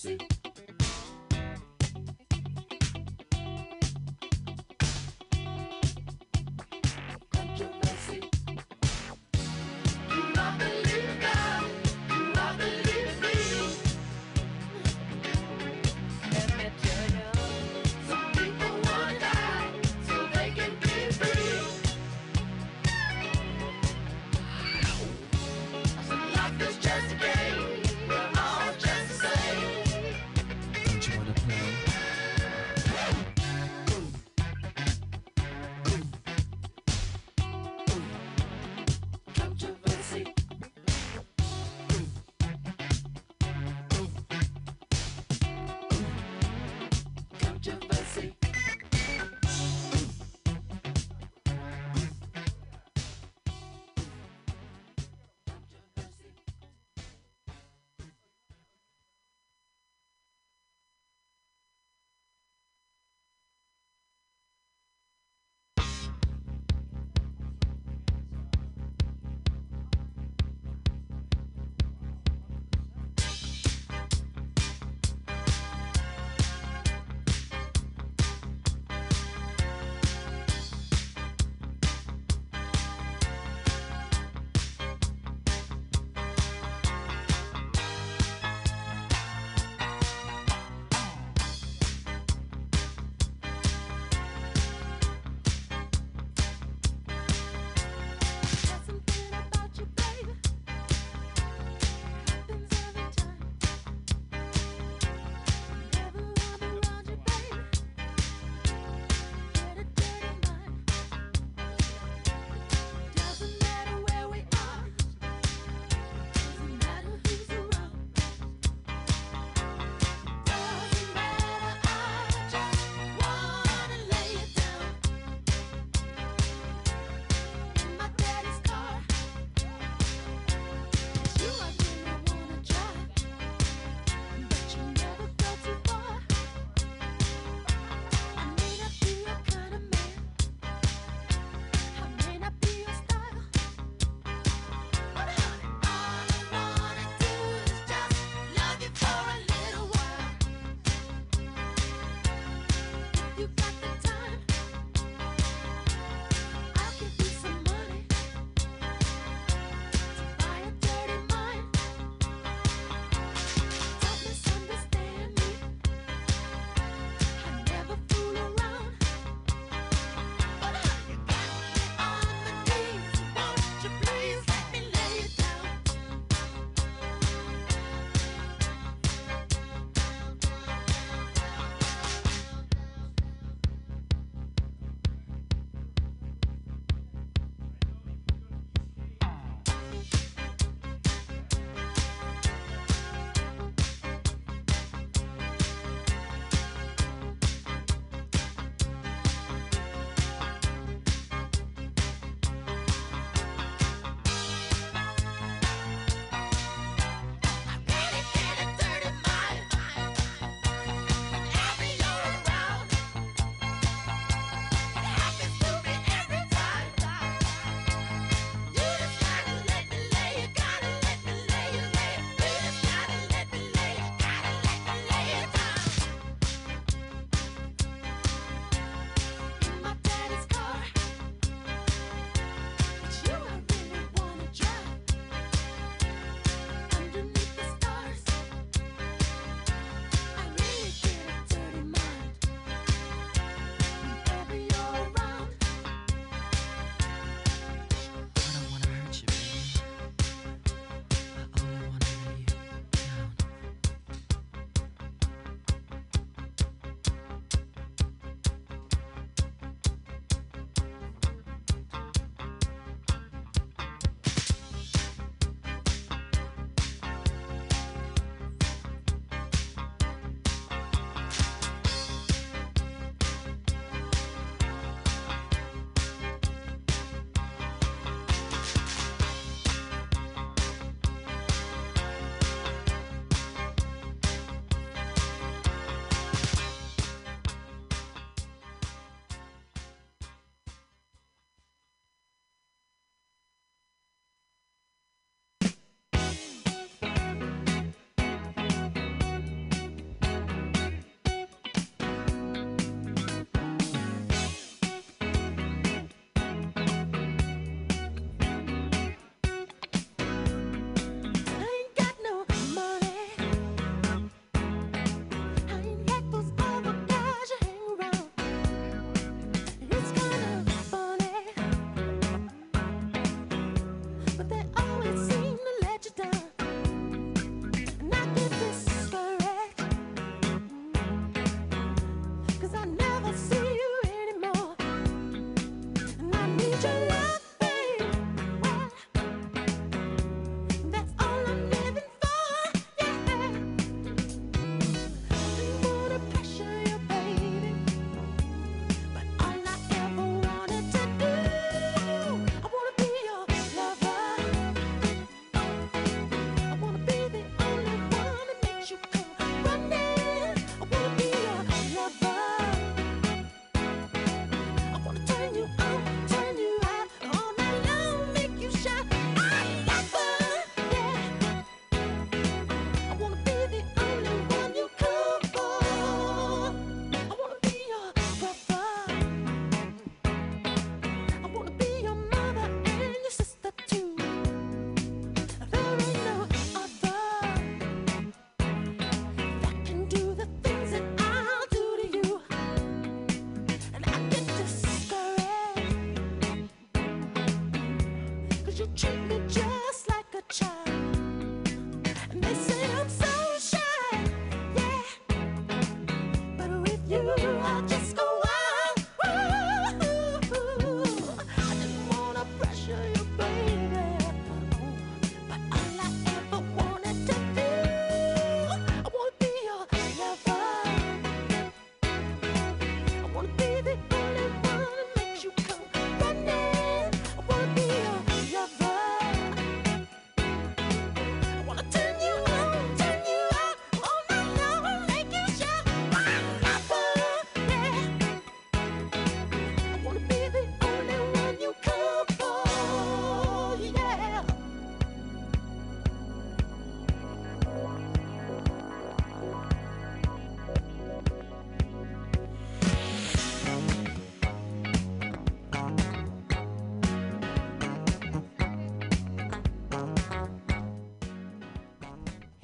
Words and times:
Controversy. 0.00 0.16
Controversy. 0.16 0.39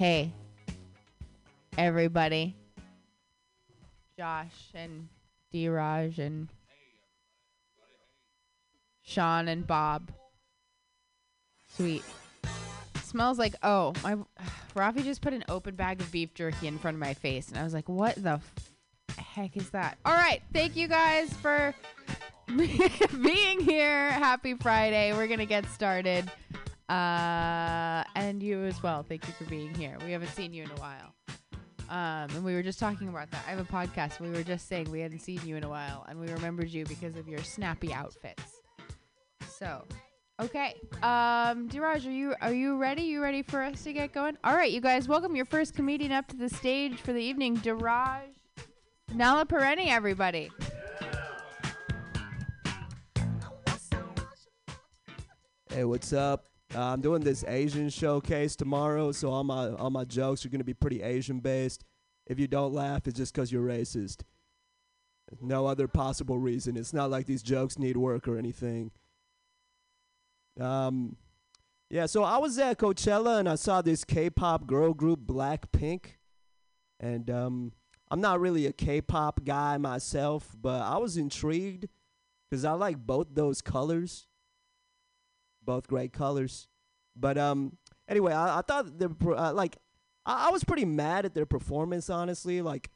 Hey, 0.07 0.31
everybody. 1.77 2.55
Josh 4.17 4.69
and 4.73 5.09
D 5.51 5.67
Raj 5.67 6.17
and 6.17 6.47
Sean 9.03 9.49
and 9.49 9.67
Bob. 9.67 10.09
Sweet. 11.75 12.05
Smells 13.03 13.37
like 13.37 13.55
oh 13.63 13.91
my. 14.01 14.15
Rafi 14.77 15.03
just 15.03 15.19
put 15.19 15.33
an 15.33 15.43
open 15.49 15.75
bag 15.75 15.99
of 15.99 16.09
beef 16.09 16.33
jerky 16.33 16.67
in 16.67 16.79
front 16.79 16.95
of 16.95 17.01
my 17.01 17.13
face, 17.13 17.49
and 17.49 17.57
I 17.57 17.65
was 17.65 17.73
like, 17.73 17.89
"What 17.89 18.15
the 18.15 18.39
f- 19.09 19.17
heck 19.17 19.57
is 19.57 19.71
that?" 19.71 19.97
All 20.05 20.15
right, 20.15 20.41
thank 20.53 20.77
you 20.77 20.87
guys 20.87 21.33
for 21.33 21.75
being 22.47 23.59
here. 23.59 24.11
Happy 24.11 24.53
Friday. 24.53 25.11
We're 25.11 25.27
gonna 25.27 25.45
get 25.45 25.65
started. 25.65 26.31
Uh, 26.89 28.03
and 28.15 28.41
you 28.41 28.63
as 28.63 28.81
well. 28.81 29.03
Thank 29.03 29.27
you 29.27 29.33
for 29.33 29.43
being 29.45 29.73
here. 29.75 29.97
We 30.05 30.11
haven't 30.11 30.29
seen 30.29 30.53
you 30.53 30.63
in 30.63 30.71
a 30.71 30.75
while. 30.75 31.13
Um, 31.89 32.35
and 32.35 32.43
we 32.43 32.53
were 32.53 32.63
just 32.63 32.79
talking 32.79 33.07
about 33.07 33.31
that. 33.31 33.43
I 33.47 33.51
have 33.51 33.59
a 33.59 33.63
podcast. 33.63 34.19
We 34.19 34.29
were 34.29 34.43
just 34.43 34.67
saying 34.67 34.91
we 34.91 34.99
hadn't 35.01 35.19
seen 35.19 35.39
you 35.45 35.55
in 35.55 35.63
a 35.63 35.69
while, 35.69 36.05
and 36.09 36.19
we 36.19 36.27
remembered 36.27 36.69
you 36.69 36.85
because 36.85 37.15
of 37.15 37.27
your 37.27 37.43
snappy 37.43 37.93
outfits. 37.93 38.61
So, 39.47 39.83
okay. 40.41 40.75
Um, 41.01 41.69
Diraj, 41.69 42.05
are 42.05 42.11
you 42.11 42.35
are 42.41 42.53
you 42.53 42.77
ready? 42.77 43.03
You 43.03 43.21
ready 43.21 43.41
for 43.41 43.61
us 43.61 43.83
to 43.83 43.93
get 43.93 44.13
going? 44.13 44.37
All 44.43 44.55
right, 44.55 44.71
you 44.71 44.81
guys. 44.81 45.07
Welcome 45.07 45.35
your 45.35 45.45
first 45.45 45.75
comedian 45.75 46.11
up 46.11 46.27
to 46.27 46.35
the 46.35 46.49
stage 46.49 46.99
for 46.99 47.13
the 47.13 47.21
evening, 47.21 47.57
Diraj 47.57 48.23
Nala 49.13 49.45
Pereni, 49.45 49.87
everybody. 49.87 50.51
Hey, 55.69 55.85
what's 55.85 56.11
up? 56.11 56.45
Uh, 56.75 56.81
I'm 56.81 57.01
doing 57.01 57.21
this 57.21 57.43
Asian 57.47 57.89
showcase 57.89 58.55
tomorrow, 58.55 59.11
so 59.11 59.31
all 59.31 59.43
my 59.43 59.69
all 59.69 59.89
my 59.89 60.03
jokes 60.03 60.45
are 60.45 60.49
gonna 60.49 60.63
be 60.63 60.73
pretty 60.73 61.01
Asian 61.01 61.39
based. 61.39 61.83
If 62.25 62.39
you 62.39 62.47
don't 62.47 62.73
laugh, 62.73 63.07
it's 63.07 63.17
just 63.17 63.33
'cause 63.33 63.51
you're 63.51 63.65
racist. 63.65 64.23
No 65.41 65.65
other 65.65 65.87
possible 65.87 66.39
reason. 66.39 66.77
It's 66.77 66.93
not 66.93 67.09
like 67.09 67.25
these 67.25 67.43
jokes 67.43 67.79
need 67.79 67.97
work 67.97 68.27
or 68.27 68.37
anything. 68.37 68.91
Um, 70.59 71.17
yeah. 71.89 72.05
So 72.05 72.23
I 72.23 72.37
was 72.37 72.57
at 72.59 72.77
Coachella 72.77 73.39
and 73.39 73.47
I 73.47 73.55
saw 73.55 73.81
this 73.81 74.03
K-pop 74.03 74.67
girl 74.67 74.93
group, 74.93 75.21
Blackpink, 75.21 76.15
and 76.99 77.29
um, 77.29 77.73
I'm 78.09 78.21
not 78.21 78.39
really 78.39 78.65
a 78.65 78.73
K-pop 78.73 79.43
guy 79.43 79.77
myself, 79.77 80.55
but 80.59 80.81
I 80.81 80.97
was 80.97 81.17
intrigued 81.17 81.87
'cause 82.49 82.63
I 82.65 82.71
like 82.73 83.05
both 83.05 83.27
those 83.35 83.61
colors 83.61 84.27
both 85.67 85.87
great 85.87 86.11
colors. 86.11 86.67
But 87.15 87.37
um, 87.37 87.77
anyway, 88.07 88.33
I, 88.33 88.59
I 88.59 88.61
thought 88.61 88.97
they 88.97 89.05
uh, 89.05 89.53
like 89.53 89.77
I, 90.25 90.47
I 90.47 90.49
was 90.49 90.63
pretty 90.63 90.85
mad 90.85 91.25
at 91.25 91.35
their 91.35 91.45
performance. 91.45 92.09
Honestly, 92.09 92.63
like 92.63 92.89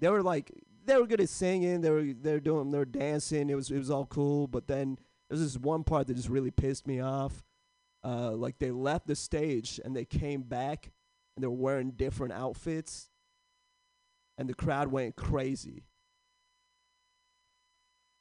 they 0.00 0.10
were 0.10 0.22
like 0.22 0.52
they 0.84 0.96
were 0.96 1.06
good 1.06 1.22
at 1.22 1.30
singing. 1.30 1.80
They 1.80 1.90
were 1.90 2.02
they 2.02 2.32
were 2.32 2.40
doing 2.40 2.70
they 2.70 2.78
were 2.78 2.84
dancing. 2.84 3.48
It 3.48 3.54
was 3.54 3.70
it 3.70 3.78
was 3.78 3.90
all 3.90 4.06
cool. 4.06 4.46
But 4.46 4.66
then 4.66 4.98
there's 5.30 5.40
this 5.40 5.56
one 5.56 5.84
part 5.84 6.08
that 6.08 6.14
just 6.14 6.28
really 6.28 6.50
pissed 6.50 6.86
me 6.86 7.00
off. 7.00 7.42
Uh, 8.04 8.32
like 8.32 8.58
they 8.58 8.70
left 8.70 9.06
the 9.06 9.16
stage 9.16 9.80
and 9.84 9.96
they 9.96 10.04
came 10.04 10.42
back 10.42 10.90
and 11.34 11.42
they 11.42 11.48
were 11.48 11.54
wearing 11.54 11.90
different 11.90 12.32
outfits, 12.32 13.08
and 14.38 14.48
the 14.48 14.54
crowd 14.54 14.88
went 14.88 15.16
crazy. 15.16 15.84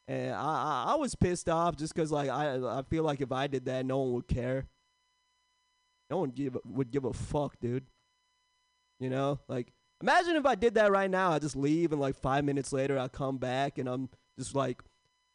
And 0.08 0.34
I, 0.36 0.38
I, 0.40 0.86
I 0.94 0.96
was 0.96 1.16
pissed 1.16 1.50
off 1.50 1.76
just 1.76 1.96
'cause 1.96 2.12
like 2.12 2.30
I 2.30 2.58
I 2.80 2.84
feel 2.84 3.04
like 3.04 3.22
if 3.22 3.32
I 3.32 3.48
did 3.48 3.66
that, 3.66 3.86
no 3.86 4.00
one 4.00 4.14
would 4.14 4.28
care. 4.28 4.68
No 6.10 6.18
one 6.18 6.30
give 6.30 6.58
would 6.66 6.92
give 6.92 7.06
a 7.06 7.14
fuck, 7.14 7.60
dude. 7.60 7.86
You 9.00 9.10
know, 9.10 9.40
like 9.48 9.74
imagine 10.02 10.36
if 10.36 10.46
I 10.46 10.56
did 10.56 10.76
that 10.76 10.92
right 10.92 11.10
now. 11.10 11.32
I 11.32 11.40
just 11.40 11.56
leave 11.56 11.92
and 11.92 12.00
like 12.00 12.16
five 12.16 12.46
minutes 12.46 12.72
later 12.72 12.98
I 13.00 13.08
come 13.08 13.38
back 13.38 13.78
and 13.80 13.90
I'm 13.90 14.10
just 14.38 14.54
like, 14.54 14.84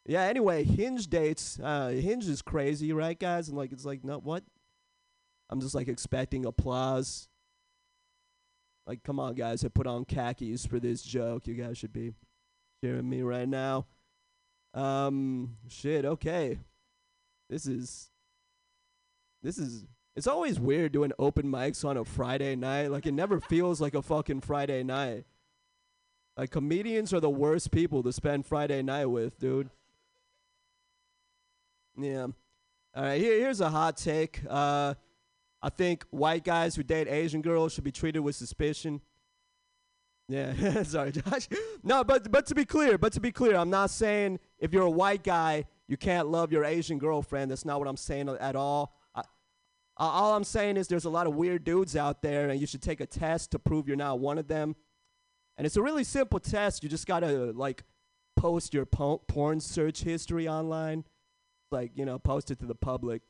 yeah. 0.05 0.21
Anyway, 0.23 0.63
Hinge 0.63 1.07
dates. 1.07 1.59
Uh, 1.61 1.89
Hinge 1.89 2.27
is 2.27 2.41
crazy, 2.41 2.93
right, 2.93 3.19
guys? 3.19 3.49
And 3.49 3.57
like 3.57 3.71
it's 3.73 3.85
like 3.85 4.03
no 4.05 4.19
what? 4.19 4.43
I'm 5.49 5.59
just 5.59 5.75
like 5.75 5.89
expecting 5.89 6.45
applause. 6.45 7.27
Like, 8.87 9.03
come 9.03 9.19
on, 9.19 9.35
guys! 9.35 9.63
I 9.63 9.67
put 9.67 9.85
on 9.85 10.05
khakis 10.05 10.65
for 10.65 10.79
this 10.79 11.03
joke. 11.03 11.45
You 11.45 11.53
guys 11.53 11.77
should 11.77 11.93
be 11.93 12.13
cheering 12.83 13.09
me 13.09 13.21
right 13.21 13.47
now. 13.47 13.85
Um, 14.73 15.57
shit. 15.67 16.05
Okay, 16.05 16.59
this 17.49 17.65
is 17.65 18.09
this 19.41 19.57
is. 19.57 19.85
It's 20.13 20.27
always 20.27 20.59
weird 20.59 20.91
doing 20.91 21.13
open 21.17 21.45
mics 21.45 21.85
on 21.85 21.95
a 21.95 22.03
Friday 22.03 22.55
night. 22.55 22.91
Like 22.91 23.05
it 23.05 23.13
never 23.13 23.39
feels 23.39 23.79
like 23.79 23.93
a 23.93 24.01
fucking 24.01 24.41
Friday 24.41 24.83
night. 24.83 25.25
Like 26.35 26.51
comedians 26.51 27.13
are 27.13 27.19
the 27.21 27.29
worst 27.29 27.71
people 27.71 28.03
to 28.03 28.11
spend 28.11 28.45
Friday 28.45 28.81
night 28.81 29.05
with, 29.05 29.39
dude. 29.39 29.69
Yeah. 31.97 32.27
All 32.93 33.03
right. 33.03 33.21
Here, 33.21 33.39
here's 33.39 33.61
a 33.61 33.69
hot 33.69 33.95
take. 33.97 34.41
Uh, 34.49 34.95
I 35.61 35.69
think 35.69 36.05
white 36.09 36.43
guys 36.43 36.75
who 36.75 36.83
date 36.83 37.07
Asian 37.07 37.41
girls 37.41 37.73
should 37.73 37.83
be 37.83 37.91
treated 37.91 38.19
with 38.19 38.35
suspicion. 38.35 39.01
Yeah, 40.27 40.83
sorry, 40.83 41.11
Josh. 41.11 41.47
No, 41.83 42.03
but 42.03 42.31
but 42.31 42.45
to 42.47 42.55
be 42.55 42.65
clear, 42.65 42.97
but 42.97 43.13
to 43.13 43.19
be 43.19 43.31
clear, 43.31 43.55
I'm 43.55 43.69
not 43.69 43.89
saying 43.89 44.39
if 44.59 44.71
you're 44.73 44.83
a 44.83 44.89
white 44.89 45.23
guy 45.23 45.65
you 45.91 45.97
can't 45.97 46.29
love 46.29 46.53
your 46.53 46.63
Asian 46.63 46.99
girlfriend. 46.99 47.51
That's 47.51 47.65
not 47.65 47.77
what 47.77 47.85
I'm 47.89 47.97
saying 47.97 48.29
at 48.29 48.55
all. 48.55 48.95
I, 49.13 49.23
all 49.97 50.33
I'm 50.33 50.45
saying 50.45 50.77
is 50.77 50.87
there's 50.87 51.03
a 51.03 51.09
lot 51.09 51.27
of 51.27 51.35
weird 51.35 51.65
dudes 51.65 51.97
out 51.97 52.21
there, 52.21 52.49
and 52.49 52.61
you 52.61 52.65
should 52.65 52.81
take 52.81 53.01
a 53.01 53.05
test 53.05 53.51
to 53.51 53.59
prove 53.59 53.89
you're 53.89 53.97
not 53.97 54.19
one 54.19 54.37
of 54.37 54.47
them. 54.47 54.77
And 55.57 55.67
it's 55.67 55.75
a 55.75 55.81
really 55.81 56.05
simple 56.05 56.39
test. 56.39 56.81
You 56.81 56.87
just 56.87 57.07
gotta 57.07 57.51
like 57.51 57.83
post 58.37 58.73
your 58.73 58.85
po- 58.85 59.21
porn 59.27 59.59
search 59.59 60.03
history 60.03 60.47
online, 60.47 61.03
like 61.71 61.91
you 61.95 62.05
know, 62.05 62.17
post 62.17 62.51
it 62.51 62.59
to 62.59 62.65
the 62.65 62.73
public. 62.73 63.21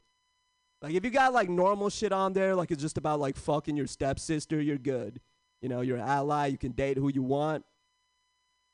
Like 0.84 0.94
if 0.94 1.04
you 1.04 1.10
got 1.10 1.34
like 1.34 1.50
normal 1.50 1.90
shit 1.90 2.12
on 2.12 2.34
there, 2.34 2.54
like 2.54 2.70
it's 2.70 2.84
just 2.84 3.00
about 3.00 3.20
like 3.20 3.38
fucking 3.38 3.76
your 3.76 3.88
stepsister, 3.88 4.62
you're 4.62 4.78
good. 4.78 5.20
You 5.62 5.70
know, 5.70 5.82
you're 5.82 5.98
an 5.98 6.08
ally, 6.08 6.48
you 6.48 6.58
can 6.58 6.72
date 6.72 6.98
who 6.98 7.10
you 7.10 7.22
want. 7.22 7.64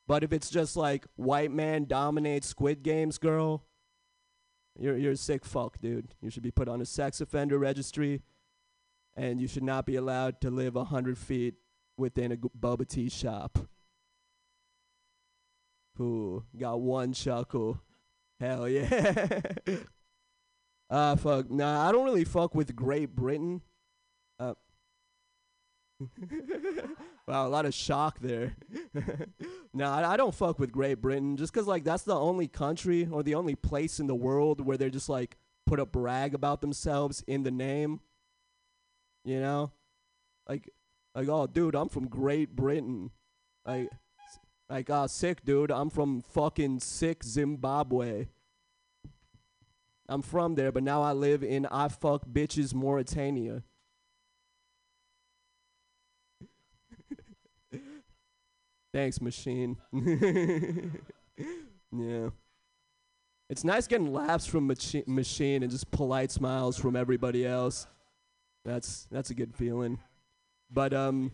But 0.06 0.24
if 0.24 0.32
it's 0.32 0.48
just 0.48 0.76
like 0.76 1.06
white 1.16 1.50
man 1.50 1.84
dominates 1.84 2.48
Squid 2.48 2.82
Games 2.82 3.18
girl, 3.18 3.64
you're 4.78 4.96
you're 4.96 5.12
a 5.12 5.16
sick 5.16 5.44
fuck, 5.44 5.78
dude. 5.80 6.14
You 6.22 6.30
should 6.30 6.42
be 6.42 6.50
put 6.50 6.68
on 6.68 6.80
a 6.80 6.86
sex 6.86 7.20
offender 7.20 7.58
registry, 7.58 8.22
and 9.16 9.40
you 9.40 9.46
should 9.46 9.62
not 9.62 9.84
be 9.84 9.96
allowed 9.96 10.40
to 10.40 10.50
live 10.50 10.76
a 10.76 10.84
hundred 10.84 11.18
feet 11.18 11.54
within 11.98 12.32
a 12.32 12.36
boba 12.36 12.88
tea 12.88 13.10
shop. 13.10 13.58
Who 15.96 16.44
got 16.56 16.80
one 16.80 17.12
chuckle? 17.12 17.80
Hell 18.40 18.68
yeah. 18.68 19.40
Ah, 20.90 21.16
fuck. 21.16 21.50
Nah, 21.50 21.86
I 21.86 21.92
don't 21.92 22.06
really 22.06 22.24
fuck 22.24 22.54
with 22.54 22.74
Great 22.74 23.14
Britain. 23.14 23.60
Uh, 26.00 26.06
wow, 27.26 27.46
a 27.46 27.48
lot 27.48 27.66
of 27.66 27.74
shock 27.74 28.18
there. 28.20 28.56
nah, 29.74 29.96
I, 29.96 30.12
I 30.12 30.16
don't 30.16 30.34
fuck 30.34 30.58
with 30.58 30.72
Great 30.72 31.00
Britain 31.00 31.36
just 31.36 31.52
'cause 31.52 31.66
like 31.66 31.84
that's 31.84 32.04
the 32.04 32.16
only 32.18 32.48
country 32.48 33.08
or 33.10 33.22
the 33.22 33.34
only 33.34 33.54
place 33.54 33.98
in 34.00 34.06
the 34.06 34.14
world 34.14 34.60
where 34.64 34.76
they're 34.76 34.90
just 34.90 35.08
like 35.08 35.36
put 35.66 35.80
a 35.80 35.86
brag 35.86 36.34
about 36.34 36.60
themselves 36.60 37.22
in 37.26 37.42
the 37.42 37.50
name. 37.50 38.00
You 39.24 39.40
know, 39.40 39.72
like 40.48 40.70
like 41.14 41.28
oh 41.28 41.46
dude, 41.46 41.74
I'm 41.74 41.88
from 41.88 42.08
Great 42.08 42.54
Britain. 42.54 43.10
Like 43.66 43.90
like 44.70 44.88
ah 44.90 45.06
sick 45.06 45.44
dude, 45.44 45.70
I'm 45.70 45.90
from 45.90 46.22
fucking 46.22 46.80
sick 46.80 47.24
Zimbabwe. 47.24 48.28
I'm 50.08 50.22
from 50.22 50.54
there, 50.54 50.72
but 50.72 50.82
now 50.82 51.02
I 51.02 51.12
live 51.12 51.42
in 51.42 51.66
I 51.66 51.88
fuck 51.88 52.24
bitches 52.26 52.72
Mauritania. 52.72 53.62
Thanks, 58.92 59.20
machine. 59.20 59.76
yeah. 61.92 62.30
It's 63.50 63.64
nice 63.64 63.86
getting 63.86 64.12
laughs 64.12 64.46
from 64.46 64.66
machi- 64.66 65.04
machine 65.06 65.62
and 65.62 65.70
just 65.70 65.90
polite 65.90 66.30
smiles 66.30 66.76
from 66.78 66.96
everybody 66.96 67.46
else. 67.46 67.86
That's 68.64 69.06
that's 69.10 69.30
a 69.30 69.34
good 69.34 69.54
feeling. 69.54 69.98
But 70.70 70.92
um 70.92 71.32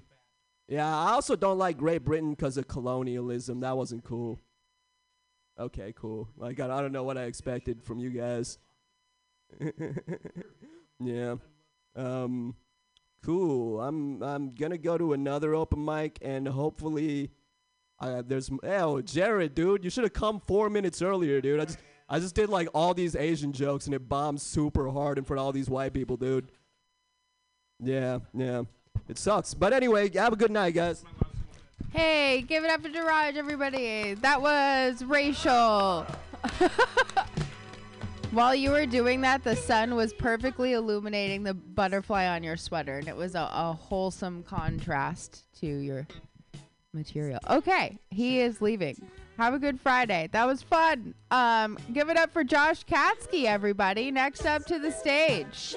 yeah, 0.68 0.86
I 0.86 1.12
also 1.12 1.36
don't 1.36 1.58
like 1.58 1.76
Great 1.76 2.04
Britain 2.04 2.36
cuz 2.36 2.56
of 2.56 2.68
colonialism. 2.68 3.60
That 3.60 3.76
wasn't 3.76 4.04
cool. 4.04 4.40
Okay, 5.58 5.92
cool. 5.96 6.28
Like 6.36 6.60
I, 6.60 6.66
I 6.66 6.80
don't 6.80 6.92
know 6.92 7.02
what 7.04 7.18
I 7.18 7.24
expected 7.24 7.82
from 7.82 7.98
you 7.98 8.10
guys. 8.10 8.58
yeah. 11.00 11.36
Um 11.96 12.54
cool. 13.24 13.80
I'm 13.80 14.22
I'm 14.22 14.54
gonna 14.54 14.78
go 14.78 14.96
to 14.98 15.12
another 15.14 15.54
open 15.54 15.84
mic 15.84 16.18
and 16.22 16.46
hopefully 16.46 17.30
uh, 18.00 18.22
there's 18.26 18.50
oh 18.62 19.00
Jared, 19.00 19.54
dude, 19.54 19.84
you 19.84 19.90
should 19.90 20.04
have 20.04 20.12
come 20.12 20.40
four 20.46 20.68
minutes 20.68 21.02
earlier, 21.02 21.40
dude. 21.40 21.60
I 21.60 21.64
just 21.64 21.78
I 22.08 22.18
just 22.18 22.34
did 22.34 22.48
like 22.48 22.68
all 22.74 22.94
these 22.94 23.16
Asian 23.16 23.52
jokes 23.52 23.86
and 23.86 23.94
it 23.94 24.08
bombed 24.08 24.40
super 24.40 24.88
hard 24.90 25.18
in 25.18 25.24
front 25.24 25.40
of 25.40 25.46
all 25.46 25.52
these 25.52 25.70
white 25.70 25.92
people, 25.92 26.16
dude. 26.16 26.50
Yeah, 27.80 28.18
yeah. 28.34 28.62
It 29.08 29.18
sucks. 29.18 29.54
But 29.54 29.72
anyway, 29.72 30.10
have 30.16 30.32
a 30.32 30.36
good 30.36 30.50
night, 30.50 30.72
guys. 30.72 31.04
Hey, 31.92 32.42
give 32.42 32.64
it 32.64 32.70
up 32.70 32.82
for 32.82 32.88
Daraj, 32.88 33.36
everybody. 33.36 34.14
That 34.14 34.40
was 34.40 35.04
racial. 35.04 36.06
While 38.30 38.54
you 38.54 38.70
were 38.70 38.86
doing 38.86 39.20
that, 39.20 39.44
the 39.44 39.54
sun 39.54 39.94
was 39.94 40.12
perfectly 40.12 40.72
illuminating 40.72 41.44
the 41.44 41.54
butterfly 41.54 42.26
on 42.26 42.42
your 42.42 42.56
sweater, 42.56 42.98
and 42.98 43.06
it 43.06 43.14
was 43.14 43.36
a, 43.36 43.48
a 43.52 43.72
wholesome 43.72 44.42
contrast 44.42 45.44
to 45.60 45.66
your 45.66 46.06
material. 46.94 47.40
Okay, 47.50 47.98
he 48.10 48.40
is 48.40 48.60
leaving. 48.62 48.96
Have 49.36 49.52
a 49.52 49.58
good 49.58 49.80
Friday. 49.80 50.28
That 50.32 50.46
was 50.46 50.62
fun. 50.62 51.14
Um, 51.30 51.76
give 51.92 52.08
it 52.08 52.16
up 52.16 52.32
for 52.32 52.44
Josh 52.44 52.84
Katsky, 52.84 53.44
everybody. 53.44 54.10
Next 54.10 54.46
up 54.46 54.64
to 54.66 54.78
the 54.78 54.92
stage. 54.92 55.76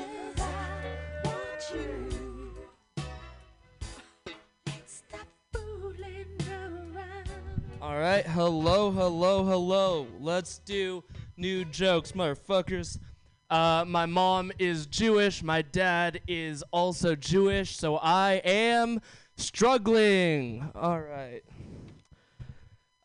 All 7.81 7.97
right, 7.97 8.25
hello, 8.25 8.91
hello, 8.91 9.43
hello. 9.43 10.07
Let's 10.19 10.59
do 10.59 11.03
new 11.37 11.63
jokes, 11.65 12.11
motherfuckers. 12.11 12.99
Uh, 13.49 13.85
my 13.87 14.05
mom 14.05 14.51
is 14.59 14.87
Jewish. 14.87 15.41
My 15.41 15.61
dad 15.61 16.19
is 16.27 16.63
also 16.71 17.15
Jewish, 17.15 17.77
so 17.77 17.97
I 17.97 18.41
am 18.43 18.99
struggling. 19.37 20.69
All 20.75 20.99
right. 20.99 21.41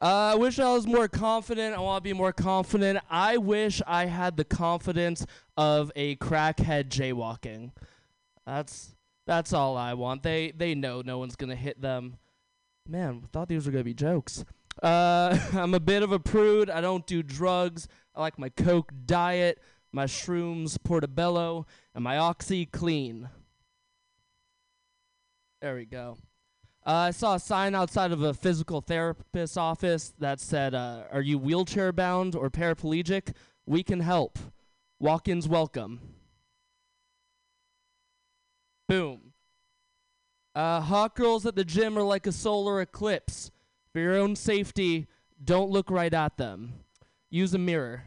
Uh, 0.01 0.33
I 0.33 0.35
wish 0.35 0.59
I 0.59 0.73
was 0.73 0.85
more 0.85 1.07
confident. 1.07 1.77
I 1.77 1.81
want 1.81 2.03
to 2.03 2.09
be 2.11 2.13
more 2.13 2.33
confident. 2.33 2.99
I 3.09 3.37
wish 3.37 3.81
I 3.87 4.07
had 4.07 4.37
the 4.37 4.45
confidence 4.45 5.25
of 5.57 5.93
a 5.95 6.17
crackhead 6.17 6.89
jaywalking. 6.89 7.71
That's 8.45 8.97
that's 9.27 9.53
all 9.53 9.77
I 9.77 9.95
want. 9.95 10.25
They 10.25 10.51
they 10.51 10.75
know 10.75 11.03
no 11.03 11.19
one's 11.19 11.37
gonna 11.37 11.55
hit 11.55 11.81
them. 11.81 12.17
Man, 12.89 13.21
I 13.23 13.27
thought 13.29 13.47
these 13.47 13.65
were 13.65 13.71
gonna 13.71 13.85
be 13.85 13.95
jokes. 13.95 14.45
Uh, 14.83 15.39
I'm 15.53 15.75
a 15.75 15.81
bit 15.81 16.03
of 16.03 16.11
a 16.11 16.19
prude. 16.19 16.69
I 16.69 16.81
don't 16.81 17.07
do 17.07 17.23
drugs. 17.23 17.87
I 18.13 18.21
like 18.21 18.41
my 18.41 18.49
Coke 18.49 18.93
diet, 19.07 19.61
my 19.93 20.07
shrooms 20.07 20.83
portobello, 20.83 21.65
and 21.95 22.03
my 22.03 22.19
Oxy 22.19 22.67
clean. 22.67 23.29
There 25.63 25.77
we 25.77 25.85
go. 25.85 26.19
Uh, 26.85 26.91
I 26.91 27.11
saw 27.13 27.37
a 27.37 27.41
sign 27.41 27.77
outside 27.77 28.11
of 28.11 28.21
a 28.21 28.35
physical 28.35 28.81
therapist's 28.81 29.57
office 29.57 30.13
that 30.19 30.41
said, 30.41 30.75
uh, 30.75 31.05
Are 31.13 31.21
you 31.21 31.39
wheelchair 31.39 31.93
bound 31.93 32.35
or 32.35 32.51
paraplegic? 32.51 33.33
We 33.65 33.85
can 33.85 34.01
help. 34.01 34.41
Walk 34.99 35.29
ins 35.29 35.47
welcome. 35.47 36.01
Boom. 38.89 39.33
Uh, 40.53 40.81
hot 40.81 41.15
girls 41.15 41.47
at 41.47 41.55
the 41.55 41.65
gym 41.65 41.97
are 41.97 42.03
like 42.03 42.27
a 42.27 42.33
solar 42.33 42.81
eclipse. 42.81 43.53
For 43.93 44.01
your 44.01 44.17
own 44.17 44.35
safety, 44.35 45.07
don't 45.45 45.71
look 45.71 45.93
right 45.93 46.13
at 46.13 46.39
them. 46.39 46.73
Use 47.31 47.55
a 47.55 47.59
mirror. 47.59 48.03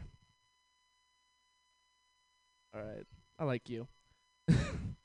All 2.74 2.82
right. 2.82 3.06
I 3.38 3.44
like 3.44 3.70
you. 3.70 3.88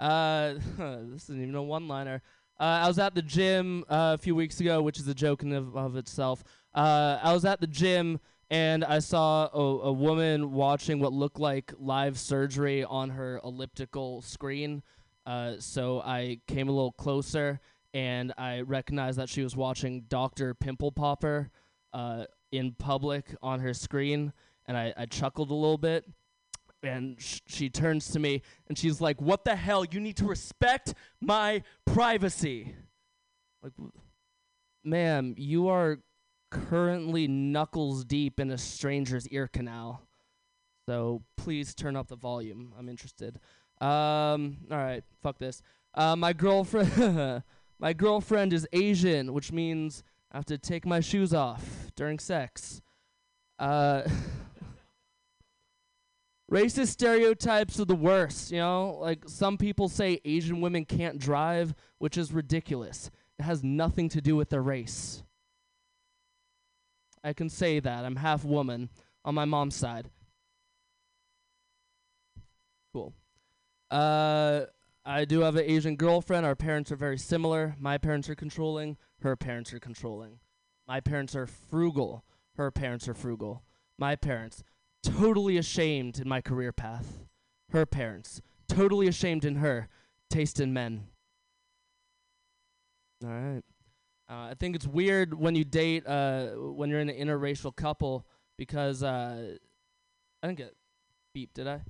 uh, 0.00 0.54
this 0.78 1.24
isn't 1.24 1.42
even 1.42 1.54
a 1.54 1.62
one 1.62 1.88
liner. 1.88 2.22
Uh, 2.58 2.80
I 2.84 2.88
was 2.88 2.98
at 2.98 3.14
the 3.14 3.22
gym 3.22 3.84
uh, 3.88 4.12
a 4.14 4.18
few 4.18 4.34
weeks 4.34 4.60
ago, 4.60 4.80
which 4.80 4.98
is 4.98 5.06
a 5.08 5.14
joke 5.14 5.42
in 5.42 5.52
of, 5.52 5.76
of 5.76 5.96
itself. 5.96 6.42
Uh, 6.74 7.18
I 7.22 7.32
was 7.32 7.44
at 7.44 7.60
the 7.60 7.66
gym 7.66 8.18
and 8.50 8.84
I 8.84 9.00
saw 9.00 9.48
a, 9.52 9.88
a 9.88 9.92
woman 9.92 10.52
watching 10.52 11.00
what 11.00 11.12
looked 11.12 11.38
like 11.38 11.72
live 11.78 12.18
surgery 12.18 12.84
on 12.84 13.10
her 13.10 13.40
elliptical 13.44 14.22
screen. 14.22 14.82
Uh, 15.26 15.54
so 15.58 16.00
I 16.00 16.38
came 16.46 16.68
a 16.68 16.72
little 16.72 16.92
closer 16.92 17.60
and 17.92 18.32
I 18.38 18.60
recognized 18.60 19.18
that 19.18 19.28
she 19.28 19.42
was 19.42 19.56
watching 19.56 20.02
Dr. 20.08 20.54
Pimple 20.54 20.92
Popper 20.92 21.50
uh, 21.92 22.24
in 22.52 22.72
public 22.72 23.34
on 23.42 23.60
her 23.60 23.74
screen. 23.74 24.32
And 24.66 24.76
I, 24.76 24.94
I 24.96 25.06
chuckled 25.06 25.50
a 25.50 25.54
little 25.54 25.78
bit 25.78 26.04
and 26.82 27.20
sh- 27.20 27.40
she 27.46 27.68
turns 27.68 28.08
to 28.10 28.18
me 28.18 28.42
and 28.68 28.78
she's 28.78 29.00
like, 29.00 29.20
"What 29.20 29.44
the 29.44 29.56
hell? 29.56 29.84
You 29.84 30.00
need 30.00 30.16
to 30.18 30.26
respect 30.26 30.94
my 31.20 31.62
privacy." 31.84 32.74
Like, 33.62 33.72
ma'am, 34.84 35.34
you 35.36 35.68
are 35.68 35.98
currently 36.50 37.26
knuckles 37.26 38.04
deep 38.04 38.38
in 38.38 38.50
a 38.50 38.58
stranger's 38.58 39.28
ear 39.28 39.48
canal. 39.48 40.02
So 40.86 41.22
please 41.36 41.74
turn 41.74 41.96
up 41.96 42.08
the 42.08 42.16
volume. 42.16 42.72
I'm 42.78 42.88
interested. 42.88 43.40
Um, 43.80 44.58
all 44.70 44.78
right, 44.78 45.02
fuck 45.22 45.38
this. 45.38 45.62
Uh, 45.94 46.14
my 46.14 46.32
girlfriend, 46.32 47.42
my 47.78 47.92
girlfriend 47.92 48.52
is 48.52 48.66
Asian, 48.72 49.32
which 49.32 49.50
means 49.50 50.04
I 50.30 50.36
have 50.36 50.46
to 50.46 50.58
take 50.58 50.86
my 50.86 51.00
shoes 51.00 51.34
off 51.34 51.90
during 51.96 52.18
sex. 52.18 52.80
Uh. 53.58 54.02
Racist 56.50 56.88
stereotypes 56.88 57.80
are 57.80 57.84
the 57.84 57.96
worst, 57.96 58.52
you 58.52 58.58
know? 58.58 58.98
Like, 59.00 59.24
some 59.26 59.58
people 59.58 59.88
say 59.88 60.20
Asian 60.24 60.60
women 60.60 60.84
can't 60.84 61.18
drive, 61.18 61.74
which 61.98 62.16
is 62.16 62.32
ridiculous. 62.32 63.10
It 63.38 63.42
has 63.42 63.64
nothing 63.64 64.08
to 64.10 64.20
do 64.20 64.36
with 64.36 64.50
their 64.50 64.62
race. 64.62 65.24
I 67.24 67.32
can 67.32 67.48
say 67.48 67.80
that. 67.80 68.04
I'm 68.04 68.16
half 68.16 68.44
woman 68.44 68.90
on 69.24 69.34
my 69.34 69.44
mom's 69.44 69.74
side. 69.74 70.08
Cool. 72.92 73.12
Uh, 73.90 74.62
I 75.04 75.24
do 75.24 75.40
have 75.40 75.56
an 75.56 75.64
Asian 75.66 75.96
girlfriend. 75.96 76.46
Our 76.46 76.54
parents 76.54 76.92
are 76.92 76.96
very 76.96 77.18
similar. 77.18 77.74
My 77.80 77.98
parents 77.98 78.30
are 78.30 78.36
controlling. 78.36 78.96
Her 79.22 79.34
parents 79.34 79.74
are 79.74 79.80
controlling. 79.80 80.38
My 80.86 81.00
parents 81.00 81.34
are 81.34 81.46
frugal. 81.46 82.24
Her 82.56 82.70
parents 82.70 83.08
are 83.08 83.14
frugal. 83.14 83.64
My 83.98 84.14
parents, 84.14 84.62
totally 85.06 85.56
ashamed 85.56 86.18
in 86.18 86.28
my 86.28 86.40
career 86.40 86.72
path. 86.72 87.24
Her 87.70 87.86
parents, 87.86 88.40
totally 88.68 89.08
ashamed 89.08 89.44
in 89.44 89.56
her 89.56 89.88
taste 90.30 90.60
in 90.60 90.72
men. 90.72 91.06
All 93.24 93.30
right. 93.30 93.62
Uh, 94.28 94.50
I 94.50 94.54
think 94.58 94.74
it's 94.74 94.86
weird 94.86 95.34
when 95.34 95.54
you 95.54 95.64
date, 95.64 96.06
uh, 96.06 96.48
when 96.48 96.90
you're 96.90 97.00
in 97.00 97.08
an 97.08 97.16
interracial 97.16 97.74
couple, 97.74 98.26
because 98.58 99.02
uh, 99.02 99.56
I 100.42 100.46
didn't 100.46 100.58
get 100.58 100.74
beep, 101.32 101.54
did 101.54 101.68
I? 101.68 101.82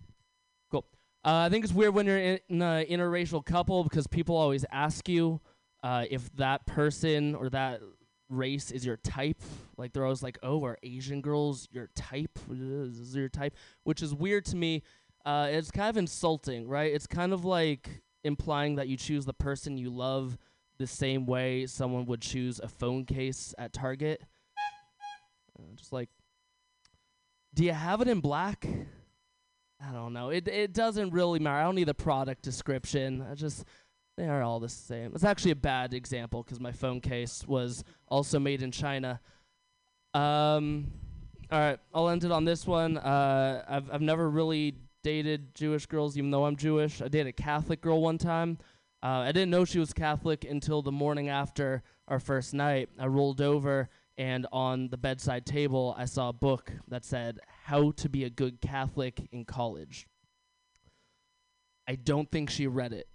Cool. 0.70 0.84
Uh, 1.24 1.46
I 1.46 1.48
think 1.48 1.64
it's 1.64 1.72
weird 1.72 1.94
when 1.94 2.06
you're 2.06 2.18
in, 2.18 2.38
in 2.48 2.62
an 2.62 2.86
interracial 2.86 3.44
couple 3.44 3.84
because 3.84 4.06
people 4.06 4.36
always 4.36 4.64
ask 4.70 5.08
you 5.08 5.40
uh, 5.82 6.04
if 6.10 6.34
that 6.36 6.66
person 6.66 7.34
or 7.34 7.48
that 7.50 7.80
race 8.28 8.70
is 8.70 8.84
your 8.84 8.96
type. 8.96 9.40
Like 9.76 9.92
they're 9.92 10.04
always 10.04 10.22
like, 10.22 10.38
"Oh, 10.42 10.64
are 10.64 10.78
Asian 10.82 11.20
girls 11.20 11.68
your 11.70 11.88
type? 11.94 12.38
Is 12.50 13.14
your 13.14 13.28
type?" 13.28 13.54
Which 13.84 14.02
is 14.02 14.14
weird 14.14 14.44
to 14.46 14.56
me. 14.56 14.82
Uh, 15.24 15.48
it's 15.50 15.70
kind 15.70 15.88
of 15.88 15.96
insulting, 15.96 16.68
right? 16.68 16.92
It's 16.92 17.06
kind 17.06 17.32
of 17.32 17.44
like 17.44 18.02
implying 18.24 18.76
that 18.76 18.88
you 18.88 18.96
choose 18.96 19.24
the 19.24 19.34
person 19.34 19.76
you 19.76 19.90
love 19.90 20.38
the 20.78 20.86
same 20.86 21.26
way 21.26 21.66
someone 21.66 22.04
would 22.06 22.20
choose 22.20 22.60
a 22.60 22.68
phone 22.68 23.04
case 23.04 23.54
at 23.58 23.72
Target. 23.72 24.22
Uh, 25.58 25.62
just 25.74 25.92
like, 25.92 26.10
do 27.54 27.64
you 27.64 27.72
have 27.72 28.00
it 28.00 28.08
in 28.08 28.20
black? 28.20 28.66
I 29.80 29.92
don't 29.92 30.12
know. 30.12 30.30
It 30.30 30.48
it 30.48 30.72
doesn't 30.72 31.10
really 31.10 31.38
matter. 31.38 31.56
I 31.56 31.64
don't 31.64 31.74
need 31.74 31.88
the 31.88 31.94
product 31.94 32.42
description. 32.42 33.24
I 33.30 33.34
just 33.34 33.64
they 34.16 34.28
are 34.28 34.42
all 34.42 34.60
the 34.60 34.68
same. 34.68 35.12
It's 35.14 35.24
actually 35.24 35.50
a 35.50 35.56
bad 35.56 35.92
example 35.92 36.42
because 36.42 36.58
my 36.58 36.72
phone 36.72 37.00
case 37.00 37.44
was 37.46 37.84
also 38.08 38.38
made 38.38 38.62
in 38.62 38.70
China. 38.70 39.20
Um, 40.14 40.90
all 41.50 41.60
right, 41.60 41.78
I'll 41.94 42.08
end 42.08 42.24
it 42.24 42.32
on 42.32 42.44
this 42.44 42.66
one. 42.66 42.96
Uh, 42.96 43.62
I've 43.68 43.90
I've 43.92 44.00
never 44.00 44.28
really 44.28 44.74
dated 45.04 45.54
Jewish 45.54 45.86
girls, 45.86 46.16
even 46.16 46.30
though 46.30 46.46
I'm 46.46 46.56
Jewish. 46.56 47.02
I 47.02 47.08
dated 47.08 47.28
a 47.28 47.32
Catholic 47.32 47.80
girl 47.80 48.00
one 48.00 48.18
time. 48.18 48.58
Uh, 49.02 49.20
I 49.20 49.32
didn't 49.32 49.50
know 49.50 49.64
she 49.64 49.78
was 49.78 49.92
Catholic 49.92 50.44
until 50.44 50.82
the 50.82 50.90
morning 50.90 51.28
after 51.28 51.82
our 52.08 52.18
first 52.18 52.54
night. 52.54 52.88
I 52.98 53.06
rolled 53.06 53.40
over 53.40 53.88
and 54.18 54.46
on 54.50 54.88
the 54.88 54.96
bedside 54.96 55.44
table 55.44 55.94
I 55.98 56.06
saw 56.06 56.30
a 56.30 56.32
book 56.32 56.72
that 56.88 57.04
said 57.04 57.38
"How 57.64 57.90
to 57.92 58.08
Be 58.08 58.24
a 58.24 58.30
Good 58.30 58.62
Catholic 58.62 59.28
in 59.30 59.44
College." 59.44 60.08
I 61.86 61.94
don't 61.94 62.30
think 62.30 62.50
she 62.50 62.66
read 62.66 62.92
it. 62.92 63.06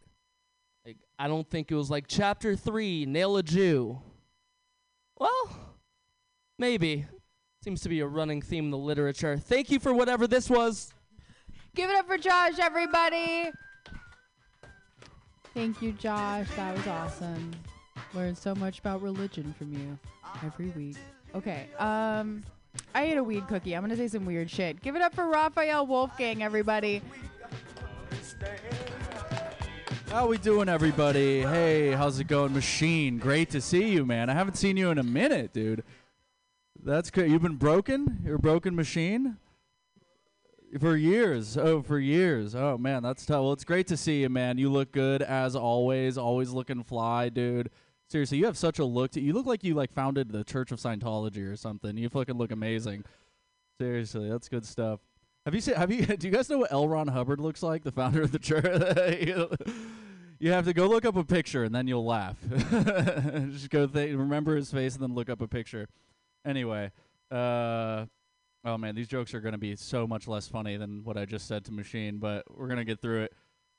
I 1.21 1.27
don't 1.27 1.47
think 1.47 1.71
it 1.71 1.75
was 1.75 1.91
like 1.91 2.05
chapter 2.07 2.55
three, 2.55 3.05
nail 3.05 3.38
a 3.38 3.43
Jew. 3.43 4.01
Well, 5.19 5.55
maybe. 6.57 7.05
Seems 7.63 7.81
to 7.81 7.89
be 7.89 7.99
a 7.99 8.07
running 8.07 8.41
theme 8.41 8.65
in 8.65 8.71
the 8.71 8.77
literature. 8.79 9.38
Thank 9.38 9.69
you 9.69 9.79
for 9.79 9.93
whatever 9.93 10.25
this 10.25 10.49
was. 10.49 10.91
Give 11.75 11.91
it 11.91 11.95
up 11.95 12.07
for 12.07 12.17
Josh, 12.17 12.57
everybody. 12.57 13.51
Thank 15.53 15.79
you, 15.84 15.91
Josh. 15.91 16.47
That 16.55 16.75
was 16.75 16.88
awesome. 16.88 17.51
Learned 18.15 18.36
so 18.39 18.55
much 18.55 18.79
about 18.79 19.03
religion 19.03 19.53
from 19.60 19.73
you 19.73 19.99
every 20.43 20.69
week. 20.69 20.97
Okay. 21.36 21.67
Um, 21.77 22.43
I 22.95 23.03
ate 23.03 23.17
a 23.17 23.23
weed 23.23 23.47
cookie. 23.47 23.75
I'm 23.75 23.84
gonna 23.84 23.95
say 23.95 24.07
some 24.07 24.25
weird 24.25 24.49
shit. 24.49 24.81
Give 24.81 24.95
it 24.95 25.03
up 25.03 25.13
for 25.13 25.27
Raphael 25.27 25.86
Wolfgang, 25.86 26.41
everybody. 26.41 27.03
How 30.12 30.28
we 30.28 30.38
doing, 30.38 30.67
everybody? 30.67 31.39
Hey, 31.39 31.91
how's 31.91 32.19
it 32.19 32.26
going, 32.26 32.54
Machine? 32.54 33.17
Great 33.17 33.50
to 33.52 33.62
see 33.62 33.91
you, 33.91 34.06
man. 34.06 34.30
I 34.30 34.34
haven't 34.34 34.56
seen 34.58 34.76
you 34.76 34.91
in 34.91 34.97
a 34.97 35.04
minute, 35.04 35.54
dude. 35.54 35.86
That's 36.84 37.10
good. 37.10 37.32
You've 37.32 37.41
been 37.41 37.56
broken. 37.56 38.19
You're 38.26 38.36
a 38.36 38.39
broken 38.39 38.76
machine 38.76 39.38
for 40.82 40.97
years. 40.97 41.58
Oh, 41.58 41.82
for 41.82 41.97
years. 41.97 42.56
Oh 42.56 42.78
man, 42.78 43.04
that's 43.04 43.26
tough. 43.26 43.41
Well, 43.41 43.54
it's 43.54 43.63
great 43.63 43.88
to 43.88 43.95
see 43.95 44.19
you, 44.19 44.28
man. 44.28 44.58
You 44.58 44.69
look 44.69 44.91
good 44.91 45.21
as 45.21 45.56
always. 45.56 46.17
Always 46.17 46.50
looking 46.50 46.84
fly, 46.84 47.30
dude. 47.30 47.69
Seriously, 48.10 48.38
you 48.38 48.45
have 48.47 48.58
such 48.58 48.80
a 48.80 48.86
look. 48.86 49.12
To, 49.12 49.21
you 49.21 49.32
look 49.32 49.45
like 49.45 49.63
you 49.63 49.76
like 49.76 49.93
founded 49.93 50.34
the 50.34 50.43
Church 50.43 50.74
of 50.74 50.80
Scientology 50.80 51.50
or 51.50 51.56
something. 51.56 51.95
You 51.95 52.10
fucking 52.10 52.38
look 52.38 52.52
amazing. 52.52 53.06
Seriously, 53.80 54.30
that's 54.30 54.50
good 54.50 54.65
stuff. 54.65 55.00
Have 55.45 55.56
you 55.56 55.62
seen? 55.62 55.76
Have 55.76 55.89
you? 55.89 56.06
Do 56.17 56.28
you 56.28 56.34
guys 56.34 56.50
know 56.50 56.58
what 56.58 56.74
L. 56.74 56.89
Ron 56.89 57.08
Hubbard 57.08 57.39
looks 57.39 57.63
like, 57.63 57.86
the 57.86 57.93
founder 57.93 58.21
of 58.21 58.34
the 58.34 58.39
church? 58.39 59.58
you 60.41 60.51
have 60.51 60.65
to 60.65 60.73
go 60.73 60.88
look 60.88 61.06
up 61.06 61.15
a 61.15 61.23
picture 61.23 61.63
and 61.63 61.73
then 61.73 61.88
you'll 61.88 62.04
laugh. 62.04 62.36
Just 62.49 63.69
go 63.69 63.86
th- 63.86 64.15
remember 64.15 64.56
his 64.56 64.71
face 64.71 64.95
and 64.95 65.04
then 65.04 65.13
look 65.13 65.30
up 65.30 65.39
a 65.39 65.47
picture. 65.47 65.88
Anyway, 66.43 66.91
uh, 67.30 68.08
oh 68.65 68.77
man, 68.80 68.95
these 68.95 69.08
jokes 69.08 69.36
are 69.36 69.39
gonna 69.39 69.60
be 69.60 69.75
so 69.75 70.08
much 70.08 70.27
less 70.27 70.47
funny 70.47 70.77
than 70.77 71.04
what 71.04 71.15
I 71.15 71.25
just 71.25 71.47
said 71.47 71.63
to 71.65 71.71
Machine, 71.71 72.17
but 72.17 72.43
we're 72.49 72.67
gonna 72.67 72.84
get 72.84 73.01
through 73.01 73.25
it. 73.25 73.34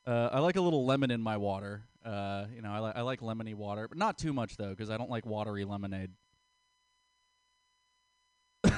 Uh, 0.06 0.28
I 0.32 0.38
like 0.38 0.54
a 0.54 0.60
little 0.60 0.86
lemon 0.86 1.10
in 1.10 1.20
my 1.20 1.36
water. 1.36 1.82
Uh, 2.04 2.44
you 2.54 2.62
know, 2.62 2.70
I, 2.70 2.78
li- 2.78 2.92
I 2.94 3.00
like 3.00 3.20
lemony 3.20 3.56
water, 3.56 3.88
but 3.88 3.98
not 3.98 4.16
too 4.16 4.32
much 4.32 4.56
though, 4.56 4.70
because 4.70 4.88
I 4.88 4.96
don't 4.96 5.10
like 5.10 5.26
watery 5.26 5.64
lemonade. 5.64 6.12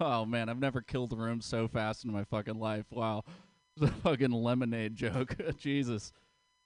oh 0.00 0.24
man, 0.26 0.48
I've 0.48 0.58
never 0.58 0.80
killed 0.80 1.12
a 1.12 1.16
room 1.16 1.40
so 1.40 1.68
fast 1.68 2.04
in 2.04 2.12
my 2.12 2.24
fucking 2.24 2.58
life. 2.58 2.86
Wow, 2.90 3.22
a 3.80 3.86
fucking 3.86 4.32
lemonade 4.32 4.96
joke. 4.96 5.36
Jesus. 5.56 6.12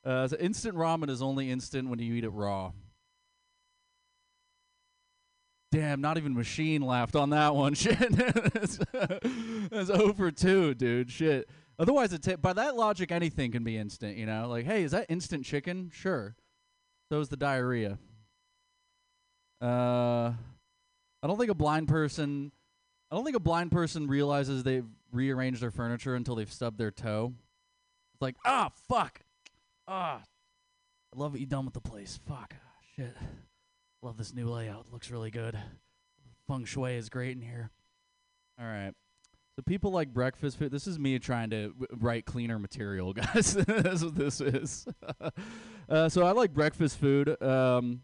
Uh, 0.07 0.29
so 0.29 0.37
instant 0.38 0.77
ramen 0.77 1.11
is 1.11 1.21
only 1.21 1.51
instant 1.51 1.88
when 1.88 1.99
you 1.99 2.14
eat 2.14 2.23
it 2.23 2.29
raw. 2.29 2.71
Damn, 5.73 6.01
not 6.01 6.16
even 6.16 6.33
machine 6.33 6.81
laughed 6.81 7.16
on 7.16 7.31
that 7.31 7.57
one. 7.57 7.75
Shit, 7.75 7.99
that's, 7.99 8.79
that's 9.69 9.90
over 9.90 10.31
two, 10.31 10.75
dude. 10.75 11.11
Shit. 11.11 11.51
Otherwise, 11.77 12.12
it 12.12 12.23
ta- 12.23 12.37
by 12.37 12.53
that 12.53 12.77
logic, 12.77 13.11
anything 13.11 13.51
can 13.51 13.64
be 13.64 13.77
instant. 13.77 14.16
You 14.16 14.27
know, 14.27 14.49
like, 14.49 14.64
hey, 14.64 14.85
is 14.85 14.92
that 14.92 15.07
instant 15.09 15.45
chicken? 15.45 15.90
Sure. 15.92 16.37
So 17.11 17.21
is 17.21 17.29
the 17.29 17.37
diarrhea. 17.37 17.99
Uh, 19.61 20.33
I 21.23 21.27
don't 21.27 21.37
think 21.37 21.51
a 21.51 21.55
blind 21.55 21.88
person. 21.88 22.53
I 23.11 23.16
don't 23.16 23.25
think 23.25 23.37
a 23.37 23.40
blind 23.40 23.73
person 23.73 24.07
realizes 24.07 24.62
they've 24.62 24.87
rearranged 25.11 25.61
their 25.61 25.73
furniture 25.73 26.14
until 26.14 26.37
they've 26.37 26.51
stubbed 26.51 26.79
their 26.79 26.92
toe. 26.92 27.35
It's 28.14 28.23
like, 28.23 28.37
ah, 28.45 28.71
fuck, 28.88 29.21
ah. 29.88 30.22
I 31.14 31.18
love 31.18 31.33
what 31.33 31.40
you 31.40 31.46
done 31.46 31.64
with 31.64 31.75
the 31.75 31.81
place. 31.81 32.18
Fuck, 32.27 32.55
shit. 32.94 33.16
Love 34.03 34.16
this 34.16 34.35
new 34.35 34.49
layout. 34.49 34.87
Looks 34.92 35.11
really 35.11 35.31
good. 35.31 35.59
Feng 36.49 36.64
shui 36.64 36.94
is 36.94 37.09
great 37.09 37.37
in 37.37 37.42
here. 37.42 37.70
All 38.61 38.66
right. 38.66 38.92
So 39.57 39.62
people 39.62 39.90
like 39.90 40.12
breakfast 40.12 40.59
food. 40.59 40.70
This 40.70 40.87
is 40.87 40.99
me 40.99 41.18
trying 41.18 41.51
to 41.51 41.68
w- 41.68 41.87
write 41.99 42.27
cleaner 42.27 42.59
material, 42.59 43.12
guys. 43.14 43.55
That's 43.55 44.03
what 44.03 44.14
this 44.14 44.40
is. 44.40 44.87
uh, 45.88 46.09
so 46.09 46.25
I 46.25 46.33
like 46.33 46.53
breakfast 46.53 46.99
food. 46.99 47.40
Um, 47.42 48.03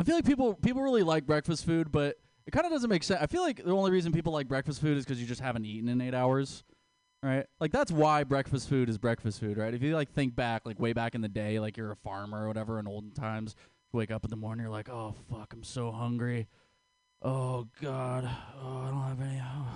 I 0.00 0.04
feel 0.04 0.14
like 0.14 0.24
people 0.24 0.54
people 0.54 0.82
really 0.82 1.02
like 1.02 1.26
breakfast 1.26 1.66
food, 1.66 1.92
but 1.92 2.16
it 2.46 2.52
kind 2.52 2.64
of 2.66 2.72
doesn't 2.72 2.90
make 2.90 3.02
sense. 3.02 3.20
I 3.22 3.26
feel 3.26 3.42
like 3.42 3.62
the 3.62 3.72
only 3.74 3.90
reason 3.90 4.12
people 4.12 4.32
like 4.32 4.48
breakfast 4.48 4.80
food 4.80 4.96
is 4.96 5.04
because 5.04 5.20
you 5.20 5.26
just 5.26 5.40
haven't 5.40 5.66
eaten 5.66 5.88
in 5.88 6.00
eight 6.00 6.14
hours, 6.14 6.64
right? 7.24 7.46
Like 7.60 7.72
that's 7.72 7.90
why 7.90 8.24
breakfast 8.24 8.68
food 8.68 8.88
is 8.88 8.98
breakfast 8.98 9.40
food, 9.40 9.56
right? 9.56 9.72
If 9.72 9.82
you 9.82 9.94
like 9.94 10.12
think 10.12 10.36
back, 10.36 10.62
like 10.64 10.78
way 10.78 10.92
back 10.92 11.14
in 11.14 11.20
the 11.20 11.28
day, 11.28 11.58
like 11.58 11.76
you're 11.76 11.92
a 11.92 11.96
farmer 11.96 12.44
or 12.44 12.48
whatever 12.48 12.78
in 12.78 12.86
olden 12.86 13.12
times, 13.12 13.56
wake 13.92 14.10
up 14.10 14.24
in 14.24 14.30
the 14.30 14.36
morning, 14.36 14.64
you're 14.64 14.72
like, 14.72 14.88
oh 14.88 15.14
fuck, 15.30 15.52
I'm 15.52 15.64
so 15.64 15.90
hungry. 15.90 16.48
Oh 17.22 17.66
god, 17.80 18.28
oh 18.62 18.78
I 18.78 18.90
don't 18.90 19.02
have 19.02 19.20
any. 19.20 19.40
Oh. 19.42 19.66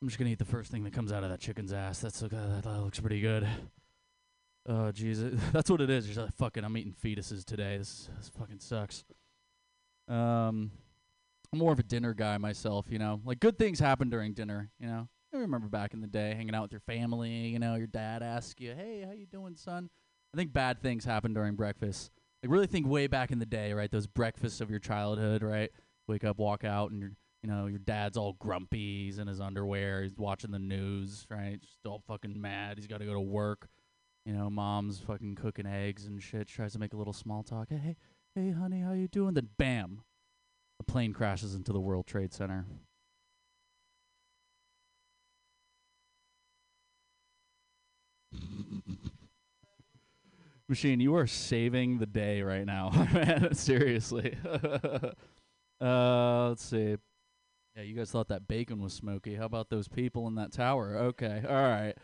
I'm 0.00 0.08
just 0.08 0.18
gonna 0.18 0.30
eat 0.30 0.38
the 0.38 0.44
first 0.44 0.70
thing 0.70 0.84
that 0.84 0.92
comes 0.92 1.10
out 1.10 1.24
of 1.24 1.30
that 1.30 1.40
chicken's 1.40 1.72
ass. 1.72 2.00
That's 2.00 2.22
okay. 2.22 2.36
That, 2.36 2.62
that 2.62 2.80
looks 2.80 3.00
pretty 3.00 3.20
good. 3.20 3.46
Oh 4.68 4.92
Jesus, 4.92 5.40
that's 5.52 5.70
what 5.70 5.80
it 5.80 5.90
is. 5.90 6.06
You're 6.06 6.14
just 6.14 6.26
like, 6.26 6.36
fucking, 6.36 6.62
I'm 6.64 6.76
eating 6.76 6.94
fetuses 7.02 7.44
today. 7.44 7.78
This 7.78 8.08
this 8.16 8.30
fucking 8.38 8.60
sucks. 8.60 9.04
Um, 10.06 10.70
I'm 11.52 11.58
more 11.58 11.72
of 11.72 11.78
a 11.78 11.82
dinner 11.82 12.14
guy 12.14 12.38
myself. 12.38 12.86
You 12.88 12.98
know, 12.98 13.20
like 13.24 13.40
good 13.40 13.58
things 13.58 13.80
happen 13.80 14.08
during 14.08 14.34
dinner. 14.34 14.70
You 14.78 14.86
know, 14.86 15.08
I 15.32 15.38
remember 15.38 15.68
back 15.68 15.92
in 15.92 16.00
the 16.00 16.06
day, 16.06 16.34
hanging 16.34 16.54
out 16.54 16.62
with 16.62 16.72
your 16.72 16.80
family. 16.80 17.48
You 17.48 17.58
know, 17.58 17.74
your 17.74 17.86
dad 17.86 18.22
asks 18.22 18.60
you, 18.60 18.74
"Hey, 18.74 19.02
how 19.06 19.12
you 19.12 19.26
doing, 19.26 19.56
son?" 19.56 19.90
I 20.32 20.36
think 20.36 20.52
bad 20.52 20.80
things 20.82 21.04
happen 21.04 21.34
during 21.34 21.54
breakfast. 21.54 22.10
Like 22.42 22.52
really 22.52 22.66
think 22.66 22.86
way 22.86 23.06
back 23.06 23.30
in 23.30 23.38
the 23.38 23.46
day, 23.46 23.72
right? 23.72 23.90
Those 23.90 24.06
breakfasts 24.06 24.60
of 24.60 24.70
your 24.70 24.78
childhood, 24.78 25.42
right? 25.42 25.70
Wake 26.06 26.24
up, 26.24 26.38
walk 26.38 26.64
out, 26.64 26.90
and 26.90 27.00
you're 27.00 27.12
you 27.42 27.48
know, 27.48 27.66
your 27.66 27.78
dad's 27.78 28.16
all 28.16 28.32
grumpy. 28.34 29.04
He's 29.04 29.18
in 29.18 29.28
his 29.28 29.40
underwear. 29.40 30.02
He's 30.02 30.16
watching 30.16 30.50
the 30.50 30.58
news, 30.58 31.26
right? 31.30 31.60
Just 31.60 31.78
all 31.86 32.02
fucking 32.06 32.40
mad. 32.40 32.78
He's 32.78 32.86
got 32.86 32.98
to 32.98 33.06
go 33.06 33.12
to 33.12 33.20
work. 33.20 33.68
You 34.24 34.32
know, 34.32 34.50
mom's 34.50 34.98
fucking 34.98 35.36
cooking 35.36 35.66
eggs 35.66 36.06
and 36.06 36.22
shit. 36.22 36.48
Tries 36.48 36.72
to 36.72 36.78
make 36.78 36.92
a 36.92 36.96
little 36.96 37.12
small 37.12 37.42
talk. 37.42 37.68
Hey, 37.70 37.78
hey, 37.78 37.96
hey, 38.34 38.50
honey, 38.50 38.80
how 38.80 38.92
you 38.92 39.08
doing? 39.08 39.34
Then 39.34 39.48
bam, 39.56 40.02
a 40.80 40.82
plane 40.82 41.12
crashes 41.12 41.54
into 41.54 41.72
the 41.72 41.80
World 41.80 42.06
Trade 42.06 42.32
Center. 42.32 42.66
Machine, 50.68 51.00
you 51.00 51.16
are 51.16 51.26
saving 51.26 51.96
the 51.98 52.04
day 52.04 52.42
right 52.42 52.66
now, 52.66 52.90
man. 53.14 53.54
Seriously. 53.54 54.36
uh, 55.80 56.48
let's 56.48 56.62
see. 56.62 56.96
Yeah, 57.74 57.82
you 57.84 57.94
guys 57.94 58.10
thought 58.10 58.28
that 58.28 58.46
bacon 58.46 58.82
was 58.82 58.92
smoky. 58.92 59.36
How 59.36 59.46
about 59.46 59.70
those 59.70 59.88
people 59.88 60.28
in 60.28 60.34
that 60.34 60.52
tower? 60.52 60.94
Okay, 60.98 61.42
all 61.48 61.54
right, 61.54 61.94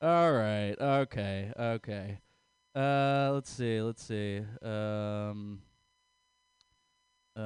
all 0.00 0.32
right, 0.32 0.76
okay, 0.80 1.52
okay. 1.58 2.20
Uh, 2.76 3.30
let's 3.34 3.50
see, 3.50 3.80
let's 3.80 4.04
see. 4.04 4.42
Um, 4.62 5.62
uh, 7.34 7.42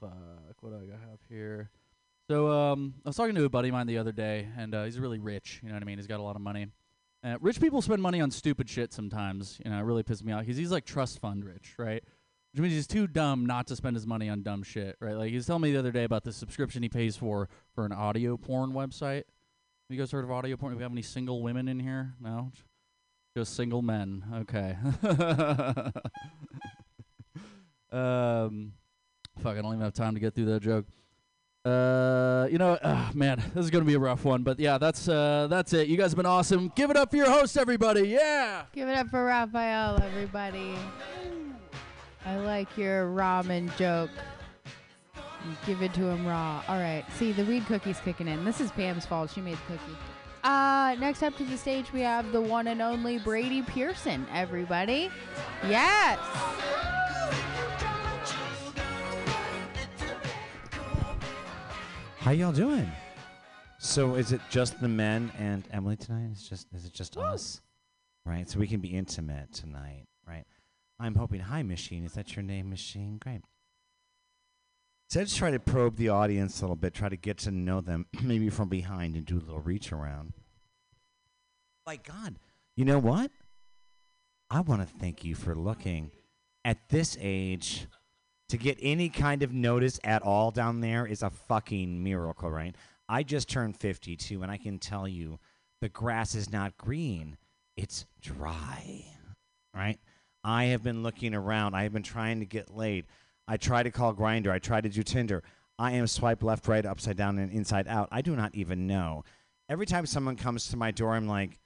fuck, 0.00 0.56
what 0.60 0.70
do 0.70 0.76
I 0.76 1.10
have 1.10 1.18
here? 1.28 1.68
So, 2.30 2.50
um, 2.50 2.94
I 3.04 3.10
was 3.10 3.16
talking 3.16 3.34
to 3.34 3.44
a 3.44 3.50
buddy 3.50 3.68
of 3.68 3.74
mine 3.74 3.86
the 3.86 3.98
other 3.98 4.12
day, 4.12 4.48
and 4.56 4.74
uh, 4.74 4.84
he's 4.84 4.98
really 4.98 5.18
rich. 5.18 5.60
You 5.62 5.68
know 5.68 5.74
what 5.74 5.82
I 5.82 5.86
mean? 5.86 5.98
He's 5.98 6.06
got 6.06 6.20
a 6.20 6.22
lot 6.22 6.36
of 6.36 6.42
money. 6.42 6.68
Uh, 7.24 7.38
rich 7.40 7.58
people 7.58 7.80
spend 7.80 8.02
money 8.02 8.20
on 8.20 8.30
stupid 8.30 8.68
shit 8.68 8.92
sometimes. 8.92 9.58
You 9.64 9.70
know, 9.70 9.78
it 9.78 9.82
really 9.82 10.02
pisses 10.02 10.24
me 10.24 10.32
off 10.32 10.42
because 10.42 10.58
he's 10.58 10.70
like 10.70 10.84
trust 10.84 11.20
fund 11.20 11.42
rich, 11.44 11.74
right? 11.78 12.04
Which 12.52 12.60
means 12.60 12.74
he's 12.74 12.86
too 12.86 13.06
dumb 13.06 13.46
not 13.46 13.66
to 13.68 13.76
spend 13.76 13.96
his 13.96 14.06
money 14.06 14.28
on 14.28 14.42
dumb 14.42 14.62
shit, 14.62 14.96
right? 15.00 15.14
Like 15.16 15.30
he 15.30 15.36
was 15.36 15.46
telling 15.46 15.62
me 15.62 15.72
the 15.72 15.78
other 15.78 15.90
day 15.90 16.04
about 16.04 16.24
the 16.24 16.32
subscription 16.32 16.82
he 16.82 16.90
pays 16.90 17.16
for 17.16 17.48
for 17.74 17.86
an 17.86 17.92
audio 17.92 18.36
porn 18.36 18.72
website. 18.72 19.24
Have 19.24 19.90
you 19.90 19.98
guys 19.98 20.12
heard 20.12 20.24
of 20.24 20.30
audio 20.30 20.56
porn? 20.56 20.72
Do 20.72 20.76
we 20.76 20.82
have 20.82 20.92
any 20.92 21.02
single 21.02 21.42
women 21.42 21.66
in 21.66 21.80
here? 21.80 22.12
No, 22.20 22.52
just 23.34 23.56
single 23.56 23.80
men. 23.80 24.24
Okay. 24.34 24.76
um, 27.90 28.74
fuck, 29.42 29.56
I 29.56 29.62
don't 29.62 29.72
even 29.72 29.80
have 29.80 29.94
time 29.94 30.12
to 30.14 30.20
get 30.20 30.34
through 30.34 30.46
that 30.46 30.60
joke. 30.60 30.84
Uh, 31.64 32.46
you 32.50 32.58
know, 32.58 32.72
uh, 32.82 33.10
man, 33.14 33.42
this 33.54 33.64
is 33.64 33.70
gonna 33.70 33.86
be 33.86 33.94
a 33.94 33.98
rough 33.98 34.22
one, 34.22 34.42
but 34.42 34.60
yeah, 34.60 34.76
that's 34.76 35.08
uh, 35.08 35.46
that's 35.48 35.72
it. 35.72 35.88
You 35.88 35.96
guys 35.96 36.10
have 36.10 36.16
been 36.16 36.26
awesome. 36.26 36.70
Give 36.76 36.90
it 36.90 36.96
up 36.96 37.10
for 37.10 37.16
your 37.16 37.30
host, 37.30 37.56
everybody. 37.56 38.08
Yeah. 38.08 38.64
Give 38.74 38.86
it 38.86 38.98
up 38.98 39.08
for 39.08 39.24
Raphael, 39.24 40.02
everybody. 40.02 40.74
I 42.26 42.36
like 42.36 42.76
your 42.76 43.06
ramen 43.06 43.74
joke. 43.78 44.10
Give 45.66 45.80
it 45.80 45.94
to 45.94 46.02
him 46.08 46.26
raw. 46.26 46.62
All 46.68 46.78
right. 46.78 47.04
See, 47.16 47.32
the 47.32 47.44
weed 47.44 47.64
cookie's 47.64 48.00
kicking 48.00 48.28
in. 48.28 48.44
This 48.44 48.60
is 48.60 48.70
Pam's 48.70 49.06
fault. 49.06 49.30
She 49.30 49.40
made 49.40 49.56
the 49.68 49.78
cookie. 49.78 49.98
Uh, 50.42 50.96
next 50.98 51.22
up 51.22 51.34
to 51.38 51.44
the 51.44 51.56
stage, 51.56 51.90
we 51.94 52.00
have 52.00 52.30
the 52.32 52.40
one 52.40 52.66
and 52.66 52.82
only 52.82 53.18
Brady 53.18 53.62
Pearson, 53.62 54.26
everybody. 54.32 55.10
Yes. 55.66 56.18
How 62.24 62.30
y'all 62.30 62.52
doing? 62.52 62.90
So 63.76 64.14
is 64.14 64.32
it 64.32 64.40
just 64.48 64.80
the 64.80 64.88
men 64.88 65.30
and 65.38 65.62
Emily 65.70 65.96
tonight? 65.96 66.30
Is 66.32 66.48
just 66.48 66.66
is 66.72 66.86
it 66.86 66.94
just 66.94 67.18
us? 67.18 67.60
Right. 68.24 68.48
So 68.48 68.58
we 68.58 68.66
can 68.66 68.80
be 68.80 68.88
intimate 68.88 69.52
tonight, 69.52 70.06
right? 70.26 70.46
I'm 70.98 71.16
hoping. 71.16 71.40
Hi, 71.40 71.62
Machine. 71.62 72.02
Is 72.02 72.14
that 72.14 72.34
your 72.34 72.42
name, 72.42 72.70
Machine? 72.70 73.18
Great. 73.18 73.42
So 75.10 75.20
I 75.20 75.24
just 75.24 75.36
try 75.36 75.50
to 75.50 75.58
probe 75.58 75.96
the 75.96 76.08
audience 76.08 76.62
a 76.62 76.62
little 76.62 76.76
bit, 76.76 76.94
try 76.94 77.10
to 77.10 77.16
get 77.18 77.36
to 77.40 77.50
know 77.50 77.82
them, 77.82 78.06
maybe 78.22 78.48
from 78.48 78.70
behind, 78.70 79.16
and 79.16 79.26
do 79.26 79.36
a 79.36 79.44
little 79.44 79.60
reach 79.60 79.92
around. 79.92 80.32
My 81.86 81.96
God, 81.96 82.36
you 82.74 82.86
know 82.86 83.00
what? 83.00 83.32
I 84.50 84.62
want 84.62 84.80
to 84.80 84.88
thank 84.98 85.26
you 85.26 85.34
for 85.34 85.54
looking 85.54 86.10
at 86.64 86.88
this 86.88 87.18
age 87.20 87.86
to 88.48 88.56
get 88.56 88.78
any 88.80 89.08
kind 89.08 89.42
of 89.42 89.52
notice 89.52 89.98
at 90.04 90.22
all 90.22 90.50
down 90.50 90.80
there 90.80 91.06
is 91.06 91.22
a 91.22 91.30
fucking 91.30 92.02
miracle, 92.02 92.50
right? 92.50 92.76
I 93.08 93.22
just 93.22 93.48
turned 93.48 93.76
52 93.76 94.42
and 94.42 94.50
I 94.50 94.56
can 94.56 94.78
tell 94.78 95.08
you 95.08 95.38
the 95.80 95.88
grass 95.88 96.34
is 96.34 96.52
not 96.52 96.76
green 96.76 97.36
it's 97.76 98.06
dry. 98.20 99.04
Right? 99.74 99.98
I 100.42 100.66
have 100.66 100.82
been 100.82 101.02
looking 101.02 101.34
around. 101.34 101.74
I 101.74 101.82
have 101.84 101.92
been 101.92 102.02
trying 102.02 102.40
to 102.40 102.46
get 102.46 102.74
laid. 102.74 103.06
I 103.48 103.56
try 103.56 103.82
to 103.82 103.90
call 103.90 104.14
Grindr. 104.14 104.50
I 104.50 104.58
try 104.58 104.80
to 104.80 104.88
do 104.88 105.02
Tinder. 105.02 105.42
I 105.78 105.92
am 105.92 106.06
swipe 106.06 106.42
left, 106.42 106.68
right, 106.68 106.86
upside 106.86 107.16
down, 107.16 107.38
and 107.38 107.50
inside 107.50 107.88
out. 107.88 108.08
I 108.12 108.22
do 108.22 108.36
not 108.36 108.54
even 108.54 108.86
know. 108.86 109.24
Every 109.68 109.86
time 109.86 110.06
someone 110.06 110.36
comes 110.36 110.68
to 110.68 110.76
my 110.76 110.92
door, 110.92 111.14
I'm 111.14 111.26
like, 111.26 111.58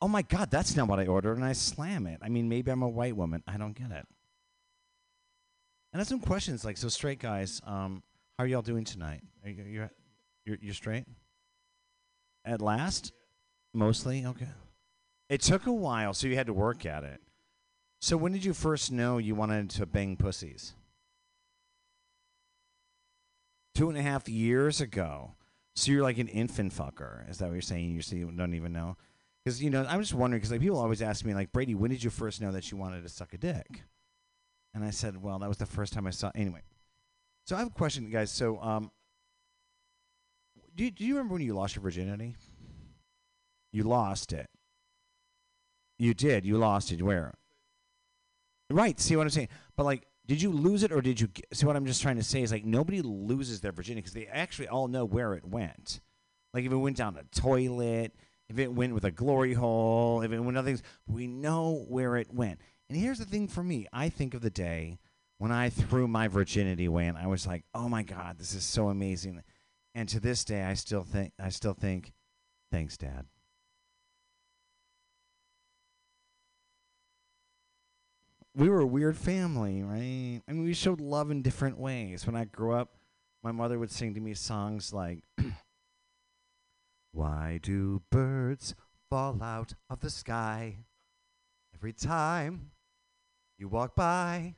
oh 0.00 0.08
my 0.08 0.22
God, 0.22 0.50
that's 0.50 0.76
not 0.76 0.86
what 0.86 1.00
I 1.00 1.06
ordered. 1.06 1.36
And 1.36 1.44
I 1.44 1.52
slam 1.52 2.06
it. 2.06 2.20
I 2.22 2.28
mean, 2.28 2.48
maybe 2.48 2.70
I'm 2.70 2.82
a 2.82 2.88
white 2.88 3.16
woman. 3.16 3.42
I 3.48 3.56
don't 3.56 3.76
get 3.76 3.90
it. 3.90 4.06
And 5.94 6.00
I 6.00 6.02
have 6.02 6.08
some 6.08 6.18
questions 6.18 6.64
like, 6.64 6.76
so 6.76 6.88
straight 6.88 7.20
guys, 7.20 7.60
um, 7.64 8.02
how 8.36 8.42
are 8.42 8.46
y'all 8.48 8.62
doing 8.62 8.82
tonight? 8.82 9.20
Are 9.44 9.48
you, 9.48 9.62
you're, 9.62 9.90
you're, 10.44 10.58
you're 10.60 10.74
straight? 10.74 11.04
At 12.44 12.60
last? 12.60 13.12
Mostly? 13.72 14.26
Okay. 14.26 14.48
It 15.28 15.40
took 15.40 15.68
a 15.68 15.72
while, 15.72 16.12
so 16.12 16.26
you 16.26 16.34
had 16.34 16.48
to 16.48 16.52
work 16.52 16.84
at 16.84 17.04
it. 17.04 17.20
So 18.00 18.16
when 18.16 18.32
did 18.32 18.44
you 18.44 18.54
first 18.54 18.90
know 18.90 19.18
you 19.18 19.36
wanted 19.36 19.70
to 19.70 19.86
bang 19.86 20.16
pussies? 20.16 20.74
Two 23.76 23.88
and 23.88 23.96
a 23.96 24.02
half 24.02 24.28
years 24.28 24.80
ago. 24.80 25.36
So 25.76 25.92
you're 25.92 26.02
like 26.02 26.18
an 26.18 26.26
infant 26.26 26.72
fucker. 26.74 27.30
Is 27.30 27.38
that 27.38 27.46
what 27.46 27.52
you're 27.52 27.62
saying? 27.62 27.94
You 27.94 28.02
see, 28.02 28.16
you 28.16 28.32
don't 28.32 28.54
even 28.54 28.72
know. 28.72 28.96
Because 29.44 29.62
you 29.62 29.70
know, 29.70 29.86
I'm 29.88 30.00
just 30.00 30.12
wondering. 30.12 30.40
Because 30.40 30.50
like 30.50 30.60
people 30.60 30.78
always 30.78 31.02
ask 31.02 31.24
me, 31.24 31.34
like 31.34 31.52
Brady, 31.52 31.76
when 31.76 31.92
did 31.92 32.02
you 32.02 32.10
first 32.10 32.40
know 32.40 32.50
that 32.50 32.72
you 32.72 32.76
wanted 32.76 33.02
to 33.04 33.08
suck 33.08 33.32
a 33.32 33.38
dick? 33.38 33.84
And 34.74 34.84
I 34.84 34.90
said, 34.90 35.22
well, 35.22 35.38
that 35.38 35.48
was 35.48 35.58
the 35.58 35.66
first 35.66 35.92
time 35.92 36.06
I 36.06 36.10
saw. 36.10 36.32
Anyway, 36.34 36.62
so 37.46 37.54
I 37.54 37.60
have 37.60 37.68
a 37.68 37.70
question, 37.70 38.10
guys. 38.10 38.30
So, 38.30 38.60
um, 38.60 38.90
do 40.74 40.84
you, 40.84 40.90
do 40.90 41.04
you 41.04 41.14
remember 41.14 41.34
when 41.34 41.42
you 41.42 41.54
lost 41.54 41.76
your 41.76 41.82
virginity? 41.82 42.36
You 43.72 43.84
lost 43.84 44.32
it. 44.32 44.48
You 45.98 46.14
did. 46.14 46.44
You 46.44 46.58
lost 46.58 46.90
it. 46.90 47.02
Where? 47.02 47.34
Right. 48.70 48.98
See 48.98 49.14
what 49.14 49.22
I'm 49.22 49.30
saying? 49.30 49.48
But 49.76 49.84
like, 49.84 50.06
did 50.26 50.42
you 50.42 50.50
lose 50.50 50.82
it 50.82 50.90
or 50.90 51.00
did 51.00 51.20
you? 51.20 51.28
See 51.52 51.66
what 51.66 51.76
I'm 51.76 51.86
just 51.86 52.02
trying 52.02 52.16
to 52.16 52.22
say 52.22 52.42
is 52.42 52.50
like 52.50 52.64
nobody 52.64 53.02
loses 53.02 53.60
their 53.60 53.72
virginity 53.72 54.00
because 54.00 54.14
they 54.14 54.26
actually 54.26 54.68
all 54.68 54.88
know 54.88 55.04
where 55.04 55.34
it 55.34 55.44
went. 55.44 56.00
Like 56.52 56.64
if 56.64 56.72
it 56.72 56.76
went 56.76 56.96
down 56.96 57.16
a 57.16 57.24
toilet, 57.38 58.14
if 58.48 58.58
it 58.58 58.72
went 58.72 58.94
with 58.94 59.04
a 59.04 59.10
glory 59.10 59.54
hole, 59.54 60.22
if 60.22 60.32
it 60.32 60.40
went 60.40 60.56
other 60.56 60.66
things, 60.66 60.82
we 61.06 61.26
know 61.26 61.84
where 61.88 62.16
it 62.16 62.32
went. 62.32 62.60
And 62.88 62.98
here's 62.98 63.18
the 63.18 63.24
thing 63.24 63.48
for 63.48 63.62
me: 63.62 63.86
I 63.92 64.08
think 64.08 64.34
of 64.34 64.42
the 64.42 64.50
day 64.50 64.98
when 65.38 65.52
I 65.52 65.70
threw 65.70 66.06
my 66.08 66.28
virginity 66.28 66.84
away, 66.84 67.06
and 67.06 67.18
I 67.18 67.26
was 67.26 67.46
like, 67.46 67.64
"Oh 67.74 67.88
my 67.88 68.02
God, 68.02 68.38
this 68.38 68.54
is 68.54 68.64
so 68.64 68.88
amazing." 68.88 69.42
And 69.94 70.08
to 70.08 70.20
this 70.20 70.44
day, 70.44 70.62
I 70.64 70.74
still 70.74 71.04
think, 71.04 71.32
I 71.38 71.50
still 71.50 71.74
think, 71.74 72.12
thanks, 72.72 72.96
Dad. 72.96 73.26
we 78.54 78.68
were 78.68 78.80
a 78.80 78.86
weird 78.86 79.16
family, 79.16 79.82
right? 79.82 80.40
I 80.48 80.52
mean, 80.52 80.64
we 80.64 80.74
showed 80.74 81.00
love 81.00 81.30
in 81.30 81.42
different 81.42 81.78
ways. 81.78 82.26
When 82.26 82.36
I 82.36 82.44
grew 82.44 82.72
up, 82.72 82.94
my 83.42 83.52
mother 83.52 83.78
would 83.78 83.90
sing 83.90 84.14
to 84.14 84.20
me 84.20 84.34
songs 84.34 84.92
like, 84.92 85.20
Why 87.12 87.58
do 87.62 88.02
birds 88.10 88.74
fall 89.10 89.42
out 89.42 89.74
of 89.90 90.00
the 90.00 90.10
sky 90.10 90.78
every 91.74 91.92
time 91.92 92.70
you 93.58 93.68
walk 93.68 93.94
by? 93.94 94.56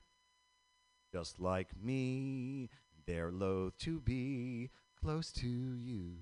Just 1.13 1.41
like 1.41 1.69
me, 1.81 2.69
they're 3.07 3.31
loath 3.31 3.79
to 3.79 4.01
be 4.01 4.71
close 5.01 5.33
to 5.33 5.47
you. 5.47 6.17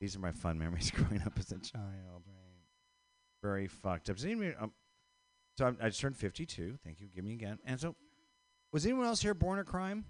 These 0.00 0.16
are 0.16 0.20
my 0.20 0.32
fun 0.32 0.58
memories 0.58 0.90
growing 0.94 1.22
up 1.22 1.38
as 1.38 1.50
a 1.52 1.58
child, 1.58 2.24
right? 2.26 2.64
Very 3.42 3.68
fucked 3.68 4.10
up. 4.10 4.16
Does 4.16 4.24
um, 4.26 4.72
so 5.56 5.66
I'm, 5.66 5.76
I 5.80 5.88
just 5.88 6.00
turned 6.00 6.16
52. 6.16 6.78
Thank 6.84 7.00
you. 7.00 7.08
Give 7.14 7.24
me 7.24 7.32
again. 7.34 7.58
And 7.64 7.80
so, 7.80 7.94
was 8.72 8.84
anyone 8.84 9.06
else 9.06 9.22
here 9.22 9.34
born 9.34 9.58
a 9.58 9.64
crime? 9.64 10.04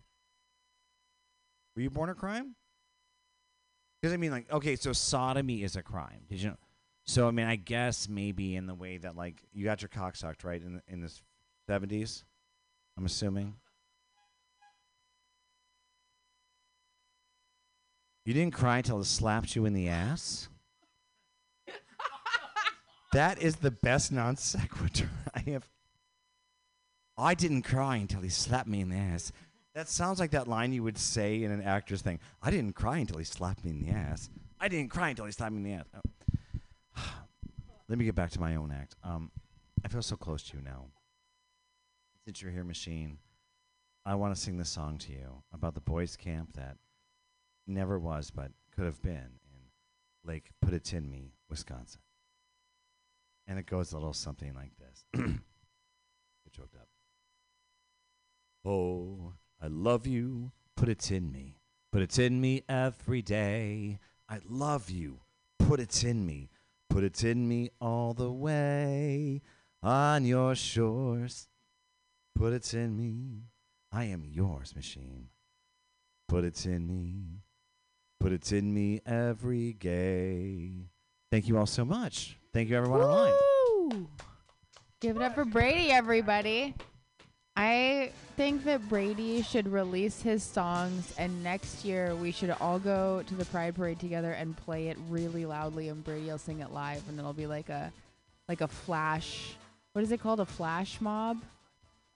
Were 1.76 1.82
you 1.82 1.90
born 1.90 2.08
a 2.08 2.14
crime? 2.14 2.54
Because 4.00 4.14
I 4.14 4.16
mean, 4.16 4.30
like, 4.30 4.50
okay, 4.50 4.76
so 4.76 4.92
sodomy 4.92 5.62
is 5.62 5.76
a 5.76 5.82
crime. 5.82 6.22
Did 6.28 6.40
you 6.40 6.50
know? 6.50 6.56
So 7.06 7.28
I 7.28 7.30
mean, 7.30 7.46
I 7.46 7.56
guess 7.56 8.08
maybe 8.08 8.56
in 8.56 8.66
the 8.66 8.74
way 8.74 8.96
that 8.98 9.16
like 9.16 9.42
you 9.52 9.64
got 9.64 9.82
your 9.82 9.88
cock 9.88 10.16
sucked, 10.16 10.44
right? 10.44 10.62
In 10.62 10.74
the, 10.74 10.82
in 10.88 11.00
the 11.00 11.12
70s, 11.68 12.22
I'm 12.96 13.04
assuming. 13.04 13.54
You 18.24 18.32
didn't 18.32 18.54
cry 18.54 18.78
until 18.78 19.00
it 19.00 19.04
slapped 19.04 19.54
you 19.54 19.66
in 19.66 19.74
the 19.74 19.88
ass. 19.88 20.48
That 23.14 23.40
is 23.40 23.56
the 23.56 23.70
best 23.70 24.10
non 24.10 24.36
sequitur 24.36 25.08
I 25.34 25.38
have. 25.50 25.68
I 27.16 27.34
didn't 27.34 27.62
cry 27.62 27.96
until 27.96 28.22
he 28.22 28.28
slapped 28.28 28.66
me 28.66 28.80
in 28.80 28.88
the 28.88 28.96
ass. 28.96 29.30
That 29.76 29.88
sounds 29.88 30.18
like 30.18 30.32
that 30.32 30.48
line 30.48 30.72
you 30.72 30.82
would 30.82 30.98
say 30.98 31.44
in 31.44 31.52
an 31.52 31.62
actor's 31.62 32.02
thing. 32.02 32.18
I 32.42 32.50
didn't 32.50 32.72
cry 32.72 32.98
until 32.98 33.18
he 33.18 33.24
slapped 33.24 33.64
me 33.64 33.70
in 33.70 33.86
the 33.86 33.92
ass. 33.92 34.30
I 34.58 34.66
didn't 34.66 34.90
cry 34.90 35.10
until 35.10 35.26
he 35.26 35.32
slapped 35.32 35.52
me 35.52 35.58
in 35.58 35.62
the 35.64 35.72
ass. 35.74 35.86
Oh. 35.94 36.00
Let 37.88 37.98
me 37.98 38.04
get 38.04 38.14
back 38.14 38.30
to 38.30 38.40
my 38.40 38.56
own 38.56 38.72
act. 38.72 38.96
Um, 39.04 39.30
I 39.84 39.88
feel 39.88 40.02
so 40.02 40.16
close 40.16 40.42
to 40.44 40.56
you 40.56 40.62
now. 40.62 40.86
Since 42.24 42.40
you're 42.40 42.50
here, 42.50 42.64
machine, 42.64 43.18
I 44.06 44.14
want 44.14 44.34
to 44.34 44.40
sing 44.40 44.56
this 44.56 44.70
song 44.70 44.96
to 44.98 45.12
you 45.12 45.42
about 45.52 45.74
the 45.74 45.80
boys' 45.80 46.16
camp 46.16 46.54
that 46.54 46.78
never 47.66 47.98
was 47.98 48.30
but 48.30 48.52
could 48.74 48.86
have 48.86 49.02
been 49.02 49.38
in 49.52 49.60
Lake 50.24 50.50
Putatinmi, 50.64 51.32
Wisconsin. 51.50 52.00
And 53.46 53.58
it 53.58 53.66
goes 53.66 53.92
a 53.92 53.96
little 53.96 54.14
something 54.14 54.54
like 54.54 54.72
this. 54.78 55.04
Get 55.14 56.52
choked 56.52 56.76
up. 56.76 56.88
Oh, 58.64 59.34
I 59.62 59.66
love 59.66 60.06
you. 60.06 60.52
Put 60.76 60.88
it 60.88 61.10
in 61.10 61.30
me. 61.30 61.58
Put 61.92 62.02
it 62.02 62.18
in 62.18 62.40
me 62.40 62.62
every 62.68 63.20
day. 63.20 64.00
I 64.28 64.40
love 64.48 64.90
you. 64.90 65.20
Put 65.58 65.80
it 65.80 66.02
in 66.02 66.24
me. 66.24 66.48
Put 66.90 67.04
it 67.04 67.24
in 67.24 67.48
me 67.48 67.70
all 67.80 68.14
the 68.14 68.30
way. 68.30 69.42
On 69.82 70.24
your 70.24 70.54
shores. 70.54 71.48
Put 72.34 72.52
it 72.52 72.74
in 72.74 72.96
me. 72.96 73.44
I 73.92 74.04
am 74.04 74.24
yours, 74.24 74.74
machine. 74.74 75.28
Put 76.28 76.44
it 76.44 76.66
in 76.66 76.86
me. 76.86 77.42
Put 78.18 78.32
it 78.32 78.50
in 78.52 78.72
me 78.72 79.00
every 79.06 79.72
day. 79.74 80.88
Thank 81.30 81.48
you 81.48 81.58
all 81.58 81.66
so 81.66 81.84
much. 81.84 82.38
Thank 82.52 82.70
you, 82.70 82.76
everyone 82.76 83.02
online. 83.02 83.32
Woo! 83.32 84.08
Give 85.00 85.16
it 85.16 85.22
up 85.22 85.34
for 85.34 85.44
Brady, 85.44 85.90
everybody. 85.90 86.74
I 87.56 88.10
think 88.36 88.64
that 88.64 88.88
Brady 88.88 89.42
should 89.42 89.70
release 89.70 90.20
his 90.20 90.42
songs, 90.42 91.14
and 91.18 91.44
next 91.44 91.84
year 91.84 92.16
we 92.16 92.32
should 92.32 92.50
all 92.60 92.80
go 92.80 93.22
to 93.28 93.34
the 93.34 93.44
Pride 93.44 93.76
Parade 93.76 94.00
together 94.00 94.32
and 94.32 94.56
play 94.56 94.88
it 94.88 94.98
really 95.08 95.46
loudly, 95.46 95.88
and 95.88 96.02
Brady 96.02 96.26
will 96.26 96.38
sing 96.38 96.60
it 96.60 96.72
live, 96.72 97.08
and 97.08 97.18
it'll 97.18 97.32
be 97.32 97.46
like 97.46 97.68
a, 97.68 97.92
like 98.48 98.60
a 98.60 98.66
flash. 98.66 99.54
What 99.92 100.02
is 100.02 100.10
it 100.10 100.20
called? 100.20 100.40
A 100.40 100.46
flash 100.46 101.00
mob. 101.00 101.42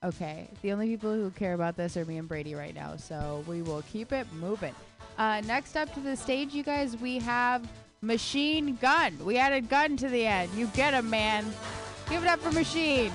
Okay. 0.03 0.49
The 0.61 0.73
only 0.73 0.87
people 0.87 1.13
who 1.13 1.29
care 1.31 1.53
about 1.53 1.77
this 1.77 1.95
are 1.95 2.03
me 2.03 2.17
and 2.17 2.27
Brady 2.27 2.53
right 2.53 2.75
now, 2.75 2.97
so 2.97 3.43
we 3.47 3.61
will 3.61 3.83
keep 3.83 4.11
it 4.11 4.27
moving. 4.33 4.75
Uh, 5.17 5.41
next 5.45 5.77
up 5.77 5.93
to 5.93 6.01
the 6.01 6.17
stage, 6.17 6.53
you 6.53 6.63
guys, 6.63 6.97
we 6.97 7.19
have 7.19 7.65
Machine 8.01 8.77
Gun. 8.81 9.17
We 9.23 9.37
added 9.37 9.69
gun 9.69 9.95
to 9.97 10.09
the 10.09 10.25
end. 10.25 10.51
You 10.53 10.67
get 10.67 10.93
him, 10.93 11.09
man. 11.09 11.45
Give 12.09 12.23
it 12.23 12.27
up 12.27 12.39
for 12.39 12.51
Machine. 12.51 13.11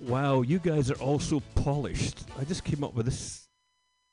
Wow, 0.00 0.42
you 0.42 0.58
guys 0.58 0.90
are 0.90 0.98
all 1.00 1.18
so 1.18 1.40
polished. 1.54 2.24
I 2.38 2.44
just 2.44 2.64
came 2.64 2.84
up 2.84 2.94
with 2.94 3.06
this 3.06 3.48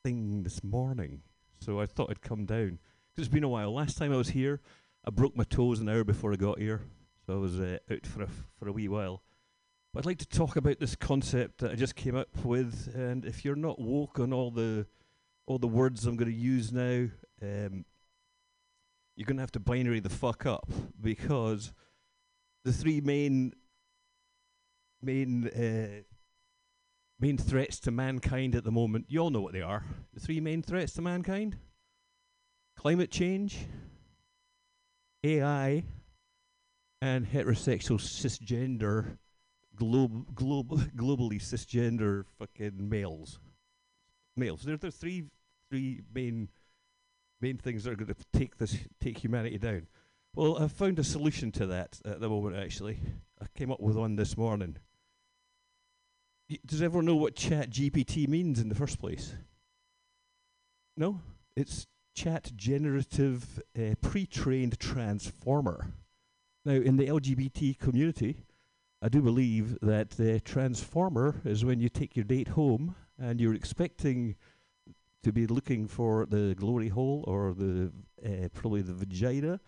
thing 0.02 0.42
this 0.42 0.62
morning, 0.64 1.22
so 1.60 1.80
I 1.80 1.86
thought 1.86 2.10
I'd 2.10 2.20
come 2.22 2.44
down. 2.44 2.78
'Cause 3.14 3.26
it's 3.26 3.28
been 3.28 3.44
a 3.44 3.48
while. 3.48 3.72
Last 3.72 3.96
time 3.96 4.12
I 4.12 4.16
was 4.16 4.30
here, 4.30 4.60
I 5.04 5.10
broke 5.10 5.36
my 5.36 5.44
toes 5.44 5.80
an 5.80 5.88
hour 5.88 6.04
before 6.04 6.32
I 6.32 6.36
got 6.36 6.58
here, 6.58 6.82
so 7.24 7.34
I 7.34 7.36
was 7.36 7.60
uh, 7.60 7.78
out 7.90 8.04
for 8.04 8.22
a, 8.22 8.26
for 8.58 8.68
a 8.68 8.72
wee 8.72 8.88
while. 8.88 9.22
But 9.92 10.00
I'd 10.00 10.06
like 10.06 10.18
to 10.18 10.28
talk 10.28 10.56
about 10.56 10.80
this 10.80 10.96
concept 10.96 11.58
that 11.58 11.70
I 11.70 11.76
just 11.76 11.94
came 11.94 12.16
up 12.16 12.44
with, 12.44 12.92
and 12.94 13.24
if 13.24 13.44
you're 13.44 13.54
not 13.56 13.80
woke 13.80 14.18
on 14.18 14.32
all 14.32 14.50
the 14.50 14.86
all 15.46 15.58
the 15.60 15.68
words 15.68 16.04
I'm 16.04 16.16
going 16.16 16.30
to 16.30 16.36
use 16.36 16.72
now, 16.72 17.08
um, 17.40 17.84
you're 19.14 19.26
going 19.26 19.36
to 19.36 19.42
have 19.42 19.52
to 19.52 19.60
binary 19.60 20.00
the 20.00 20.08
fuck 20.10 20.44
up 20.44 20.68
because 21.00 21.72
the 22.64 22.72
three 22.72 23.00
main 23.00 23.54
main 25.06 25.48
uh, 25.48 26.02
main 27.18 27.38
threats 27.38 27.80
to 27.80 27.90
mankind 27.90 28.54
at 28.54 28.64
the 28.64 28.72
moment. 28.72 29.06
You 29.08 29.20
all 29.20 29.30
know 29.30 29.40
what 29.40 29.52
they 29.52 29.62
are. 29.62 29.84
The 30.12 30.20
three 30.20 30.40
main 30.40 30.62
threats 30.62 30.92
to 30.94 31.02
mankind: 31.02 31.56
climate 32.76 33.10
change, 33.10 33.66
AI, 35.24 35.84
and 37.00 37.26
heterosexual 37.26 38.00
cisgender, 38.00 39.18
glob 39.76 40.34
global 40.34 40.76
globally 40.96 41.40
cisgender 41.40 42.24
fucking 42.38 42.88
males. 42.88 43.38
Males. 44.36 44.62
They're 44.62 44.76
the 44.76 44.90
three 44.90 45.24
three 45.70 46.02
main 46.12 46.48
main 47.40 47.56
things 47.56 47.84
that 47.84 47.92
are 47.92 47.96
going 47.96 48.12
to 48.12 48.38
take 48.38 48.58
this 48.58 48.76
take 49.00 49.18
humanity 49.18 49.58
down. 49.58 49.86
Well, 50.34 50.58
I've 50.58 50.72
found 50.72 50.98
a 50.98 51.04
solution 51.04 51.50
to 51.52 51.66
that 51.68 51.98
at 52.04 52.20
the 52.20 52.28
moment, 52.28 52.56
actually. 52.56 52.98
I 53.40 53.46
came 53.56 53.72
up 53.72 53.80
with 53.80 53.96
one 53.96 54.16
this 54.16 54.36
morning. 54.36 54.76
Does 56.64 56.80
everyone 56.80 57.06
know 57.06 57.16
what 57.16 57.34
Chat 57.34 57.70
GPT 57.70 58.28
means 58.28 58.60
in 58.60 58.68
the 58.68 58.74
first 58.74 59.00
place? 59.00 59.34
No? 60.96 61.20
It's 61.56 61.86
Chat 62.14 62.52
Generative 62.54 63.60
uh, 63.76 63.94
Pre 64.00 64.26
Trained 64.26 64.78
Transformer. 64.78 65.92
Now, 66.64 66.74
in 66.74 66.96
the 66.96 67.08
LGBT 67.08 67.78
community, 67.78 68.44
I 69.02 69.08
do 69.08 69.22
believe 69.22 69.78
that 69.80 70.10
the 70.10 70.40
transformer 70.40 71.40
is 71.44 71.64
when 71.64 71.80
you 71.80 71.88
take 71.88 72.14
your 72.14 72.24
date 72.24 72.48
home 72.48 72.94
and 73.18 73.40
you're 73.40 73.54
expecting 73.54 74.36
to 75.24 75.32
be 75.32 75.46
looking 75.48 75.88
for 75.88 76.26
the 76.26 76.54
glory 76.54 76.88
hole 76.88 77.24
or 77.26 77.54
the 77.54 77.90
uh, 78.24 78.48
probably 78.54 78.82
the 78.82 78.94
vagina, 78.94 79.60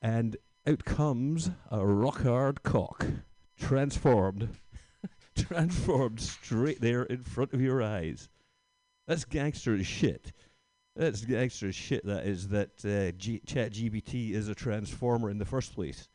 and 0.00 0.36
out 0.66 0.84
comes 0.84 1.50
a 1.70 1.84
rock 1.84 2.22
hard 2.22 2.62
cock, 2.62 3.06
transformed, 3.58 4.48
transformed 5.36 6.20
straight 6.20 6.80
there 6.80 7.02
in 7.02 7.24
front 7.24 7.52
of 7.52 7.60
your 7.60 7.82
eyes. 7.82 8.28
That's 9.06 9.24
gangster 9.24 9.74
as 9.74 9.86
shit. 9.86 10.32
That's 10.94 11.24
gangster 11.24 11.68
as 11.68 11.74
shit. 11.74 12.04
That 12.04 12.26
is 12.26 12.48
that 12.48 12.84
uh, 12.84 13.16
G- 13.16 13.42
ChatGPT 13.46 14.32
is 14.32 14.48
a 14.48 14.54
transformer 14.54 15.30
in 15.30 15.38
the 15.38 15.44
first 15.44 15.74
place. 15.74 16.08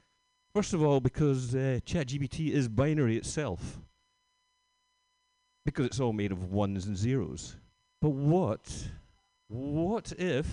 First 0.53 0.73
of 0.73 0.83
all, 0.83 0.99
because 0.99 1.53
uh, 1.53 1.79
ChatGPT 1.85 2.51
is 2.51 2.67
binary 2.67 3.17
itself. 3.17 3.79
Because 5.65 5.87
it's 5.87 5.99
all 5.99 6.13
made 6.13 6.31
of 6.31 6.51
ones 6.51 6.85
and 6.85 6.95
zeros. 6.95 7.57
But 8.01 8.11
what, 8.11 8.89
what 9.47 10.13
if, 10.17 10.47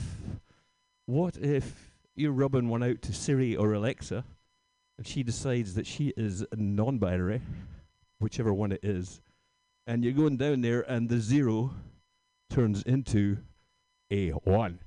what 1.06 1.36
if 1.36 1.94
you're 2.16 2.32
rubbing 2.32 2.68
one 2.68 2.82
out 2.82 3.02
to 3.02 3.12
Siri 3.12 3.56
or 3.56 3.74
Alexa, 3.74 4.24
and 4.96 5.06
she 5.06 5.22
decides 5.22 5.74
that 5.74 5.86
she 5.86 6.12
is 6.16 6.44
non-binary, 6.56 7.42
whichever 8.20 8.52
one 8.52 8.72
it 8.72 8.80
is, 8.82 9.20
and 9.86 10.04
you're 10.04 10.12
going 10.12 10.36
down 10.36 10.60
there, 10.60 10.80
and 10.82 11.08
the 11.08 11.18
zero 11.18 11.74
turns 12.50 12.82
into 12.82 13.38
a 14.10 14.30
one. 14.30 14.78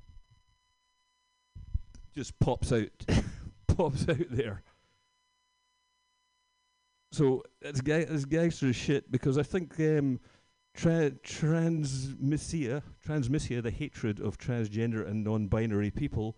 Just 2.16 2.38
pops 2.40 2.72
out, 2.72 2.90
pops 3.68 4.08
out 4.10 4.30
there. 4.30 4.64
So 7.12 7.44
it's, 7.62 7.82
ga- 7.82 8.08
it's 8.10 8.26
gangster 8.26 8.74
shit 8.74 9.12
because 9.12 9.38
I 9.38 9.44
think 9.44 9.80
um, 9.80 10.20
tra- 10.76 11.12
transmissia, 11.12 12.82
transmissia, 13.06 13.62
the 13.64 13.72
hatred 13.72 14.20
of 14.20 14.38
transgender 14.38 15.08
and 15.08 15.24
non-binary 15.24 15.92
people, 15.92 16.38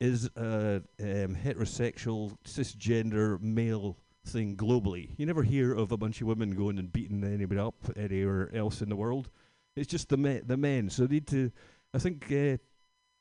is 0.00 0.28
a 0.36 0.82
um, 1.00 1.36
heterosexual 1.36 2.36
cisgender 2.44 3.40
male 3.40 3.96
thing 4.24 4.56
globally. 4.56 5.10
You 5.16 5.26
never 5.26 5.42
hear 5.42 5.72
of 5.74 5.92
a 5.92 5.96
bunch 5.96 6.20
of 6.20 6.26
women 6.26 6.54
going 6.54 6.78
and 6.78 6.92
beating 6.92 7.24
anybody 7.24 7.60
up 7.60 7.74
anywhere 7.96 8.50
else 8.54 8.82
in 8.82 8.88
the 8.88 8.96
world. 8.96 9.28
It's 9.76 9.90
just 9.90 10.08
the 10.08 10.16
men. 10.16 10.42
The 10.46 10.56
men. 10.56 10.90
So 10.90 11.06
they 11.06 11.14
need 11.14 11.26
to. 11.28 11.50
I 11.92 11.98
think 11.98 12.24
uh, 12.32 12.56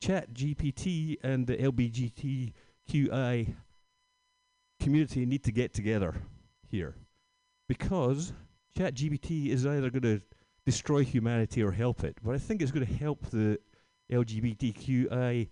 Chat 0.01 0.33
GPT 0.33 1.17
and 1.23 1.47
the 1.47 1.57
LBGTQI 1.57 3.53
community 4.79 5.25
need 5.25 5.43
to 5.43 5.51
get 5.51 5.73
together 5.73 6.15
here, 6.69 6.95
because 7.69 8.33
Chat 8.77 8.95
GPT 8.95 9.47
is 9.49 9.65
either 9.65 9.89
going 9.89 10.01
to 10.01 10.21
destroy 10.65 11.03
humanity 11.03 11.61
or 11.63 11.71
help 11.71 12.03
it. 12.03 12.17
But 12.23 12.35
I 12.35 12.37
think 12.37 12.61
it's 12.61 12.71
going 12.71 12.85
to 12.85 12.93
help 12.93 13.25
the 13.29 13.59
LGBTQI 14.11 15.49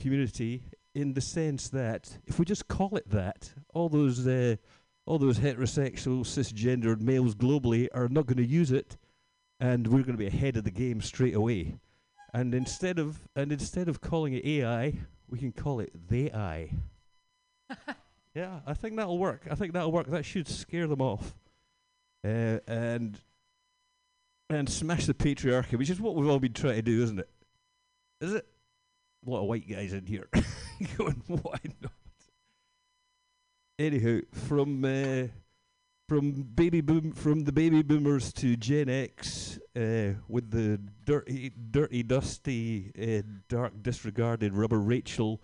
community 0.00 0.62
in 0.94 1.12
the 1.14 1.20
sense 1.20 1.68
that 1.68 2.18
if 2.26 2.38
we 2.38 2.44
just 2.44 2.68
call 2.68 2.96
it 2.96 3.08
that, 3.10 3.52
all 3.74 3.88
those 3.88 4.26
uh, 4.26 4.56
all 5.10 5.18
those 5.18 5.40
heterosexual 5.40 6.20
cisgendered 6.20 7.00
males 7.00 7.34
globally 7.34 7.88
are 7.92 8.08
not 8.08 8.26
going 8.26 8.36
to 8.36 8.46
use 8.46 8.70
it, 8.70 8.96
and 9.58 9.88
we're 9.88 10.04
going 10.04 10.12
to 10.12 10.16
be 10.16 10.28
ahead 10.28 10.56
of 10.56 10.62
the 10.62 10.70
game 10.70 11.00
straight 11.00 11.34
away. 11.34 11.74
And 12.32 12.54
instead 12.54 13.00
of 13.00 13.26
and 13.34 13.50
instead 13.50 13.88
of 13.88 14.00
calling 14.00 14.34
it 14.34 14.46
AI, 14.46 15.00
we 15.28 15.40
can 15.40 15.50
call 15.50 15.80
it 15.80 15.90
the 16.08 16.32
I. 16.32 16.70
yeah, 18.36 18.60
I 18.64 18.74
think 18.74 18.94
that'll 18.94 19.18
work. 19.18 19.48
I 19.50 19.56
think 19.56 19.72
that'll 19.72 19.90
work. 19.90 20.06
That 20.06 20.24
should 20.24 20.46
scare 20.46 20.86
them 20.86 21.00
off, 21.00 21.34
uh, 22.24 22.60
and 22.68 23.18
and 24.48 24.68
smash 24.70 25.06
the 25.06 25.14
patriarchy, 25.14 25.76
which 25.76 25.90
is 25.90 26.00
what 26.00 26.14
we've 26.14 26.30
all 26.30 26.38
been 26.38 26.52
trying 26.52 26.76
to 26.76 26.82
do, 26.82 27.02
isn't 27.02 27.18
it? 27.18 27.30
Is 28.20 28.34
it? 28.34 28.46
A 29.26 29.30
lot 29.30 29.40
of 29.40 29.48
white 29.48 29.68
guys 29.68 29.92
in 29.92 30.06
here 30.06 30.28
going, 30.96 31.20
why 31.26 31.58
not? 31.82 31.92
Anywho, 33.80 34.22
from 34.30 34.84
uh, 34.84 35.26
from 36.06 36.32
baby 36.42 36.82
boom 36.82 37.12
from 37.12 37.44
the 37.44 37.52
baby 37.52 37.80
boomers 37.80 38.30
to 38.30 38.54
Gen 38.54 38.90
X, 38.90 39.58
uh, 39.74 40.12
with 40.28 40.50
the 40.50 40.78
dirty, 41.06 41.50
dirty, 41.70 42.02
dusty, 42.02 42.92
uh, 43.00 43.26
dark, 43.48 43.72
disregarded 43.82 44.52
rubber 44.52 44.78
Rachel 44.78 45.40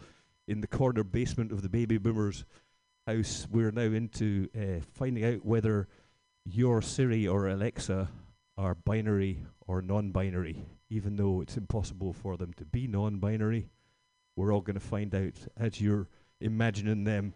in 0.47 0.61
the 0.61 0.67
corner 0.67 1.03
basement 1.03 1.51
of 1.51 1.63
the 1.63 1.71
baby 1.71 1.97
boomers 1.97 2.45
house, 3.07 3.47
we're 3.51 3.71
now 3.71 3.81
into 3.81 4.51
uh, 4.55 4.85
finding 4.93 5.25
out 5.25 5.47
whether 5.47 5.89
your 6.45 6.83
Siri 6.83 7.27
or 7.27 7.49
Alexa 7.49 8.07
are 8.59 8.75
binary 8.75 9.47
or 9.67 9.81
non-binary. 9.81 10.63
Even 10.91 11.17
though 11.17 11.41
it's 11.41 11.57
impossible 11.57 12.13
for 12.13 12.37
them 12.37 12.53
to 12.59 12.67
be 12.67 12.87
non-binary, 12.87 13.71
we're 14.37 14.53
all 14.53 14.61
going 14.61 14.79
to 14.79 14.87
find 14.87 15.15
out 15.15 15.39
as 15.57 15.81
you're 15.81 16.07
imagining 16.43 17.05
them 17.05 17.33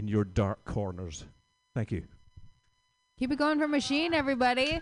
in 0.00 0.08
your 0.08 0.24
dark 0.24 0.64
corners. 0.64 1.26
Thank 1.74 1.92
you. 1.92 2.02
Keep 3.18 3.32
it 3.32 3.36
going 3.36 3.58
for 3.58 3.68
machine, 3.68 4.14
everybody. 4.14 4.80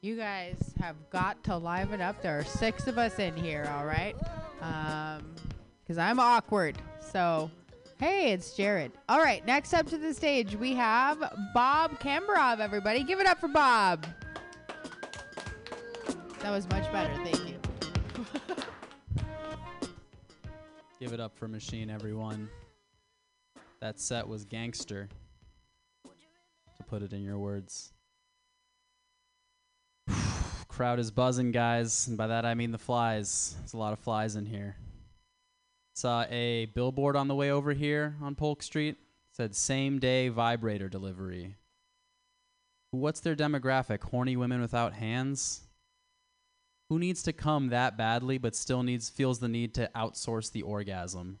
You 0.00 0.16
guys 0.16 0.72
have 0.80 0.94
got 1.10 1.42
to 1.44 1.56
liven 1.56 2.00
up. 2.00 2.22
There 2.22 2.38
are 2.38 2.44
six 2.44 2.86
of 2.86 2.96
us 2.96 3.18
in 3.18 3.36
here, 3.36 3.68
all 3.76 3.84
right? 3.84 4.14
Um, 4.60 5.34
because 5.82 5.98
I'm 5.98 6.20
awkward. 6.20 6.78
So, 7.00 7.50
hey, 7.98 8.32
it's 8.32 8.56
Jared. 8.56 8.92
All 9.08 9.20
right, 9.20 9.44
next 9.44 9.74
up 9.74 9.88
to 9.88 9.98
the 9.98 10.14
stage, 10.14 10.54
we 10.54 10.74
have 10.74 11.18
Bob 11.52 11.98
Kambrov, 11.98 12.60
everybody. 12.60 13.02
Give 13.02 13.18
it 13.18 13.26
up 13.26 13.40
for 13.40 13.48
Bob. 13.48 14.06
That 16.38 16.50
was 16.50 16.68
much 16.68 16.90
better. 16.92 17.14
Thank 17.24 17.48
you. 17.48 17.51
Give 21.02 21.12
it 21.12 21.18
up 21.18 21.36
for 21.36 21.48
Machine, 21.48 21.90
everyone. 21.90 22.48
That 23.80 23.98
set 23.98 24.28
was 24.28 24.44
gangster. 24.44 25.08
To 26.04 26.82
put 26.84 27.02
it 27.02 27.12
in 27.12 27.24
your 27.24 27.38
words. 27.38 27.92
Crowd 30.68 31.00
is 31.00 31.10
buzzing, 31.10 31.50
guys, 31.50 32.06
and 32.06 32.16
by 32.16 32.28
that 32.28 32.44
I 32.44 32.54
mean 32.54 32.70
the 32.70 32.78
flies. 32.78 33.56
There's 33.58 33.72
a 33.72 33.78
lot 33.78 33.92
of 33.92 33.98
flies 33.98 34.36
in 34.36 34.46
here. 34.46 34.76
Saw 35.96 36.24
a 36.30 36.66
billboard 36.66 37.16
on 37.16 37.26
the 37.26 37.34
way 37.34 37.50
over 37.50 37.72
here 37.72 38.14
on 38.22 38.36
Polk 38.36 38.62
Street. 38.62 38.96
Said 39.32 39.56
same 39.56 39.98
day 39.98 40.28
vibrator 40.28 40.88
delivery. 40.88 41.56
What's 42.92 43.18
their 43.18 43.34
demographic? 43.34 44.04
Horny 44.04 44.36
women 44.36 44.60
without 44.60 44.92
hands? 44.92 45.62
Who 46.92 46.98
needs 46.98 47.22
to 47.22 47.32
come 47.32 47.68
that 47.68 47.96
badly 47.96 48.36
but 48.36 48.54
still 48.54 48.82
needs 48.82 49.08
feels 49.08 49.38
the 49.38 49.48
need 49.48 49.72
to 49.76 49.90
outsource 49.96 50.52
the 50.52 50.60
orgasm? 50.60 51.38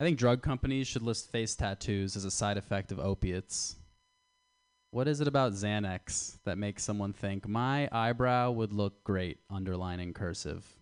I 0.00 0.04
think 0.04 0.18
drug 0.18 0.40
companies 0.40 0.86
should 0.86 1.02
list 1.02 1.30
face 1.30 1.54
tattoos 1.54 2.16
as 2.16 2.24
a 2.24 2.30
side 2.30 2.56
effect 2.56 2.90
of 2.90 2.98
opiates. 2.98 3.76
What 4.90 5.06
is 5.06 5.20
it 5.20 5.28
about 5.28 5.52
Xanax 5.52 6.38
that 6.44 6.56
makes 6.56 6.82
someone 6.82 7.12
think 7.12 7.46
my 7.46 7.90
eyebrow 7.92 8.52
would 8.52 8.72
look 8.72 9.04
great 9.04 9.40
underlining 9.50 10.14
cursive? 10.14 10.75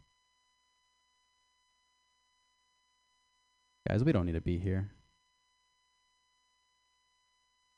Guys, 3.88 4.02
we 4.02 4.12
don't 4.12 4.24
need 4.24 4.32
to 4.32 4.40
be 4.40 4.58
here. 4.58 4.90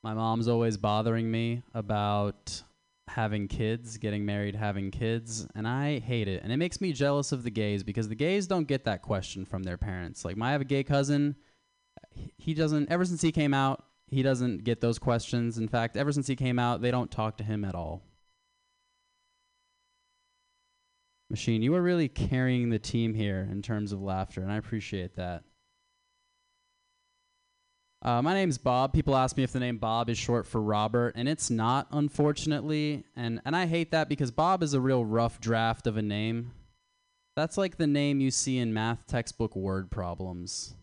My 0.05 0.15
mom's 0.15 0.47
always 0.47 0.77
bothering 0.77 1.29
me 1.29 1.63
about 1.75 2.63
having 3.09 3.49
kids, 3.49 3.97
getting 3.99 4.25
married, 4.25 4.55
having 4.55 4.93
kids, 4.93 5.49
and 5.57 5.67
I 5.67 5.99
hate 5.99 6.29
it. 6.29 6.45
And 6.45 6.53
it 6.53 6.59
makes 6.59 6.81
me 6.81 6.93
jealous 6.93 7.33
of 7.33 7.43
the 7.43 7.51
gays 7.51 7.83
because 7.83 8.09
the 8.09 8.15
gays 8.15 8.47
don't 8.47 8.69
get 8.69 8.85
that 8.85 9.03
question 9.03 9.45
from 9.45 9.65
their 9.65 9.77
parents. 9.77 10.25
Like, 10.25 10.37
my, 10.37 10.51
I 10.51 10.53
have 10.53 10.61
a 10.61 10.65
gay 10.65 10.85
cousin. 10.85 11.35
He 12.39 12.55
doesn't, 12.55 12.89
ever 12.89 13.05
since 13.05 13.21
he 13.21 13.33
came 13.33 13.53
out, 13.53 13.85
he 14.07 14.23
doesn't 14.23 14.63
get 14.63 14.81
those 14.81 15.01
questions. 15.01 15.59
In 15.59 15.67
fact, 15.67 15.97
ever 15.97 16.13
since 16.13 16.29
he 16.29 16.37
came 16.37 16.61
out, 16.61 16.83
they 16.83 16.93
don't 16.93 17.11
talk 17.11 17.37
to 17.39 17.45
him 17.45 17.65
at 17.65 17.75
all. 17.75 18.03
Machine, 21.29 21.63
you 21.63 21.75
are 21.75 21.83
really 21.83 22.09
carrying 22.09 22.71
the 22.71 22.79
team 22.79 23.13
here 23.13 23.49
in 23.51 23.61
terms 23.61 23.91
of 23.91 24.01
laughter, 24.01 24.41
and 24.41 24.53
I 24.53 24.57
appreciate 24.57 25.17
that. 25.17 25.43
Uh, 28.07 28.23
my 28.23 28.33
name's 28.33 28.57
Bob. 28.57 28.93
People 28.93 29.17
ask 29.17 29.37
me 29.37 29.43
if 29.43 29.51
the 29.51 29.59
name 29.59 29.79
Bob 29.79 30.09
is 30.09 30.17
short 30.17 30.47
for 30.47 30.63
Robert, 30.63 31.15
and 31.17 31.29
it's 31.29 31.51
not, 31.51 31.89
unfortunately. 31.91 33.03
And 33.17 33.41
and 33.45 33.57
I 33.57 33.67
hate 33.67 33.91
that 33.91 34.09
because 34.09 34.31
Bob 34.31 34.63
is 34.63 34.75
a 34.75 34.81
real 34.81 35.05
rough 35.05 35.41
draft 35.41 35.89
of 35.89 35.97
a 35.97 36.03
name. 36.03 36.53
That's 37.35 37.59
like 37.59 37.79
the 37.79 37.89
name 37.89 38.21
you 38.21 38.31
see 38.31 38.59
in 38.59 38.73
math 38.73 39.09
textbook 39.09 39.57
word 39.57 39.91
problems. 39.91 40.77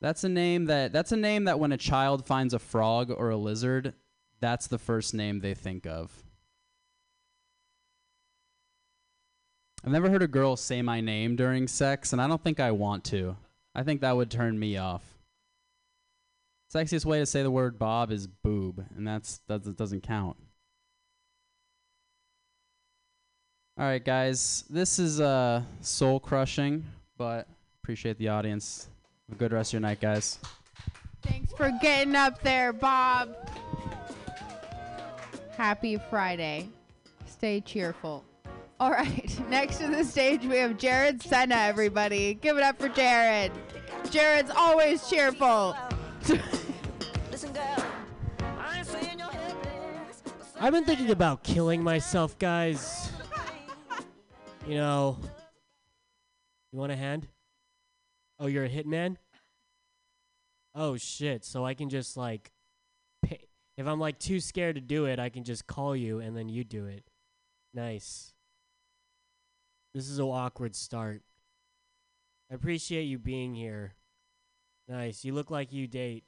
That's 0.00 0.22
a 0.22 0.28
name 0.28 0.66
that 0.66 0.92
that's 0.92 1.10
a 1.10 1.16
name 1.16 1.46
that 1.46 1.58
when 1.58 1.72
a 1.72 1.76
child 1.76 2.24
finds 2.24 2.54
a 2.54 2.60
frog 2.60 3.10
or 3.10 3.30
a 3.30 3.36
lizard, 3.36 3.94
that's 4.38 4.68
the 4.68 4.78
first 4.78 5.12
name 5.12 5.40
they 5.40 5.54
think 5.54 5.88
of. 5.88 6.22
I've 9.84 9.90
never 9.90 10.08
heard 10.08 10.22
a 10.22 10.28
girl 10.28 10.54
say 10.54 10.82
my 10.82 11.00
name 11.00 11.34
during 11.34 11.66
sex, 11.66 12.12
and 12.12 12.22
I 12.22 12.28
don't 12.28 12.44
think 12.44 12.60
I 12.60 12.70
want 12.70 13.02
to. 13.06 13.36
I 13.74 13.82
think 13.82 14.02
that 14.02 14.16
would 14.16 14.30
turn 14.30 14.56
me 14.56 14.76
off. 14.76 15.17
Sexiest 16.72 17.06
way 17.06 17.18
to 17.18 17.26
say 17.26 17.42
the 17.42 17.50
word 17.50 17.78
Bob 17.78 18.10
is 18.10 18.26
boob, 18.26 18.84
and 18.96 19.06
that's 19.06 19.40
that 19.48 19.76
doesn't 19.76 20.02
count. 20.02 20.36
All 23.78 23.86
right, 23.86 24.04
guys, 24.04 24.64
this 24.68 24.98
is 24.98 25.20
uh 25.20 25.62
soul 25.80 26.20
crushing, 26.20 26.84
but 27.16 27.48
appreciate 27.82 28.18
the 28.18 28.28
audience. 28.28 28.88
Have 29.28 29.36
a 29.36 29.38
good 29.38 29.52
rest 29.52 29.70
of 29.70 29.74
your 29.74 29.80
night, 29.80 30.00
guys. 30.00 30.38
Thanks 31.22 31.52
for 31.52 31.70
getting 31.80 32.14
up 32.14 32.42
there, 32.42 32.72
Bob. 32.72 33.34
Happy 35.56 35.96
Friday. 36.10 36.68
Stay 37.26 37.60
cheerful. 37.60 38.24
All 38.80 38.90
right, 38.90 39.40
next 39.48 39.78
to 39.78 39.88
the 39.88 40.04
stage 40.04 40.44
we 40.44 40.58
have 40.58 40.76
Jared 40.76 41.22
Senna, 41.22 41.56
everybody. 41.56 42.34
Give 42.34 42.58
it 42.58 42.62
up 42.62 42.78
for 42.78 42.88
Jared. 42.88 43.52
Jared's 44.10 44.50
always 44.50 45.08
cheerful. 45.08 45.74
I've 50.60 50.72
been 50.72 50.84
thinking 50.84 51.10
about 51.10 51.44
killing 51.44 51.84
myself, 51.84 52.36
guys. 52.36 53.12
You 54.66 54.74
know, 54.74 55.16
you 56.72 56.78
want 56.78 56.90
a 56.90 56.96
hand? 56.96 57.28
Oh, 58.40 58.48
you're 58.48 58.64
a 58.64 58.68
hitman? 58.68 59.16
Oh 60.74 60.96
shit! 60.96 61.44
So 61.44 61.64
I 61.64 61.74
can 61.74 61.88
just 61.88 62.16
like, 62.16 62.50
pay. 63.24 63.46
if 63.76 63.86
I'm 63.86 64.00
like 64.00 64.18
too 64.18 64.40
scared 64.40 64.74
to 64.74 64.80
do 64.80 65.04
it, 65.04 65.20
I 65.20 65.28
can 65.28 65.44
just 65.44 65.68
call 65.68 65.94
you 65.94 66.18
and 66.18 66.36
then 66.36 66.48
you 66.48 66.64
do 66.64 66.86
it. 66.86 67.04
Nice. 67.72 68.34
This 69.94 70.08
is 70.08 70.18
an 70.18 70.24
awkward 70.24 70.74
start. 70.74 71.22
I 72.50 72.54
appreciate 72.54 73.04
you 73.04 73.18
being 73.18 73.54
here. 73.54 73.94
Nice. 74.88 75.24
You 75.24 75.34
look 75.34 75.52
like 75.52 75.72
you 75.72 75.86
date 75.86 76.24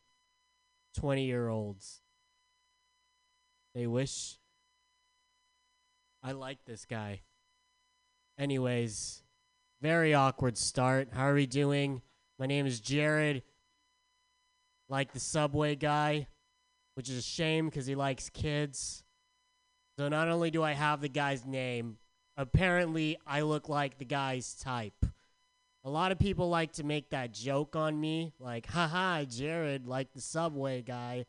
20 0.97 1.25
year 1.25 1.49
olds. 1.49 2.03
They 3.75 3.87
wish. 3.87 4.39
I 6.23 6.33
like 6.33 6.65
this 6.65 6.85
guy. 6.85 7.23
Anyways, 8.39 9.23
very 9.81 10.13
awkward 10.15 10.59
start. 10.59 11.09
How 11.13 11.29
are 11.29 11.35
we 11.35 11.47
doing? 11.47 12.03
My 12.39 12.47
name 12.47 12.67
is 12.67 12.81
Jared. 12.81 13.43
Like 14.89 15.13
the 15.13 15.21
subway 15.21 15.77
guy, 15.77 16.27
which 16.95 17.09
is 17.09 17.19
a 17.19 17.23
shame 17.23 17.67
because 17.67 17.87
he 17.87 17.95
likes 17.95 18.29
kids. 18.29 19.05
So 19.99 20.09
not 20.09 20.29
only 20.29 20.51
do 20.51 20.63
I 20.63 20.73
have 20.73 21.01
the 21.01 21.09
guy's 21.09 21.47
name, 21.47 21.99
apparently 22.37 23.19
I 23.27 23.43
look 23.43 23.69
like 23.69 23.99
the 23.99 24.05
guy's 24.05 24.55
type. 24.55 25.07
A 25.85 25.91
lot 25.91 26.13
of 26.13 26.19
people 26.19 26.49
like 26.49 26.73
to 26.73 26.85
make 26.85 27.11
that 27.11 27.33
joke 27.33 27.77
on 27.77 27.99
me, 27.99 28.33
like, 28.39 28.67
haha, 28.67 29.25
Jared, 29.25 29.87
like 29.87 30.13
the 30.13 30.21
subway 30.21 30.83
guy. 30.83 31.25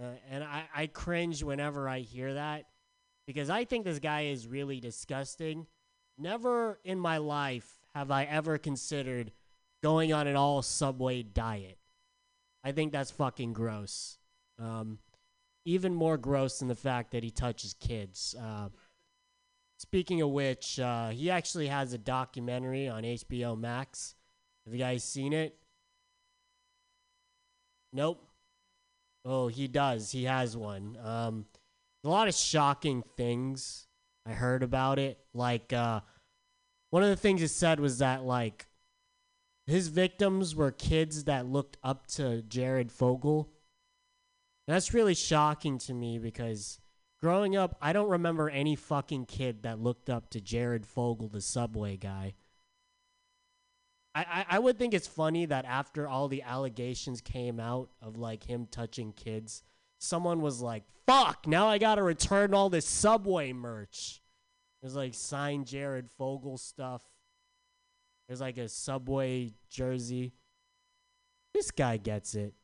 Uh, 0.00 0.12
and 0.30 0.42
I, 0.42 0.64
I 0.74 0.86
cringe 0.86 1.42
whenever 1.42 1.88
I 1.88 2.00
hear 2.00 2.34
that 2.34 2.66
because 3.26 3.50
I 3.50 3.64
think 3.64 3.84
this 3.84 3.98
guy 3.98 4.26
is 4.26 4.46
really 4.46 4.80
disgusting. 4.80 5.66
Never 6.18 6.78
in 6.84 6.98
my 6.98 7.18
life 7.18 7.78
have 7.94 8.10
I 8.10 8.24
ever 8.24 8.58
considered 8.58 9.32
going 9.82 10.12
on 10.12 10.26
an 10.26 10.36
all 10.36 10.62
subway 10.62 11.22
diet. 11.22 11.78
I 12.64 12.72
think 12.72 12.92
that's 12.92 13.10
fucking 13.10 13.52
gross. 13.52 14.18
Um, 14.58 14.98
even 15.64 15.94
more 15.94 16.16
gross 16.16 16.58
than 16.58 16.68
the 16.68 16.74
fact 16.74 17.12
that 17.12 17.22
he 17.22 17.30
touches 17.30 17.74
kids. 17.74 18.34
Uh, 18.40 18.68
speaking 19.78 20.22
of 20.22 20.30
which, 20.30 20.78
uh, 20.78 21.08
he 21.08 21.30
actually 21.30 21.68
has 21.68 21.92
a 21.92 21.98
documentary 21.98 22.88
on 22.88 23.02
HBO 23.02 23.58
Max. 23.58 24.14
Have 24.64 24.74
you 24.74 24.80
guys 24.80 25.04
seen 25.04 25.32
it? 25.32 25.56
Nope. 27.92 28.29
Oh, 29.24 29.48
he 29.48 29.68
does. 29.68 30.12
He 30.12 30.24
has 30.24 30.56
one. 30.56 30.96
Um, 31.02 31.46
a 32.04 32.08
lot 32.08 32.28
of 32.28 32.34
shocking 32.34 33.02
things 33.16 33.86
I 34.26 34.32
heard 34.32 34.62
about 34.62 34.98
it. 34.98 35.18
Like, 35.34 35.72
uh, 35.72 36.00
one 36.90 37.02
of 37.02 37.10
the 37.10 37.16
things 37.16 37.42
it 37.42 37.48
said 37.48 37.80
was 37.80 37.98
that, 37.98 38.24
like, 38.24 38.66
his 39.66 39.88
victims 39.88 40.56
were 40.56 40.72
kids 40.72 41.24
that 41.24 41.46
looked 41.46 41.76
up 41.82 42.06
to 42.08 42.42
Jared 42.42 42.90
Fogle. 42.90 43.52
That's 44.66 44.94
really 44.94 45.14
shocking 45.14 45.78
to 45.78 45.94
me 45.94 46.18
because 46.18 46.80
growing 47.20 47.56
up, 47.56 47.76
I 47.80 47.92
don't 47.92 48.08
remember 48.08 48.48
any 48.48 48.74
fucking 48.74 49.26
kid 49.26 49.62
that 49.62 49.80
looked 49.80 50.08
up 50.08 50.30
to 50.30 50.40
Jared 50.40 50.86
Fogle, 50.86 51.28
the 51.28 51.40
subway 51.40 51.96
guy. 51.96 52.34
I, 54.14 54.44
I, 54.48 54.58
would 54.58 54.76
think 54.76 54.92
it's 54.92 55.06
funny 55.06 55.46
that 55.46 55.64
after 55.64 56.08
all 56.08 56.26
the 56.26 56.42
allegations 56.42 57.20
came 57.20 57.60
out 57.60 57.90
of 58.02 58.16
like 58.16 58.42
him 58.42 58.66
touching 58.68 59.12
kids, 59.12 59.62
someone 59.98 60.40
was 60.40 60.60
like, 60.60 60.82
fuck, 61.06 61.46
now 61.46 61.68
I 61.68 61.78
gotta 61.78 62.02
return 62.02 62.52
all 62.52 62.68
this 62.70 62.86
subway 62.86 63.52
merch. 63.52 64.20
There's 64.80 64.96
like 64.96 65.14
signed 65.14 65.66
Jared 65.66 66.10
Fogle 66.10 66.58
stuff. 66.58 67.02
There's 68.26 68.40
like 68.40 68.58
a 68.58 68.68
subway 68.68 69.52
jersey. 69.70 70.32
This 71.54 71.70
guy 71.70 71.96
gets 71.96 72.34
it. 72.34 72.54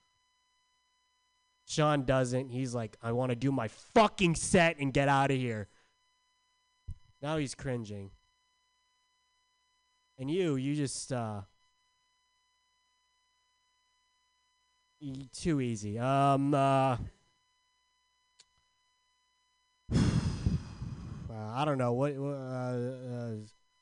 Sean 1.67 2.05
doesn't. 2.05 2.51
He's 2.51 2.75
like, 2.75 2.97
I 3.03 3.13
want 3.13 3.31
to 3.31 3.37
do 3.37 3.51
my 3.51 3.69
fucking 3.69 4.37
set 4.37 4.79
and 4.79 4.93
get 4.93 5.09
out 5.09 5.31
of 5.31 5.37
here. 5.37 5.69
Now 7.21 7.37
he's 7.39 7.55
cringing. 7.55 8.11
And 10.19 10.31
you, 10.31 10.57
you 10.57 10.75
just 10.75 11.13
uh 11.13 11.43
too 15.33 15.61
easy. 15.61 15.99
Um 15.99 16.55
uh 16.55 16.97
uh, 19.93 20.07
I 21.31 21.65
don't 21.65 21.79
know 21.79 21.93
what. 21.93 22.15
Uh, 22.17 22.21
uh, 22.21 23.33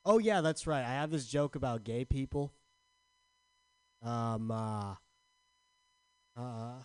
oh 0.04 0.18
yeah, 0.18 0.40
that's 0.40 0.66
right. 0.66 0.84
I 0.84 0.92
have 0.94 1.10
this 1.10 1.26
joke 1.26 1.56
about 1.56 1.84
gay 1.84 2.04
people. 2.04 2.52
Um. 4.02 4.50
Uh. 4.50 4.94
uh 6.36 6.82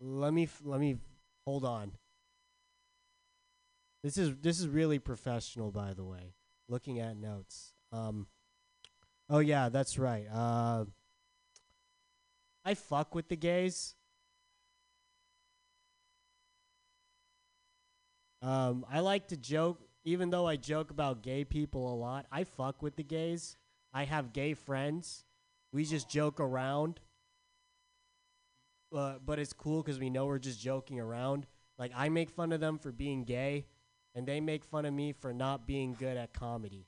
let 0.00 0.32
me 0.32 0.44
f- 0.44 0.62
let 0.64 0.80
me 0.80 0.96
hold 1.46 1.64
on. 1.64 1.92
This 4.02 4.16
is 4.16 4.36
this 4.36 4.60
is 4.60 4.68
really 4.68 4.98
professional, 4.98 5.70
by 5.70 5.92
the 5.94 6.04
way. 6.04 6.34
Looking 6.68 7.00
at 7.00 7.16
notes. 7.16 7.72
Um. 7.92 8.26
Oh 9.28 9.38
yeah, 9.38 9.68
that's 9.68 9.98
right. 9.98 10.26
Uh. 10.32 10.84
I 12.64 12.74
fuck 12.74 13.14
with 13.14 13.28
the 13.28 13.36
gays. 13.36 13.94
Um, 18.42 18.84
I 18.90 19.00
like 19.00 19.28
to 19.28 19.36
joke, 19.36 19.80
even 20.04 20.30
though 20.30 20.46
I 20.46 20.56
joke 20.56 20.90
about 20.90 21.22
gay 21.22 21.44
people 21.44 21.92
a 21.92 21.96
lot. 21.96 22.26
I 22.30 22.44
fuck 22.44 22.82
with 22.82 22.96
the 22.96 23.02
gays. 23.02 23.56
I 23.92 24.04
have 24.04 24.32
gay 24.32 24.54
friends. 24.54 25.24
We 25.72 25.84
just 25.84 26.08
joke 26.08 26.40
around. 26.40 27.00
Uh, 28.94 29.14
but 29.24 29.38
it's 29.38 29.52
cool 29.52 29.82
because 29.82 29.98
we 29.98 30.10
know 30.10 30.26
we're 30.26 30.38
just 30.38 30.60
joking 30.60 31.00
around. 31.00 31.46
Like 31.78 31.92
I 31.94 32.08
make 32.08 32.30
fun 32.30 32.52
of 32.52 32.60
them 32.60 32.78
for 32.78 32.92
being 32.92 33.24
gay, 33.24 33.66
and 34.16 34.26
they 34.26 34.40
make 34.40 34.64
fun 34.64 34.86
of 34.86 34.94
me 34.94 35.12
for 35.12 35.32
not 35.32 35.66
being 35.66 35.94
good 35.96 36.16
at 36.16 36.32
comedy. 36.32 36.86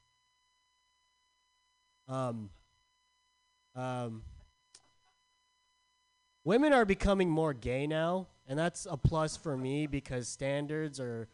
Um. 2.08 2.50
Um. 3.76 4.22
Women 6.44 6.72
are 6.72 6.86
becoming 6.86 7.28
more 7.28 7.52
gay 7.52 7.86
now, 7.86 8.26
and 8.46 8.58
that's 8.58 8.86
a 8.90 8.96
plus 8.96 9.36
for 9.36 9.56
me 9.56 9.86
because 9.86 10.26
standards 10.26 10.98
are 10.98 11.28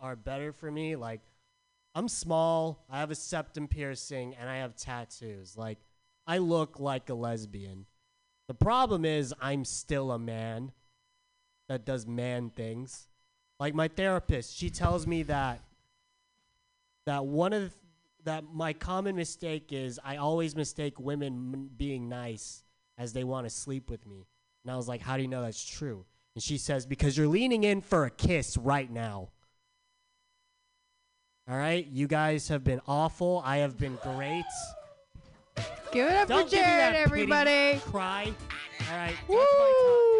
are 0.00 0.16
better 0.16 0.52
for 0.52 0.70
me. 0.70 0.96
Like, 0.96 1.20
I'm 1.94 2.08
small, 2.08 2.84
I 2.88 3.00
have 3.00 3.10
a 3.10 3.14
septum 3.14 3.68
piercing, 3.68 4.34
and 4.34 4.48
I 4.48 4.56
have 4.56 4.74
tattoos. 4.74 5.56
Like, 5.56 5.78
I 6.26 6.38
look 6.38 6.80
like 6.80 7.10
a 7.10 7.14
lesbian. 7.14 7.84
The 8.48 8.54
problem 8.54 9.04
is, 9.04 9.34
I'm 9.40 9.64
still 9.64 10.10
a 10.10 10.18
man 10.18 10.72
that 11.68 11.84
does 11.84 12.06
man 12.06 12.50
things. 12.50 13.09
Like 13.60 13.74
my 13.74 13.88
therapist, 13.88 14.56
she 14.56 14.70
tells 14.70 15.06
me 15.06 15.22
that 15.24 15.60
that 17.04 17.26
one 17.26 17.52
of 17.52 17.60
th- 17.60 17.72
that 18.24 18.44
my 18.52 18.72
common 18.72 19.14
mistake 19.16 19.70
is 19.70 20.00
I 20.02 20.16
always 20.16 20.56
mistake 20.56 20.98
women 20.98 21.52
m- 21.54 21.70
being 21.76 22.08
nice 22.08 22.64
as 22.96 23.12
they 23.12 23.22
want 23.22 23.46
to 23.46 23.50
sleep 23.50 23.90
with 23.90 24.06
me. 24.06 24.26
And 24.64 24.72
I 24.72 24.76
was 24.76 24.88
like, 24.88 25.02
How 25.02 25.16
do 25.16 25.22
you 25.22 25.28
know 25.28 25.42
that's 25.42 25.62
true? 25.62 26.06
And 26.34 26.42
she 26.42 26.56
says, 26.56 26.86
Because 26.86 27.18
you're 27.18 27.28
leaning 27.28 27.64
in 27.64 27.82
for 27.82 28.06
a 28.06 28.10
kiss 28.10 28.56
right 28.56 28.90
now. 28.90 29.28
All 31.48 31.56
right, 31.56 31.86
you 31.86 32.06
guys 32.06 32.48
have 32.48 32.64
been 32.64 32.80
awful. 32.86 33.42
I 33.44 33.58
have 33.58 33.76
been 33.76 33.98
great. 34.02 34.44
Give 35.92 36.06
it 36.06 36.14
up 36.14 36.28
Don't 36.28 36.48
for 36.48 36.56
Jared, 36.56 36.94
everybody. 36.94 37.78
Cry. 37.80 38.32
All 38.90 38.96
right, 38.96 39.16
that's 39.28 39.28
my 39.28 40.10
Woo! 40.14 40.19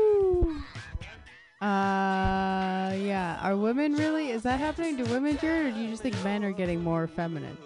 Uh, 1.60 2.94
yeah. 2.96 3.38
Are 3.42 3.56
women 3.56 3.94
really? 3.94 4.30
Is 4.30 4.42
that 4.44 4.58
happening 4.58 4.96
to 4.96 5.04
women, 5.04 5.36
Jared, 5.38 5.66
or 5.66 5.70
do 5.72 5.80
you 5.80 5.90
just 5.90 6.02
think 6.02 6.22
men 6.24 6.42
are 6.44 6.52
getting 6.52 6.82
more 6.82 7.06
feminine? 7.06 7.56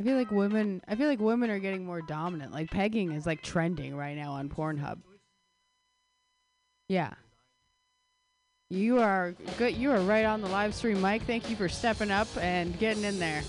I 0.00 0.04
feel 0.04 0.16
like 0.16 0.30
women. 0.30 0.82
I 0.86 0.94
feel 0.94 1.08
like 1.08 1.20
women 1.20 1.50
are 1.50 1.58
getting 1.58 1.84
more 1.84 2.00
dominant. 2.00 2.52
Like 2.52 2.70
pegging 2.70 3.12
is 3.12 3.26
like 3.26 3.42
trending 3.42 3.96
right 3.96 4.16
now 4.16 4.32
on 4.32 4.48
Pornhub. 4.48 4.98
Yeah. 6.88 7.14
You 8.68 9.00
are 9.00 9.34
good. 9.58 9.76
You 9.76 9.90
are 9.92 10.00
right 10.00 10.24
on 10.24 10.40
the 10.40 10.48
live 10.48 10.74
stream, 10.74 11.00
Mike. 11.00 11.24
Thank 11.24 11.48
you 11.50 11.56
for 11.56 11.68
stepping 11.68 12.10
up 12.10 12.28
and 12.40 12.78
getting 12.78 13.04
in 13.04 13.18
there. 13.18 13.42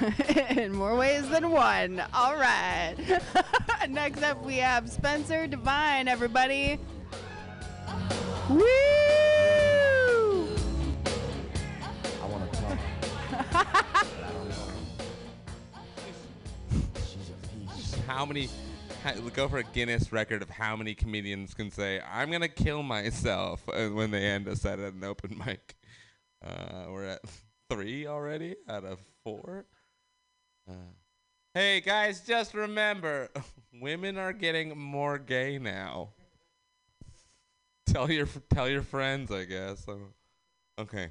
in 0.50 0.72
more 0.72 0.96
ways 0.96 1.28
than 1.28 1.50
one. 1.50 2.02
All 2.12 2.36
right. 2.36 2.94
Next 3.88 4.22
up, 4.22 4.42
we 4.42 4.56
have 4.56 4.90
Spencer 4.90 5.46
Divine, 5.46 6.08
everybody. 6.08 6.78
Woo! 8.50 8.64
I 12.20 12.26
want 12.26 12.52
to 12.52 12.60
talk. 12.60 12.78
How 18.06 18.26
many? 18.26 18.48
Go 19.34 19.48
for 19.48 19.58
a 19.58 19.64
Guinness 19.64 20.12
record 20.12 20.40
of 20.40 20.48
how 20.48 20.76
many 20.76 20.94
comedians 20.94 21.52
can 21.54 21.70
say 21.70 22.00
"I'm 22.10 22.30
gonna 22.30 22.48
kill 22.48 22.82
myself" 22.82 23.68
uh, 23.68 23.88
when 23.88 24.10
they 24.10 24.24
end 24.24 24.48
a 24.48 24.56
set 24.56 24.78
at 24.78 24.92
an 24.94 25.04
open 25.04 25.40
mic. 25.46 25.76
Uh, 26.44 26.86
we're 26.90 27.04
at 27.04 27.20
three 27.70 28.06
already 28.06 28.56
out 28.68 28.84
of 28.84 28.98
four. 29.22 29.66
Uh, 30.68 30.92
hey 31.54 31.80
guys, 31.80 32.20
just 32.20 32.54
remember, 32.54 33.30
women 33.80 34.18
are 34.18 34.32
getting 34.32 34.78
more 34.78 35.18
gay 35.18 35.58
now. 35.58 36.10
Tell 37.92 38.10
your 38.10 38.26
tell 38.52 38.68
your 38.68 38.82
friends, 38.82 39.30
I 39.30 39.44
guess. 39.44 39.86
Okay. 40.78 41.10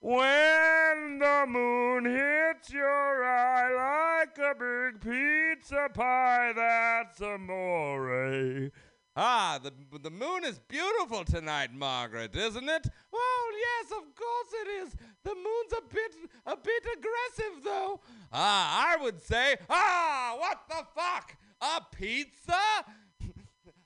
When 0.00 1.18
the 1.18 1.44
moon 1.48 2.04
hits 2.04 2.70
your 2.70 3.24
eye 3.24 4.18
like 4.20 4.36
a 4.38 4.54
big 4.58 5.00
pizza 5.00 5.88
pie, 5.94 6.52
that's 6.54 7.20
amore. 7.20 8.70
Ah, 9.16 9.60
the 9.62 9.72
the 9.98 10.10
moon 10.10 10.44
is 10.44 10.58
beautiful 10.58 11.24
tonight, 11.24 11.72
Margaret, 11.72 12.34
isn't 12.34 12.68
it? 12.68 12.86
Well, 13.12 13.46
yes, 13.56 13.92
of 13.92 14.14
course 14.14 14.52
it 14.62 14.68
is. 14.82 14.96
The 15.22 15.34
moon's 15.34 15.72
a 15.78 15.94
bit 15.94 16.16
a 16.46 16.56
bit 16.56 16.82
aggressive, 16.98 17.62
though. 17.62 18.00
Ah, 18.32 18.92
I 18.92 19.02
would 19.02 19.22
say, 19.22 19.56
ah, 19.70 20.34
what 20.38 20.62
the 20.68 20.84
fuck? 20.94 21.36
A 21.60 21.80
pizza? 21.96 22.60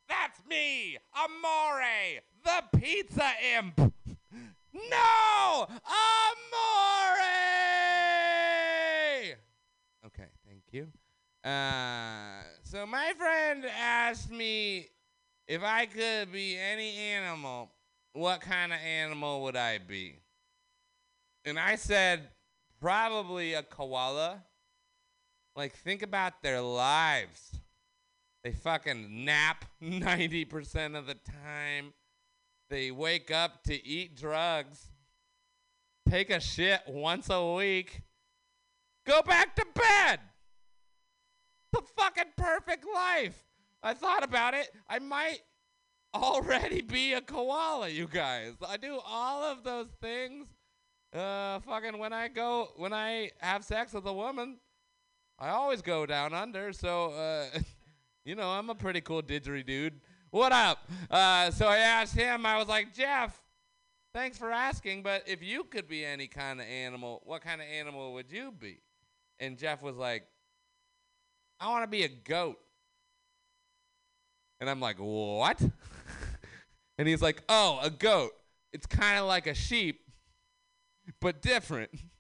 That's 0.09 0.41
me, 0.49 0.97
Amore, 1.15 2.23
the 2.45 2.79
pizza 2.79 3.31
imp. 3.57 3.79
No! 4.73 5.67
Amore! 5.69 6.29
Okay, 10.07 10.29
thank 10.47 10.63
you. 10.73 10.89
Uh, 11.49 12.43
so 12.63 12.87
my 12.87 13.13
friend 13.17 13.65
asked 13.67 14.31
me 14.31 14.89
if 15.47 15.63
I 15.63 15.87
could 15.87 16.33
be 16.33 16.57
any 16.57 16.97
animal, 16.97 17.71
what 18.13 18.41
kind 18.41 18.73
of 18.73 18.79
animal 18.81 19.43
would 19.45 19.57
I 19.57 19.79
be? 19.79 20.21
And 21.45 21.59
I 21.59 21.77
said, 21.77 22.29
probably 22.81 23.55
a 23.55 23.63
koala. 23.63 24.43
Like, 25.57 25.75
think 25.75 26.03
about 26.03 26.43
their 26.43 26.61
lives. 26.61 27.61
They 28.49 28.55
fucking 28.55 29.27
nap 29.27 29.67
90% 29.83 30.97
of 30.97 31.07
the 31.07 31.17
time. 31.17 31.93
They 32.71 32.91
wake 32.91 33.31
up 33.31 33.63
to 33.65 33.87
eat 33.87 34.17
drugs, 34.17 34.87
take 36.09 36.31
a 36.31 36.41
shit 36.41 36.81
once 36.87 37.29
a 37.29 37.55
week, 37.55 38.01
go 39.07 39.21
back 39.21 39.55
to 39.57 39.67
bed. 39.75 40.21
The 41.75 41.83
fucking 41.95 42.33
perfect 42.39 42.87
life. 42.95 43.45
I 43.83 43.93
thought 43.93 44.25
about 44.25 44.55
it. 44.55 44.71
I 44.89 44.99
might 44.99 45.41
already 46.15 46.81
be 46.81 47.13
a 47.13 47.21
koala, 47.21 47.91
you 47.91 48.09
guys. 48.11 48.55
I 48.67 48.79
do 48.79 48.99
all 49.07 49.43
of 49.43 49.63
those 49.63 49.89
things. 50.01 50.47
Uh, 51.13 51.61
fucking 51.61 51.99
when 51.99 52.15
I 52.15 52.29
go, 52.29 52.71
when 52.77 52.95
I 52.95 53.31
have 53.41 53.63
sex 53.63 53.93
with 53.93 54.07
a 54.07 54.13
woman, 54.15 54.57
I 55.39 55.51
always 55.51 55.83
go 55.83 56.07
down 56.07 56.33
under. 56.33 56.73
So, 56.73 57.11
uh, 57.11 57.59
you 58.29 58.35
know, 58.35 58.51
I'm 58.51 58.69
a 58.69 58.75
pretty 58.75 59.01
cool 59.01 59.23
didgeridoo. 59.23 59.65
Dude. 59.65 60.01
What 60.31 60.53
up? 60.53 60.87
Uh, 61.11 61.51
so 61.51 61.67
I 61.67 61.79
asked 61.79 62.15
him, 62.15 62.45
I 62.45 62.59
was 62.59 62.69
like, 62.69 62.93
Jeff, 62.95 63.41
thanks 64.13 64.37
for 64.37 64.53
asking, 64.53 65.03
but 65.03 65.23
if 65.27 65.43
you 65.43 65.65
could 65.65 65.89
be 65.89 66.05
any 66.05 66.27
kind 66.27 66.61
of 66.61 66.67
animal, 66.67 67.23
what 67.25 67.41
kind 67.41 67.63
of 67.63 67.67
animal 67.67 68.13
would 68.13 68.31
you 68.31 68.53
be? 68.53 68.81
And 69.41 69.57
Jeff 69.57 69.83
was 69.83 69.97
like, 69.97 70.25
I 71.59 71.71
want 71.71 71.85
to 71.85 71.87
be 71.89 72.03
a 72.03 72.09
goat. 72.09 72.59
And 74.61 74.69
I'm 74.69 74.81
like, 74.81 74.97
what? 74.99 75.59
and 76.99 77.09
he's 77.09 77.23
like, 77.23 77.43
oh, 77.49 77.79
a 77.83 77.89
goat. 77.89 78.33
It's 78.75 78.85
kind 78.85 79.19
of 79.19 79.25
like 79.25 79.47
a 79.47 79.55
sheep, 79.55 80.03
but 81.19 81.41
different. 81.41 81.93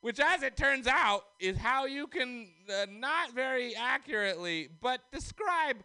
Which, 0.00 0.20
as 0.20 0.42
it 0.42 0.56
turns 0.56 0.86
out, 0.86 1.24
is 1.40 1.56
how 1.56 1.86
you 1.86 2.06
can 2.06 2.48
uh, 2.70 2.86
not 2.90 3.34
very 3.34 3.74
accurately, 3.74 4.68
but 4.80 5.00
describe 5.12 5.78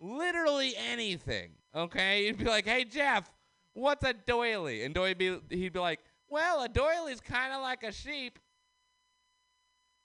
literally 0.00 0.74
anything. 0.76 1.52
Okay, 1.74 2.26
you'd 2.26 2.38
be 2.38 2.46
like, 2.46 2.66
"Hey 2.66 2.84
Jeff, 2.84 3.30
what's 3.74 4.04
a 4.04 4.12
doily?" 4.12 4.82
And 4.82 4.92
doily 4.92 5.14
be 5.14 5.38
he'd 5.50 5.72
be 5.72 5.78
like, 5.78 6.00
"Well, 6.28 6.62
a 6.62 6.68
doily's 6.68 7.20
kind 7.20 7.52
of 7.52 7.62
like 7.62 7.84
a 7.84 7.92
sheep, 7.92 8.40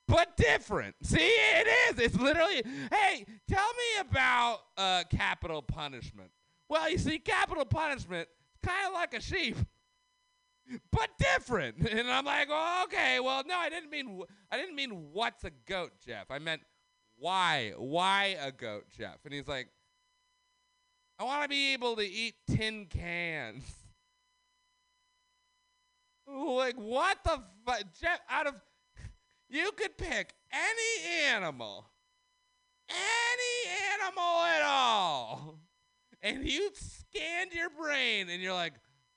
but 0.08 0.38
different." 0.38 0.96
See, 1.02 1.18
it 1.18 1.68
is. 1.68 2.00
It's 2.00 2.20
literally. 2.20 2.62
Hey, 2.92 3.26
tell 3.50 3.68
me 3.74 4.10
about 4.10 4.60
uh, 4.78 5.04
capital 5.10 5.64
punishment. 5.64 6.30
Well, 6.70 6.88
you 6.90 7.00
see, 7.00 7.18
capital 7.18 7.66
punishment 7.66 8.28
kind 8.66 8.88
of 8.88 8.94
like 8.94 9.14
a 9.14 9.22
sheep, 9.22 9.58
but 10.92 11.10
different. 11.20 11.76
And 11.90 12.10
I'm 12.10 12.26
like, 12.26 12.48
oh, 12.52 12.84
okay, 12.86 13.20
well, 13.20 13.44
no, 13.46 13.56
I 13.56 13.70
didn't 13.70 13.90
mean 13.90 14.22
I 14.52 14.58
didn't 14.58 14.76
mean 14.76 15.08
what's 15.12 15.44
a 15.44 15.52
goat, 15.68 15.92
Jeff. 16.06 16.30
I 16.30 16.40
meant 16.40 16.62
why, 17.18 17.74
why 17.78 18.38
a 18.42 18.52
goat, 18.52 18.86
Jeff? 18.92 19.20
And 19.24 19.34
he's 19.34 19.48
like, 19.48 19.70
I 21.18 21.24
want 21.24 21.44
to 21.44 21.50
be 21.50 21.74
able 21.74 21.96
to 21.96 22.06
eat 22.06 22.36
tin 22.50 22.88
cans. 22.88 23.64
like 26.28 26.76
what 26.76 27.18
the 27.24 27.42
fuck, 27.66 27.84
Jeff? 28.00 28.20
Out 28.30 28.48
of 28.48 28.56
you 29.50 29.72
could 29.76 29.98
pick 29.98 30.34
any 30.52 31.14
animal, 31.28 31.86
any 32.90 34.02
animal 34.02 34.44
at 34.44 34.62
all, 34.64 35.60
and 36.22 36.46
you 36.46 36.70
scanned 36.74 37.54
your 37.54 37.70
brain, 37.70 38.30
and 38.30 38.42
you're 38.42 38.54
like, 38.54 38.74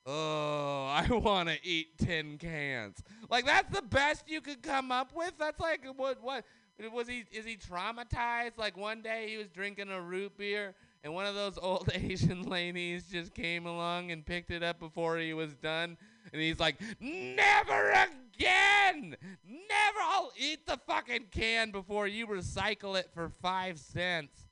oh, 0.08 0.86
I 0.90 1.06
want 1.12 1.48
to 1.48 1.58
eat 1.62 1.98
tin 1.98 2.38
cans. 2.38 3.02
Like 3.30 3.46
that's 3.46 3.72
the 3.74 3.82
best 3.82 4.24
you 4.28 4.40
could 4.40 4.62
come 4.62 4.90
up 4.90 5.12
with. 5.14 5.32
That's 5.38 5.60
like 5.60 5.84
what 5.96 6.22
what 6.22 6.44
was 6.92 7.08
he? 7.08 7.24
Is 7.30 7.44
he 7.44 7.56
traumatized? 7.56 8.56
Like 8.56 8.76
one 8.76 9.02
day 9.02 9.26
he 9.28 9.36
was 9.36 9.48
drinking 9.48 9.90
a 9.90 10.00
root 10.00 10.36
beer. 10.36 10.74
And 11.04 11.14
one 11.14 11.26
of 11.26 11.34
those 11.34 11.58
old 11.62 11.90
Asian 11.94 12.42
ladies 12.42 13.04
just 13.10 13.34
came 13.34 13.66
along 13.66 14.10
and 14.10 14.24
picked 14.24 14.50
it 14.50 14.62
up 14.62 14.80
before 14.80 15.18
he 15.18 15.34
was 15.34 15.54
done. 15.54 15.96
And 16.32 16.42
he's 16.42 16.60
like, 16.60 16.76
Never 17.00 17.90
again! 17.90 19.16
Never! 19.46 19.98
I'll 20.02 20.32
eat 20.38 20.66
the 20.66 20.78
fucking 20.86 21.26
can 21.30 21.70
before 21.70 22.06
you 22.06 22.26
recycle 22.26 22.98
it 22.98 23.10
for 23.14 23.28
five 23.28 23.78
cents. 23.78 24.46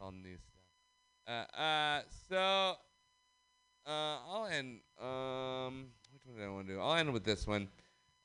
All 0.00 0.12
new 0.12 0.36
stuff. 0.36 0.50
Uh, 1.56 1.60
uh, 1.60 2.02
so, 2.28 2.74
uh, 3.86 4.16
I'll 4.28 4.46
end, 4.46 4.80
um, 5.00 5.86
which 6.12 6.22
one 6.24 6.36
did 6.36 6.44
I 6.44 6.50
want 6.50 6.66
to 6.68 6.74
do? 6.74 6.80
I'll 6.80 6.94
end 6.94 7.12
with 7.12 7.24
this 7.24 7.46
one. 7.46 7.68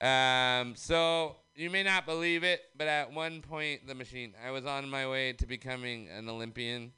Um, 0.01 0.75
so 0.75 1.35
you 1.55 1.69
may 1.69 1.83
not 1.83 2.05
believe 2.05 2.43
it, 2.43 2.61
but 2.77 2.87
at 2.87 3.11
one 3.11 3.41
point, 3.41 3.87
the 3.87 3.95
machine, 3.95 4.33
I 4.45 4.51
was 4.51 4.65
on 4.65 4.89
my 4.89 5.07
way 5.07 5.33
to 5.33 5.45
becoming 5.45 6.07
an 6.09 6.29
Olympian. 6.29 6.93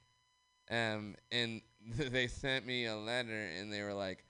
Um, 0.69 1.15
and 1.31 1.61
they 1.97 2.27
sent 2.27 2.65
me 2.65 2.85
a 2.85 2.95
letter 2.95 3.49
and 3.57 3.73
they 3.73 3.81
were 3.81 3.93
like, 3.93 4.23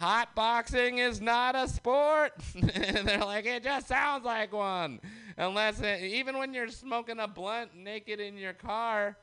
hot 0.00 0.34
boxing 0.34 0.96
is 0.96 1.20
not 1.20 1.54
a 1.54 1.68
sport. 1.68 2.32
and 2.74 3.06
they're 3.06 3.24
like, 3.24 3.44
it 3.44 3.62
just 3.62 3.88
sounds 3.88 4.24
like 4.24 4.52
one. 4.52 5.00
Unless, 5.36 5.82
uh, 5.82 5.98
even 6.00 6.38
when 6.38 6.54
you're 6.54 6.68
smoking 6.68 7.18
a 7.18 7.28
blunt 7.28 7.76
naked 7.76 8.18
in 8.18 8.38
your 8.38 8.54
car, 8.54 9.18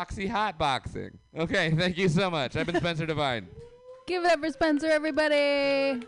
it's 0.00 0.30
hot 0.30 0.58
boxing. 0.58 1.18
Okay, 1.36 1.70
thank 1.76 1.98
you 1.98 2.08
so 2.08 2.30
much. 2.30 2.56
I've 2.56 2.66
been 2.66 2.76
Spencer 2.76 3.06
Devine. 3.06 3.46
Give 4.06 4.24
it 4.24 4.32
up 4.32 4.40
for 4.40 4.50
Spencer, 4.50 4.88
everybody. 4.88 6.04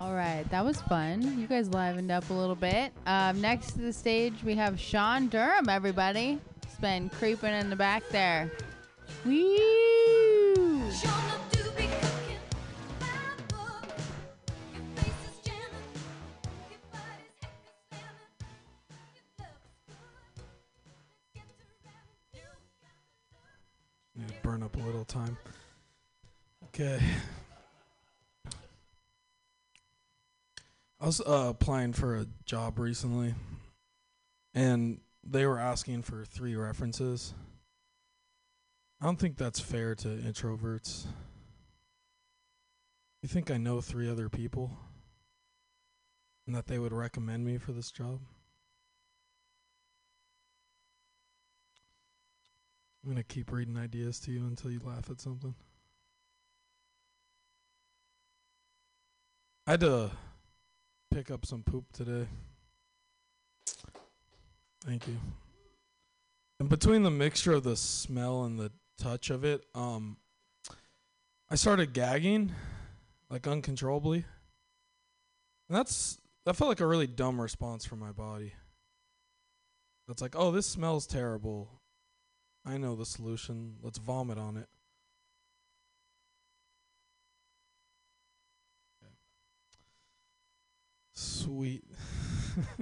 All 0.00 0.14
right, 0.14 0.44
that 0.50 0.64
was 0.64 0.80
fun. 0.82 1.38
You 1.38 1.46
guys 1.46 1.68
livened 1.70 2.10
up 2.10 2.28
a 2.30 2.32
little 2.32 2.54
bit. 2.54 2.92
Um, 3.06 3.40
next 3.40 3.72
to 3.72 3.78
the 3.78 3.92
stage, 3.92 4.34
we 4.44 4.54
have 4.54 4.78
Sean 4.78 5.28
Durham, 5.28 5.68
everybody. 5.68 6.38
He's 6.64 6.76
been 6.80 7.08
creeping 7.10 7.52
in 7.52 7.70
the 7.70 7.76
back 7.76 8.08
there. 8.10 8.50
Woo! 9.24 10.17
Okay. 26.80 27.02
I 31.00 31.06
was 31.06 31.20
uh, 31.20 31.46
applying 31.48 31.92
for 31.92 32.14
a 32.14 32.26
job 32.44 32.78
recently, 32.78 33.34
and 34.54 35.00
they 35.24 35.44
were 35.44 35.58
asking 35.58 36.02
for 36.02 36.24
three 36.24 36.54
references. 36.54 37.34
I 39.00 39.06
don't 39.06 39.18
think 39.18 39.36
that's 39.36 39.58
fair 39.58 39.96
to 39.96 40.08
introverts. 40.08 41.06
You 43.22 43.28
think 43.28 43.50
I 43.50 43.56
know 43.56 43.80
three 43.80 44.08
other 44.08 44.28
people? 44.28 44.70
And 46.46 46.54
that 46.54 46.68
they 46.68 46.78
would 46.78 46.92
recommend 46.92 47.44
me 47.44 47.58
for 47.58 47.72
this 47.72 47.90
job? 47.90 48.20
I'm 53.02 53.10
gonna 53.10 53.24
keep 53.24 53.50
reading 53.50 53.76
ideas 53.76 54.20
to 54.20 54.30
you 54.30 54.46
until 54.46 54.70
you 54.70 54.80
laugh 54.84 55.10
at 55.10 55.20
something. 55.20 55.56
I 59.68 59.72
had 59.72 59.80
to 59.80 60.10
pick 61.10 61.30
up 61.30 61.44
some 61.44 61.62
poop 61.62 61.84
today. 61.92 62.26
Thank 64.82 65.06
you. 65.06 65.18
And 66.58 66.70
between 66.70 67.02
the 67.02 67.10
mixture 67.10 67.52
of 67.52 67.64
the 67.64 67.76
smell 67.76 68.44
and 68.44 68.58
the 68.58 68.72
touch 68.98 69.28
of 69.28 69.44
it, 69.44 69.66
um, 69.74 70.16
I 71.50 71.56
started 71.56 71.92
gagging, 71.92 72.52
like 73.28 73.46
uncontrollably. 73.46 74.24
And 75.68 75.76
that's 75.76 76.16
that 76.46 76.56
felt 76.56 76.70
like 76.70 76.80
a 76.80 76.86
really 76.86 77.06
dumb 77.06 77.38
response 77.38 77.84
from 77.84 77.98
my 77.98 78.12
body. 78.12 78.54
That's 80.06 80.22
like, 80.22 80.34
oh, 80.34 80.50
this 80.50 80.64
smells 80.64 81.06
terrible. 81.06 81.68
I 82.64 82.78
know 82.78 82.96
the 82.96 83.04
solution. 83.04 83.74
Let's 83.82 83.98
vomit 83.98 84.38
on 84.38 84.56
it. 84.56 84.70
Sweet. 91.48 91.82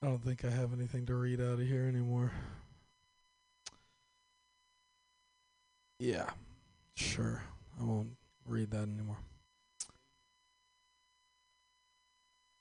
I 0.00 0.06
don't 0.06 0.22
think 0.22 0.44
I 0.44 0.50
have 0.50 0.72
anything 0.72 1.04
to 1.06 1.16
read 1.16 1.40
out 1.40 1.54
of 1.54 1.66
here 1.66 1.82
anymore. 1.82 2.30
Yeah, 5.98 6.30
sure. 6.94 7.42
I 7.80 7.82
won't 7.82 8.10
read 8.46 8.70
that 8.70 8.82
anymore. 8.82 9.18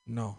No. 0.08 0.36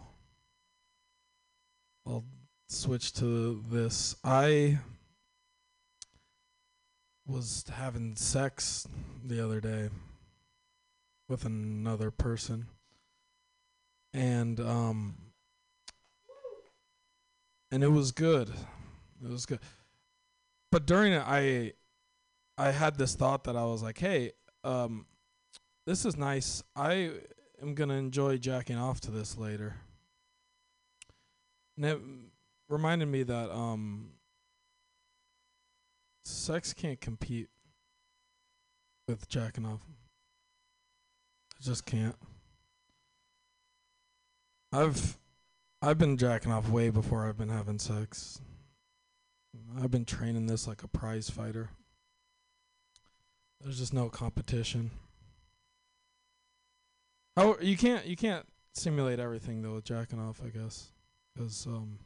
I'll 2.05 2.25
switch 2.67 3.13
to 3.13 3.63
this. 3.71 4.17
I 4.21 4.79
was 7.25 7.63
having 7.71 8.17
sex 8.17 8.85
the 9.23 9.41
other 9.41 9.61
day 9.61 9.87
with 11.29 11.45
another 11.45 12.11
person. 12.11 12.65
And 14.13 14.59
um 14.59 15.15
and 17.71 17.83
it 17.83 17.91
was 17.91 18.11
good. 18.11 18.49
It 19.23 19.29
was 19.29 19.45
good. 19.45 19.59
But 20.71 20.85
during 20.85 21.13
it 21.13 21.23
I 21.25 21.73
I 22.57 22.71
had 22.71 22.97
this 22.97 23.15
thought 23.15 23.45
that 23.45 23.55
I 23.55 23.65
was 23.65 23.81
like, 23.83 23.97
"Hey, 23.97 24.33
um 24.63 25.05
this 25.85 26.05
is 26.05 26.17
nice. 26.17 26.63
I 26.75 27.11
am 27.61 27.75
to 27.89 27.95
enjoy 27.95 28.37
jacking 28.37 28.77
off 28.77 28.99
to 29.01 29.11
this 29.11 29.37
later." 29.37 29.75
And 31.77 31.85
it 31.85 31.99
reminded 32.67 33.07
me 33.07 33.23
that 33.23 33.51
um 33.51 34.11
sex 36.25 36.73
can't 36.73 36.99
compete 36.99 37.49
with 39.07 39.27
jacking 39.27 39.65
off. 39.65 39.81
It 41.59 41.63
just 41.63 41.85
can't. 41.85 42.15
I've 44.71 45.17
I've 45.81 45.97
been 45.97 46.17
jacking 46.17 46.51
off 46.51 46.69
way 46.69 46.89
before 46.89 47.27
I've 47.27 47.37
been 47.37 47.49
having 47.49 47.79
sex. 47.79 48.41
I've 49.81 49.91
been 49.91 50.05
training 50.05 50.47
this 50.47 50.67
like 50.67 50.83
a 50.83 50.87
prize 50.87 51.29
fighter. 51.29 51.69
There's 53.61 53.79
just 53.79 53.93
no 53.93 54.09
competition. 54.09 54.91
How 57.35 57.57
you 57.61 57.77
can't 57.77 58.05
you 58.05 58.15
can't 58.15 58.45
simulate 58.73 59.19
everything 59.19 59.61
though 59.61 59.75
with 59.75 59.85
jacking 59.85 60.19
off, 60.19 60.41
I 60.45 60.49
guess, 60.49 60.91
because 61.33 61.65
um, 61.65 61.99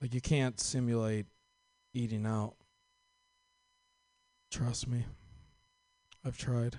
like 0.00 0.14
you 0.14 0.20
can't 0.20 0.60
simulate 0.60 1.26
eating 1.94 2.26
out. 2.26 2.54
Trust 4.50 4.86
me, 4.88 5.04
I've 6.24 6.38
tried. 6.38 6.78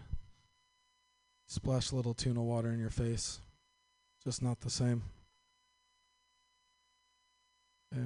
Splash 1.48 1.92
a 1.92 1.96
little 1.96 2.14
tuna 2.14 2.44
water 2.44 2.70
in 2.70 2.80
your 2.80 2.92
face, 2.92 3.42
just 4.24 4.41
not 4.41 4.59
the 4.61 4.70
same. 4.70 5.03
Yeah. 7.95 8.03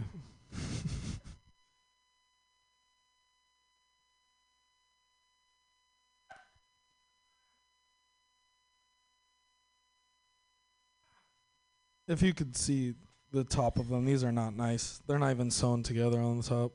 if 12.08 12.22
you 12.22 12.34
could 12.34 12.56
see 12.56 12.94
the 13.32 13.44
top 13.44 13.80
of 13.80 13.90
them, 13.90 14.06
these 14.06 14.24
are 14.24 14.32
not 14.32 14.56
nice. 14.56 15.02
They're 15.08 15.20
not 15.20 15.32
even 15.32 15.52
sewn 15.52 15.84
together 15.84 16.20
on 16.20 16.38
the 16.38 16.44
top. 16.44 16.74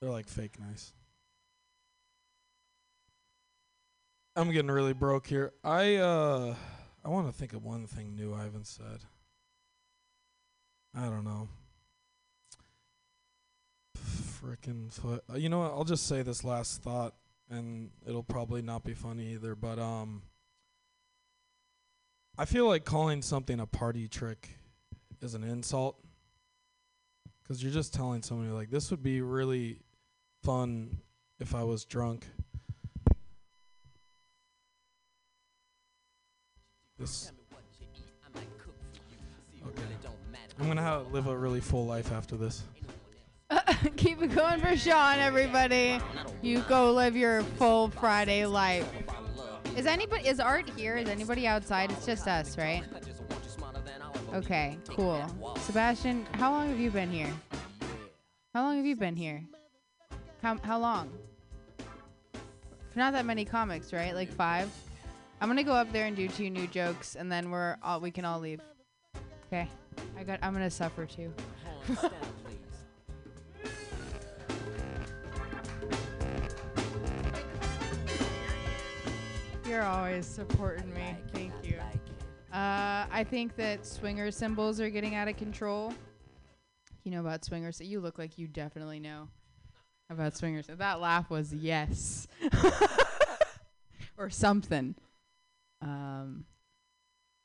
They're 0.00 0.10
like 0.10 0.28
fake 0.28 0.58
nice. 0.60 0.92
I'm 4.36 4.50
getting 4.52 4.70
really 4.70 4.92
broke 4.92 5.26
here. 5.26 5.52
I 5.64 5.96
uh 5.96 6.54
I 7.06 7.08
want 7.08 7.28
to 7.28 7.32
think 7.32 7.52
of 7.52 7.62
one 7.62 7.86
thing 7.86 8.16
new 8.16 8.34
I 8.34 8.42
haven't 8.42 8.66
said. 8.66 9.04
I 10.92 11.04
don't 11.04 11.22
know. 11.24 11.48
Frickin' 13.96 14.92
foot. 14.92 15.22
Uh, 15.32 15.36
you 15.36 15.48
know 15.48 15.60
what? 15.60 15.70
I'll 15.70 15.84
just 15.84 16.08
say 16.08 16.22
this 16.22 16.42
last 16.42 16.82
thought 16.82 17.14
and 17.48 17.90
it'll 18.08 18.24
probably 18.24 18.60
not 18.60 18.82
be 18.82 18.92
funny 18.92 19.34
either, 19.34 19.54
but 19.54 19.78
um 19.78 20.22
I 22.36 22.44
feel 22.44 22.66
like 22.66 22.84
calling 22.84 23.22
something 23.22 23.60
a 23.60 23.66
party 23.66 24.08
trick 24.08 24.58
is 25.22 25.34
an 25.34 25.44
insult. 25.44 26.04
Cuz 27.46 27.62
you're 27.62 27.72
just 27.72 27.94
telling 27.94 28.24
somebody 28.24 28.50
like 28.50 28.70
this 28.70 28.90
would 28.90 29.04
be 29.04 29.20
really 29.20 29.78
fun 30.42 31.02
if 31.38 31.54
I 31.54 31.62
was 31.62 31.84
drunk. 31.84 32.26
This 37.06 37.30
Okay. 39.64 39.82
I'm 40.58 40.64
going 40.64 40.76
to 40.76 40.82
have 40.82 41.12
live 41.12 41.28
a 41.28 41.36
really 41.36 41.60
full 41.60 41.86
life 41.86 42.10
after 42.10 42.36
this. 42.36 42.64
Keep 43.96 44.22
it 44.22 44.34
going 44.34 44.58
for 44.58 44.76
Sean, 44.76 45.20
everybody. 45.20 46.00
You 46.42 46.62
go 46.62 46.92
live 46.92 47.16
your 47.16 47.42
full 47.42 47.90
Friday 47.90 48.44
life. 48.44 48.88
Is 49.76 49.86
anybody 49.86 50.26
is 50.26 50.40
Art 50.40 50.68
here? 50.70 50.96
Is 50.96 51.08
anybody 51.08 51.46
outside? 51.46 51.92
It's 51.92 52.04
just 52.04 52.26
us, 52.26 52.58
right? 52.58 52.82
Okay, 54.34 54.76
cool. 54.88 55.24
Sebastian, 55.60 56.26
how 56.32 56.50
long 56.50 56.68
have 56.70 56.80
you 56.80 56.90
been 56.90 57.10
here? 57.10 57.32
How 58.52 58.64
long 58.64 58.78
have 58.78 58.86
you 58.86 58.96
been 58.96 59.14
here? 59.14 59.44
How 60.42 60.58
how 60.58 60.80
long? 60.80 61.12
Not 62.96 63.12
that 63.12 63.26
many 63.26 63.44
comics, 63.44 63.92
right? 63.92 64.12
Like 64.12 64.32
five. 64.32 64.68
I'm 65.40 65.48
gonna 65.48 65.62
go 65.64 65.74
up 65.74 65.92
there 65.92 66.06
and 66.06 66.16
do 66.16 66.28
two 66.28 66.48
new 66.50 66.66
jokes, 66.66 67.14
and 67.14 67.30
then 67.30 67.50
we're 67.50 67.76
all 67.82 68.00
we 68.00 68.10
can 68.10 68.24
all 68.24 68.40
leave. 68.40 68.60
Okay. 69.46 69.68
I 70.18 70.24
got. 70.24 70.38
I'm 70.42 70.52
gonna 70.52 70.70
suffer 70.70 71.04
too. 71.06 71.32
You're 79.68 79.82
always 79.82 80.24
supporting 80.26 80.92
me. 80.94 81.16
Thank 81.32 81.52
you. 81.62 81.76
Uh, 82.52 83.04
I 83.10 83.26
think 83.28 83.56
that 83.56 83.84
swinger 83.84 84.30
symbols 84.30 84.80
are 84.80 84.88
getting 84.88 85.14
out 85.14 85.28
of 85.28 85.36
control. 85.36 85.92
You 87.04 87.10
know 87.10 87.20
about 87.20 87.44
swingers? 87.44 87.80
You 87.80 88.00
look 88.00 88.18
like 88.18 88.38
you 88.38 88.46
definitely 88.46 89.00
know 89.00 89.28
about 90.08 90.34
swingers. 90.36 90.68
That 90.68 91.00
laugh 91.00 91.28
was 91.28 91.52
yes, 91.52 92.26
or 94.16 94.30
something. 94.30 94.94
Um, 95.82 96.44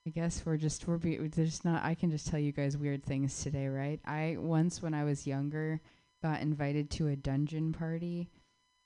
I 0.05 0.09
guess 0.09 0.43
we're 0.45 0.57
just 0.57 0.87
we're, 0.87 0.97
be, 0.97 1.17
just 1.29 1.63
not. 1.63 1.83
I 1.83 1.93
can 1.93 2.09
just 2.09 2.27
tell 2.27 2.39
you 2.39 2.51
guys 2.51 2.75
weird 2.77 3.03
things 3.03 3.43
today, 3.43 3.67
right? 3.67 3.99
I 4.05 4.37
once 4.39 4.81
when 4.81 4.93
I 4.93 5.03
was 5.03 5.27
younger 5.27 5.79
got 6.23 6.41
invited 6.41 6.89
to 6.91 7.07
a 7.07 7.15
dungeon 7.15 7.73
party 7.73 8.29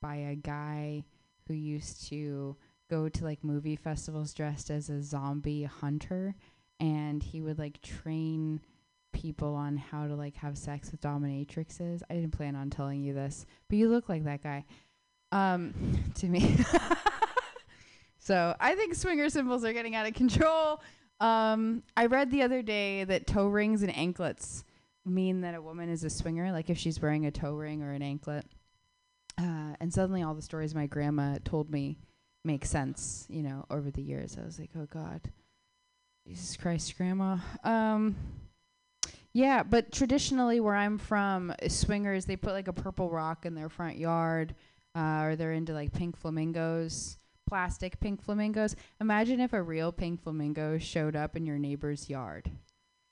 by 0.02 0.16
a 0.16 0.36
guy 0.36 1.04
who 1.48 1.54
used 1.54 2.08
to 2.10 2.56
go 2.90 3.10
to 3.10 3.24
like 3.24 3.44
movie 3.44 3.76
festivals 3.76 4.34
dressed 4.34 4.70
as 4.70 4.90
a 4.90 5.02
zombie 5.02 5.64
hunter 5.64 6.36
and 6.80 7.24
he 7.24 7.42
would 7.42 7.58
like 7.58 7.82
train 7.82 8.62
people 9.14 9.56
on 9.56 9.78
how 9.78 10.08
to 10.08 10.16
like 10.16 10.36
have 10.36 10.58
sex 10.58 10.92
with 10.92 11.02
dominatrixes. 11.02 12.02
I 12.10 12.16
didn't 12.16 12.32
plan 12.32 12.56
on 12.56 12.70
telling 12.70 13.02
you 13.02 13.14
this, 13.14 13.46
but 13.70 13.78
you 13.78 13.90
look 13.90 14.10
like 14.10 14.26
that 14.26 14.44
guy. 14.44 14.66
Um 15.32 15.74
to 16.16 16.28
me. 16.28 16.58
so, 18.26 18.56
I 18.60 18.76
think 18.76 18.96
swinger 18.96 19.30
symbols 19.30 19.64
are 19.64 19.74
getting 19.74 19.96
out 19.96 20.08
of 20.08 20.14
control. 20.14 20.82
Um 21.20 21.84
I 21.96 22.08
read 22.08 22.30
the 22.30 22.42
other 22.42 22.62
day 22.62 23.06
that 23.06 23.26
toe 23.26 23.48
rings 23.48 23.82
and 23.84 23.96
anklets 23.96 24.66
mean 25.06 25.42
that 25.42 25.56
a 25.56 25.62
woman 25.62 25.88
is 25.90 26.04
a 26.04 26.10
swinger 26.10 26.52
like 26.52 26.70
if 26.70 26.78
she's 26.78 27.02
wearing 27.02 27.26
a 27.26 27.32
toe 27.32 27.54
ring 27.54 27.84
or 27.84 27.94
an 27.94 28.02
anklet. 28.02 28.46
Uh, 29.38 29.76
and 29.80 29.94
suddenly 29.94 30.24
all 30.24 30.34
the 30.34 30.42
stories 30.42 30.74
my 30.74 30.88
grandma 30.88 31.38
told 31.44 31.70
me 31.70 31.98
make 32.46 32.66
sense, 32.66 33.26
you 33.30 33.44
know, 33.44 33.66
over 33.70 33.92
the 33.92 34.02
years. 34.02 34.38
I 34.42 34.46
was 34.46 34.60
like, 34.60 34.70
oh 34.78 34.88
God, 34.90 35.22
Jesus 36.28 36.56
Christ, 36.56 36.96
Grandma. 36.98 37.38
Um, 37.64 38.16
yeah, 39.34 39.64
but 39.64 39.92
traditionally, 39.92 40.60
where 40.62 40.76
I'm 40.76 40.98
from, 40.98 41.54
swingers 41.68 42.26
they 42.26 42.38
put 42.38 42.54
like 42.54 42.70
a 42.70 42.74
purple 42.74 43.10
rock 43.10 43.46
in 43.46 43.54
their 43.54 43.68
front 43.68 43.98
yard, 43.98 44.56
uh, 44.96 45.24
or 45.24 45.36
they're 45.36 45.52
into 45.52 45.74
like 45.74 45.92
pink 45.92 46.16
flamingos, 46.16 47.18
plastic 47.48 48.00
pink 48.00 48.22
flamingos. 48.22 48.76
Imagine 49.00 49.40
if 49.40 49.54
a 49.54 49.62
real 49.62 49.92
pink 49.92 50.22
flamingo 50.22 50.78
showed 50.78 51.16
up 51.16 51.36
in 51.36 51.46
your 51.46 51.58
neighbor's 51.58 52.10
yard, 52.10 52.52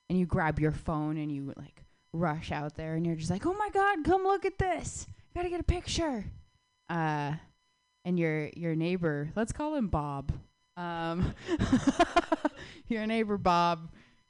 and 0.10 0.20
you 0.20 0.26
grab 0.26 0.60
your 0.60 0.72
phone 0.72 1.18
and 1.18 1.32
you 1.32 1.54
like 1.58 1.84
rush 2.14 2.52
out 2.52 2.76
there, 2.76 2.96
and 2.96 3.06
you're 3.06 3.16
just 3.16 3.32
like, 3.32 3.46
oh 3.46 3.54
my 3.54 3.70
God, 3.70 4.04
come 4.04 4.24
look 4.24 4.46
at 4.46 4.58
this! 4.58 5.08
Gotta 5.36 5.50
get 5.50 5.60
a 5.60 5.64
picture. 5.64 6.26
Uh, 6.90 7.34
and 8.06 8.20
your 8.20 8.50
your 8.56 8.76
neighbor, 8.76 9.32
let's 9.36 9.52
call 9.52 9.76
him 9.76 9.88
Bob. 9.88 10.32
Um, 10.76 11.34
your 12.88 13.06
neighbor 13.06 13.38
Bob 13.38 13.90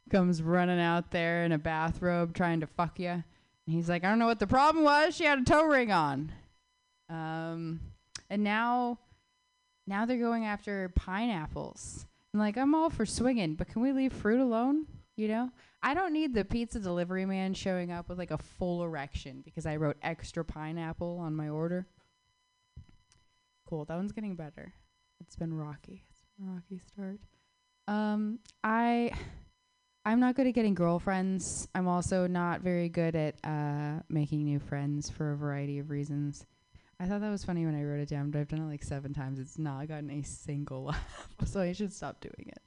comes 0.09 0.41
running 0.41 0.79
out 0.79 1.11
there 1.11 1.43
in 1.43 1.51
a 1.51 1.57
bathrobe 1.57 2.33
trying 2.33 2.59
to 2.59 2.67
fuck 2.67 2.99
you. 2.99 3.09
And 3.09 3.23
he's 3.75 3.89
like, 3.89 4.03
I 4.03 4.09
don't 4.09 4.19
know 4.19 4.27
what 4.27 4.39
the 4.39 4.47
problem 4.47 4.83
was. 4.83 5.15
She 5.15 5.23
had 5.23 5.39
a 5.39 5.43
toe 5.43 5.65
ring 5.65 5.91
on. 5.91 6.31
Um, 7.09 7.79
and 8.29 8.43
now, 8.43 8.99
now 9.87 10.05
they're 10.05 10.17
going 10.17 10.45
after 10.45 10.89
pineapples. 10.95 12.05
And 12.33 12.41
like, 12.41 12.57
I'm 12.57 12.73
all 12.73 12.89
for 12.89 13.05
swinging, 13.05 13.55
but 13.55 13.67
can 13.67 13.81
we 13.81 13.91
leave 13.91 14.13
fruit 14.13 14.39
alone? 14.39 14.87
You 15.15 15.27
know, 15.27 15.51
I 15.83 15.93
don't 15.93 16.13
need 16.13 16.33
the 16.33 16.43
pizza 16.43 16.79
delivery 16.79 17.25
man 17.25 17.53
showing 17.53 17.91
up 17.91 18.09
with 18.09 18.17
like 18.17 18.31
a 18.31 18.37
full 18.37 18.83
erection 18.83 19.41
because 19.45 19.65
I 19.65 19.75
wrote 19.75 19.97
extra 20.01 20.43
pineapple 20.43 21.19
on 21.19 21.35
my 21.35 21.49
order. 21.49 21.85
Cool. 23.67 23.85
That 23.85 23.97
one's 23.97 24.11
getting 24.11 24.35
better. 24.35 24.73
It's 25.21 25.35
been 25.35 25.53
rocky. 25.53 26.03
It's 26.09 26.23
been 26.37 26.47
a 26.47 26.51
rocky 26.53 26.79
start. 26.79 27.19
Um, 27.87 28.39
I 28.63 29.11
I'm 30.05 30.19
not 30.19 30.35
good 30.35 30.47
at 30.47 30.53
getting 30.53 30.73
girlfriends. 30.73 31.67
I'm 31.75 31.87
also 31.87 32.27
not 32.27 32.61
very 32.61 32.89
good 32.89 33.15
at 33.15 33.35
uh 33.43 34.01
making 34.09 34.43
new 34.45 34.59
friends 34.59 35.09
for 35.09 35.31
a 35.31 35.37
variety 35.37 35.79
of 35.79 35.89
reasons. 35.89 36.45
I 37.03 37.05
thought 37.05 37.19
that 37.19 37.29
was 37.29 37.43
funny 37.43 37.65
when 37.65 37.75
I 37.75 37.83
wrote 37.83 37.99
it 37.99 38.07
down, 38.07 38.31
but 38.31 38.39
I've 38.39 38.47
done 38.47 38.61
it 38.61 38.69
like 38.69 38.81
seven 38.81 39.13
times. 39.13 39.37
It's 39.37 39.59
not 39.59 39.89
gotten 39.89 40.09
a 40.09 40.21
single 40.23 40.83
laugh, 40.85 41.35
so 41.43 41.59
I 41.59 41.73
should 41.73 41.91
stop 41.91 42.21
doing 42.21 42.47
it, 42.47 42.61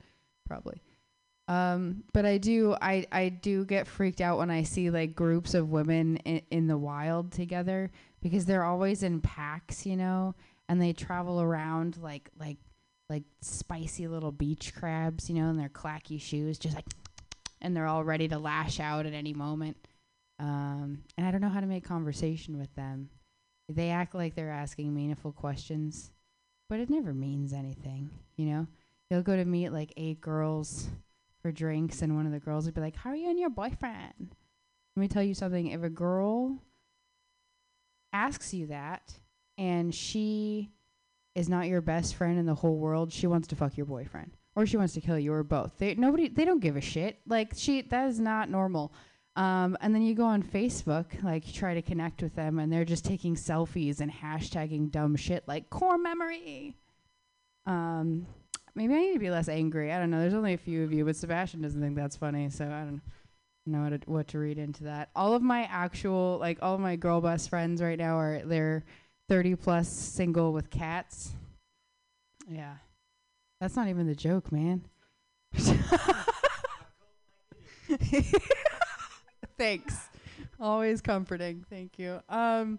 probably. 0.46 0.82
Um, 1.48 2.04
but 2.12 2.26
I 2.26 2.36
do, 2.36 2.76
I, 2.82 3.06
I 3.10 3.30
do 3.30 3.64
get 3.64 3.86
freaked 3.86 4.20
out 4.20 4.36
when 4.36 4.50
I 4.50 4.62
see 4.62 4.90
like 4.90 5.14
groups 5.14 5.54
of 5.54 5.70
women 5.70 6.18
in, 6.18 6.42
in 6.50 6.66
the 6.66 6.76
wild 6.76 7.32
together 7.32 7.90
because 8.20 8.44
they're 8.44 8.64
always 8.64 9.02
in 9.02 9.22
packs, 9.22 9.86
you 9.86 9.96
know, 9.96 10.34
and 10.68 10.82
they 10.82 10.92
travel 10.92 11.40
around 11.40 11.96
like 12.02 12.28
like 12.38 12.58
like 13.08 13.22
spicy 13.40 14.06
little 14.06 14.32
beach 14.32 14.74
crabs, 14.74 15.30
you 15.30 15.36
know, 15.36 15.48
in 15.48 15.56
their 15.56 15.70
clacky 15.70 16.20
shoes, 16.20 16.58
just 16.58 16.74
like, 16.74 16.84
and 17.62 17.74
they're 17.74 17.86
all 17.86 18.04
ready 18.04 18.28
to 18.28 18.38
lash 18.38 18.80
out 18.80 19.06
at 19.06 19.14
any 19.14 19.32
moment. 19.32 19.78
Um, 20.38 21.04
and 21.16 21.26
I 21.26 21.30
don't 21.30 21.40
know 21.40 21.48
how 21.48 21.60
to 21.60 21.66
make 21.66 21.84
conversation 21.84 22.58
with 22.58 22.74
them. 22.74 23.08
They 23.68 23.90
act 23.90 24.14
like 24.14 24.34
they're 24.34 24.50
asking 24.50 24.94
meaningful 24.94 25.32
questions, 25.32 26.12
but 26.68 26.80
it 26.80 26.90
never 26.90 27.12
means 27.12 27.52
anything, 27.52 28.10
you 28.36 28.46
know. 28.46 28.66
You'll 29.10 29.22
go 29.22 29.36
to 29.36 29.44
meet 29.44 29.70
like 29.70 29.92
eight 29.96 30.20
girls 30.20 30.88
for 31.40 31.52
drinks, 31.52 32.02
and 32.02 32.16
one 32.16 32.26
of 32.26 32.32
the 32.32 32.40
girls 32.40 32.64
would 32.66 32.74
be 32.74 32.80
like, 32.80 32.96
"How 32.96 33.10
are 33.10 33.16
you 33.16 33.30
and 33.30 33.38
your 33.38 33.50
boyfriend?" 33.50 34.34
Let 34.96 35.00
me 35.00 35.08
tell 35.08 35.22
you 35.22 35.34
something. 35.34 35.66
If 35.66 35.82
a 35.82 35.90
girl 35.90 36.62
asks 38.12 38.54
you 38.54 38.68
that, 38.68 39.20
and 39.58 39.94
she 39.94 40.70
is 41.34 41.48
not 41.48 41.68
your 41.68 41.80
best 41.80 42.14
friend 42.14 42.38
in 42.38 42.46
the 42.46 42.54
whole 42.54 42.78
world, 42.78 43.12
she 43.12 43.26
wants 43.26 43.48
to 43.48 43.56
fuck 43.56 43.76
your 43.76 43.86
boyfriend, 43.86 44.36
or 44.54 44.64
she 44.64 44.76
wants 44.76 44.94
to 44.94 45.00
kill 45.00 45.18
you, 45.18 45.32
or 45.32 45.42
both. 45.42 45.76
They 45.78 45.94
nobody 45.94 46.28
they 46.28 46.44
don't 46.44 46.60
give 46.60 46.76
a 46.76 46.80
shit. 46.80 47.20
Like 47.26 47.52
she 47.56 47.82
that 47.82 48.08
is 48.08 48.20
not 48.20 48.48
normal. 48.48 48.92
Um, 49.36 49.76
and 49.82 49.94
then 49.94 50.02
you 50.02 50.14
go 50.14 50.24
on 50.24 50.42
Facebook, 50.42 51.22
like 51.22 51.52
try 51.52 51.74
to 51.74 51.82
connect 51.82 52.22
with 52.22 52.34
them, 52.34 52.58
and 52.58 52.72
they're 52.72 52.86
just 52.86 53.04
taking 53.04 53.36
selfies 53.36 54.00
and 54.00 54.10
hashtagging 54.10 54.90
dumb 54.90 55.14
shit 55.14 55.44
like 55.46 55.68
core 55.68 55.98
memory. 55.98 56.74
Um, 57.66 58.26
maybe 58.74 58.94
I 58.94 58.98
need 58.98 59.12
to 59.12 59.18
be 59.18 59.28
less 59.28 59.50
angry. 59.50 59.92
I 59.92 59.98
don't 59.98 60.10
know. 60.10 60.20
There's 60.20 60.32
only 60.32 60.54
a 60.54 60.58
few 60.58 60.84
of 60.84 60.92
you, 60.92 61.04
but 61.04 61.16
Sebastian 61.16 61.60
doesn't 61.60 61.80
think 61.80 61.96
that's 61.96 62.16
funny, 62.16 62.48
so 62.48 62.64
I 62.64 62.84
don't 62.84 63.02
know 63.66 63.82
what 63.82 64.00
to, 64.00 64.10
what 64.10 64.28
to 64.28 64.38
read 64.38 64.56
into 64.58 64.84
that. 64.84 65.10
All 65.14 65.34
of 65.34 65.42
my 65.42 65.64
actual, 65.64 66.38
like, 66.40 66.58
all 66.62 66.74
of 66.74 66.80
my 66.80 66.96
girl 66.96 67.20
best 67.20 67.50
friends 67.50 67.82
right 67.82 67.98
now 67.98 68.16
are 68.16 68.40
they're 68.42 68.84
30 69.28 69.56
plus 69.56 69.88
single 69.88 70.54
with 70.54 70.70
cats. 70.70 71.32
Yeah, 72.48 72.76
that's 73.60 73.76
not 73.76 73.88
even 73.88 74.06
the 74.06 74.14
joke, 74.14 74.50
man. 74.50 74.86
Thanks. 79.58 80.08
Always 80.60 81.00
comforting. 81.00 81.64
Thank 81.68 81.98
you. 81.98 82.20
Um, 82.28 82.78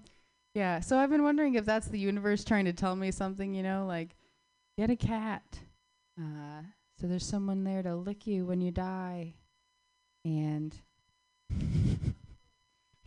yeah. 0.53 0.79
So 0.79 0.97
I've 0.97 1.09
been 1.09 1.23
wondering 1.23 1.55
if 1.55 1.65
that's 1.65 1.87
the 1.87 1.99
universe 1.99 2.43
trying 2.43 2.65
to 2.65 2.73
tell 2.73 2.95
me 2.95 3.11
something. 3.11 3.53
You 3.53 3.63
know, 3.63 3.85
like 3.87 4.15
get 4.77 4.89
a 4.89 4.95
cat. 4.95 5.59
Uh, 6.19 6.61
so 6.99 7.07
there's 7.07 7.25
someone 7.25 7.63
there 7.63 7.83
to 7.83 7.95
lick 7.95 8.25
you 8.25 8.45
when 8.45 8.59
you 8.61 8.71
die, 8.71 9.35
and 10.25 10.73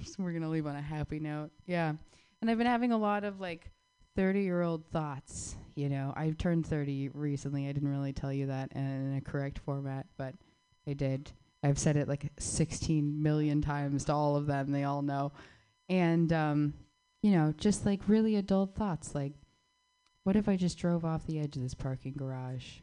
so 0.04 0.14
we're 0.18 0.32
gonna 0.32 0.48
leave 0.48 0.66
on 0.66 0.76
a 0.76 0.82
happy 0.82 1.18
note. 1.18 1.50
Yeah. 1.66 1.92
And 2.40 2.50
I've 2.50 2.58
been 2.58 2.66
having 2.66 2.92
a 2.92 2.98
lot 2.98 3.24
of 3.24 3.40
like 3.40 3.70
30 4.16 4.42
year 4.42 4.62
old 4.62 4.86
thoughts. 4.86 5.56
You 5.74 5.88
know, 5.88 6.12
I've 6.16 6.38
turned 6.38 6.66
30 6.66 7.10
recently. 7.14 7.68
I 7.68 7.72
didn't 7.72 7.90
really 7.90 8.12
tell 8.12 8.32
you 8.32 8.46
that 8.46 8.72
in 8.74 9.16
a 9.16 9.20
correct 9.20 9.58
format, 9.58 10.06
but 10.16 10.34
I 10.86 10.92
did. 10.92 11.32
I've 11.62 11.78
said 11.78 11.96
it 11.96 12.08
like 12.08 12.30
16 12.38 13.22
million 13.22 13.60
times 13.60 14.04
to 14.06 14.14
all 14.14 14.36
of 14.36 14.46
them. 14.46 14.72
They 14.72 14.84
all 14.84 15.02
know. 15.02 15.32
And, 15.88 16.32
um, 16.32 16.74
you 17.22 17.32
know, 17.32 17.52
just 17.56 17.84
like 17.84 18.00
really 18.06 18.36
adult 18.36 18.74
thoughts 18.74 19.14
like, 19.14 19.32
what 20.24 20.36
if 20.36 20.48
I 20.48 20.56
just 20.56 20.78
drove 20.78 21.04
off 21.04 21.26
the 21.26 21.38
edge 21.38 21.56
of 21.56 21.62
this 21.62 21.74
parking 21.74 22.14
garage? 22.16 22.78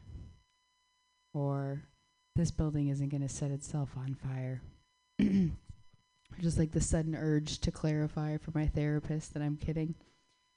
Or 1.34 1.82
this 2.36 2.50
building 2.50 2.88
isn't 2.88 3.08
going 3.08 3.22
to 3.22 3.28
set 3.28 3.50
itself 3.50 3.90
on 3.96 4.14
fire. 4.14 4.62
just 6.40 6.58
like 6.58 6.72
the 6.72 6.80
sudden 6.80 7.14
urge 7.16 7.58
to 7.60 7.70
clarify 7.70 8.36
for 8.36 8.52
my 8.54 8.66
therapist 8.66 9.34
that 9.34 9.42
I'm 9.42 9.56
kidding. 9.56 9.94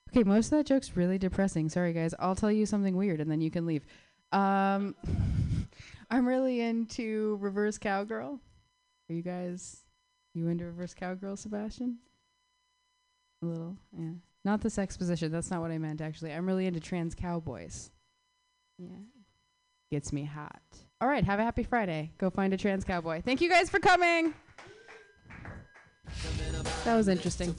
Okay, 0.10 0.24
most 0.24 0.48
of 0.48 0.58
that 0.58 0.68
joke's 0.68 0.96
really 0.96 1.18
depressing. 1.18 1.70
Sorry, 1.70 1.94
guys. 1.94 2.14
I'll 2.20 2.36
tell 2.36 2.52
you 2.52 2.66
something 2.66 2.96
weird 2.96 3.22
and 3.22 3.32
then 3.32 3.42
you 3.42 3.50
can 3.50 3.66
leave. 3.66 3.86
Um, 4.32 4.96
I'm 6.12 6.28
really 6.28 6.60
into 6.60 7.38
reverse 7.40 7.78
cowgirl. 7.78 8.42
Are 9.10 9.14
you 9.14 9.22
guys, 9.22 9.78
you 10.36 10.50
into 10.50 10.66
reverse 10.66 10.94
cowgirl, 10.94 11.38
Sebastian? 11.38 12.00
A 13.42 13.46
little, 13.46 13.78
yeah. 13.98 14.12
Not 14.44 14.60
the 14.60 14.70
sex 14.70 14.98
position. 14.98 15.32
That's 15.32 15.50
not 15.50 15.62
what 15.62 15.72
I 15.72 15.78
meant, 15.78 16.02
actually. 16.02 16.34
I'm 16.34 16.46
really 16.46 16.66
into 16.68 16.82
trans 16.82 17.16
cowboys. 17.16 17.92
Yeah. 18.78 18.90
Gets 19.90 20.12
me 20.12 20.26
hot. 20.26 20.62
All 21.00 21.08
right, 21.08 21.24
have 21.24 21.40
a 21.40 21.44
happy 21.44 21.64
Friday. 21.64 22.12
Go 22.18 22.30
find 22.30 22.54
a 22.54 22.58
trans 22.58 22.84
cowboy. 22.84 23.22
Thank 23.22 23.40
you 23.40 23.50
guys 23.50 23.70
for 23.70 23.80
coming. 23.80 24.34
That 26.84 26.98
was 26.98 27.08
interesting. 27.08 27.56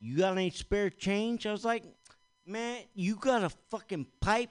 "You 0.00 0.18
got 0.18 0.32
any 0.32 0.50
spare 0.50 0.90
change?" 0.90 1.46
I 1.46 1.52
was 1.52 1.64
like, 1.64 1.84
"Man, 2.46 2.82
you 2.94 3.16
got 3.16 3.44
a 3.44 3.50
fucking 3.70 4.06
pipe, 4.20 4.50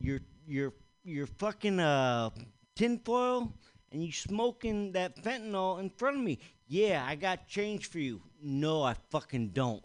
your 0.00 0.20
your 0.46 0.74
your 1.10 1.26
fucking 1.26 1.80
uh 1.80 2.30
tinfoil, 2.76 3.52
and 3.92 4.04
you 4.04 4.12
smoking 4.12 4.92
that 4.92 5.22
fentanyl 5.22 5.80
in 5.80 5.90
front 5.90 6.16
of 6.16 6.22
me? 6.22 6.38
Yeah, 6.66 7.04
I 7.06 7.16
got 7.16 7.48
change 7.48 7.86
for 7.86 7.98
you. 7.98 8.22
No, 8.42 8.82
I 8.82 8.94
fucking 9.10 9.48
don't. 9.48 9.84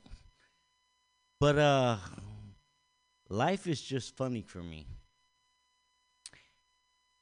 But 1.39 1.57
uh, 1.57 1.97
life 3.29 3.67
is 3.67 3.81
just 3.81 4.15
funny 4.15 4.41
for 4.41 4.59
me. 4.59 4.85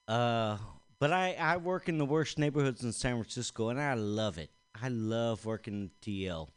Uh, 0.07 0.57
but 0.99 1.11
I, 1.11 1.35
I 1.39 1.57
work 1.57 1.89
in 1.89 1.97
the 1.97 2.05
worst 2.05 2.37
neighborhoods 2.37 2.83
in 2.83 2.91
San 2.91 3.15
Francisco, 3.15 3.69
and 3.69 3.79
I 3.79 3.93
love 3.93 4.37
it. 4.37 4.51
I 4.79 4.89
love 4.89 5.45
working 5.45 5.73
in 5.73 5.91
TL. 6.01 6.49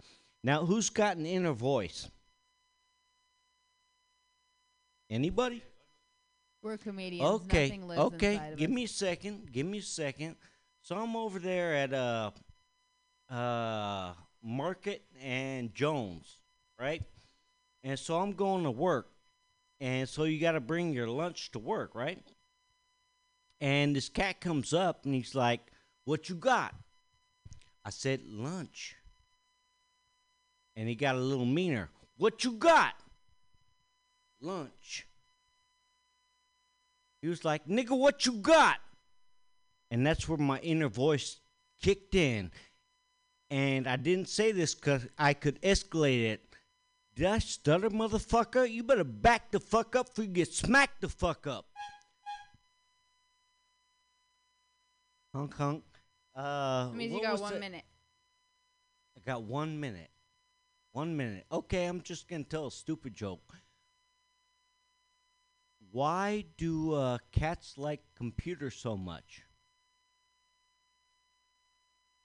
Now, 0.42 0.64
who's 0.64 0.90
got 0.90 1.16
an 1.16 1.26
inner 1.26 1.52
voice? 1.52 2.08
Anybody? 5.08 5.62
We're 6.66 6.76
comedians. 6.76 7.22
Okay, 7.22 7.80
okay. 7.96 8.40
Give 8.56 8.70
us. 8.70 8.74
me 8.74 8.82
a 8.82 8.88
second. 8.88 9.52
Give 9.52 9.64
me 9.64 9.78
a 9.78 9.82
second. 9.82 10.34
So 10.82 10.96
I'm 10.96 11.14
over 11.14 11.38
there 11.38 11.76
at 11.76 11.94
uh, 11.94 12.32
uh, 13.32 14.14
Market 14.42 15.04
and 15.22 15.72
Jones, 15.72 16.38
right? 16.76 17.04
And 17.84 17.96
so 17.96 18.18
I'm 18.18 18.32
going 18.32 18.64
to 18.64 18.72
work, 18.72 19.12
and 19.78 20.08
so 20.08 20.24
you 20.24 20.40
got 20.40 20.52
to 20.52 20.60
bring 20.60 20.92
your 20.92 21.06
lunch 21.06 21.52
to 21.52 21.60
work, 21.60 21.94
right? 21.94 22.18
And 23.60 23.94
this 23.94 24.08
cat 24.08 24.40
comes 24.40 24.74
up 24.74 25.04
and 25.04 25.14
he's 25.14 25.36
like, 25.36 25.60
"What 26.04 26.28
you 26.28 26.34
got?" 26.34 26.74
I 27.84 27.90
said, 27.90 28.22
"Lunch." 28.26 28.96
And 30.74 30.88
he 30.88 30.96
got 30.96 31.14
a 31.14 31.20
little 31.20 31.46
meaner. 31.46 31.90
"What 32.16 32.42
you 32.42 32.54
got?" 32.54 32.94
Lunch. 34.40 35.06
He 37.26 37.30
was 37.30 37.44
like, 37.44 37.66
nigga, 37.66 37.90
what 37.98 38.24
you 38.24 38.34
got? 38.34 38.76
And 39.90 40.06
that's 40.06 40.28
where 40.28 40.38
my 40.38 40.60
inner 40.60 40.86
voice 40.86 41.40
kicked 41.82 42.14
in. 42.14 42.52
And 43.50 43.88
I 43.88 43.96
didn't 43.96 44.28
say 44.28 44.52
this 44.52 44.76
because 44.76 45.08
I 45.18 45.34
could 45.34 45.60
escalate 45.60 46.22
it. 46.22 46.54
Did 47.16 47.26
I 47.26 47.38
stutter, 47.40 47.90
motherfucker? 47.90 48.70
You 48.70 48.84
better 48.84 49.02
back 49.02 49.50
the 49.50 49.58
fuck 49.58 49.96
up 49.96 50.10
before 50.10 50.26
you 50.26 50.30
get 50.30 50.52
smacked 50.54 51.00
the 51.00 51.08
fuck 51.08 51.48
up. 51.48 51.66
Honk 55.34 55.52
honk. 55.54 55.82
Uh, 56.32 56.90
That 56.90 56.94
means 56.94 57.12
you 57.12 57.22
got 57.22 57.40
one 57.40 57.54
that? 57.54 57.58
minute. 57.58 57.84
I 59.16 59.20
got 59.28 59.42
one 59.42 59.80
minute. 59.80 60.10
One 60.92 61.16
minute. 61.16 61.44
Okay, 61.50 61.86
I'm 61.86 62.02
just 62.02 62.28
gonna 62.28 62.44
tell 62.44 62.68
a 62.68 62.70
stupid 62.70 63.14
joke. 63.14 63.52
Why 65.96 66.44
do 66.58 66.92
uh, 66.92 67.16
cats 67.32 67.78
like 67.78 68.02
computers 68.18 68.74
so 68.74 68.98
much? 68.98 69.44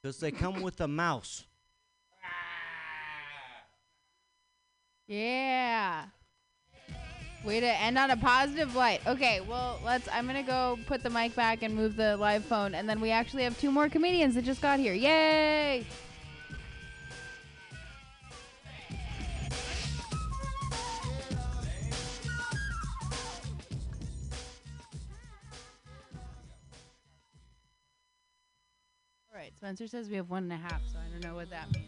Because 0.03 0.19
they 0.19 0.31
come 0.31 0.61
with 0.61 0.81
a 0.81 0.89
mouse. 0.89 1.45
Yeah. 5.07 6.03
Way 7.45 7.61
to 7.61 7.65
end 7.65 7.97
on 7.97 8.11
a 8.11 8.17
positive 8.17 8.75
light. 8.75 9.07
Okay, 9.07 9.39
well, 9.39 9.79
let's. 9.85 10.09
I'm 10.11 10.27
gonna 10.27 10.43
go 10.43 10.77
put 10.85 11.01
the 11.01 11.09
mic 11.09 11.33
back 11.33 11.63
and 11.63 11.73
move 11.73 11.95
the 11.95 12.17
live 12.17 12.43
phone, 12.43 12.75
and 12.75 12.89
then 12.89 12.99
we 12.99 13.09
actually 13.09 13.43
have 13.43 13.57
two 13.57 13.71
more 13.71 13.87
comedians 13.87 14.35
that 14.35 14.43
just 14.43 14.61
got 14.61 14.79
here. 14.79 14.93
Yay! 14.93 15.85
Right, 29.41 29.57
Spencer 29.57 29.87
says 29.87 30.07
we 30.07 30.15
have 30.15 30.29
one 30.29 30.43
and 30.43 30.53
a 30.53 30.55
half, 30.55 30.81
so 30.91 30.99
I 30.99 31.11
don't 31.11 31.23
know 31.23 31.35
what 31.35 31.49
that 31.49 31.71
means. 31.73 31.87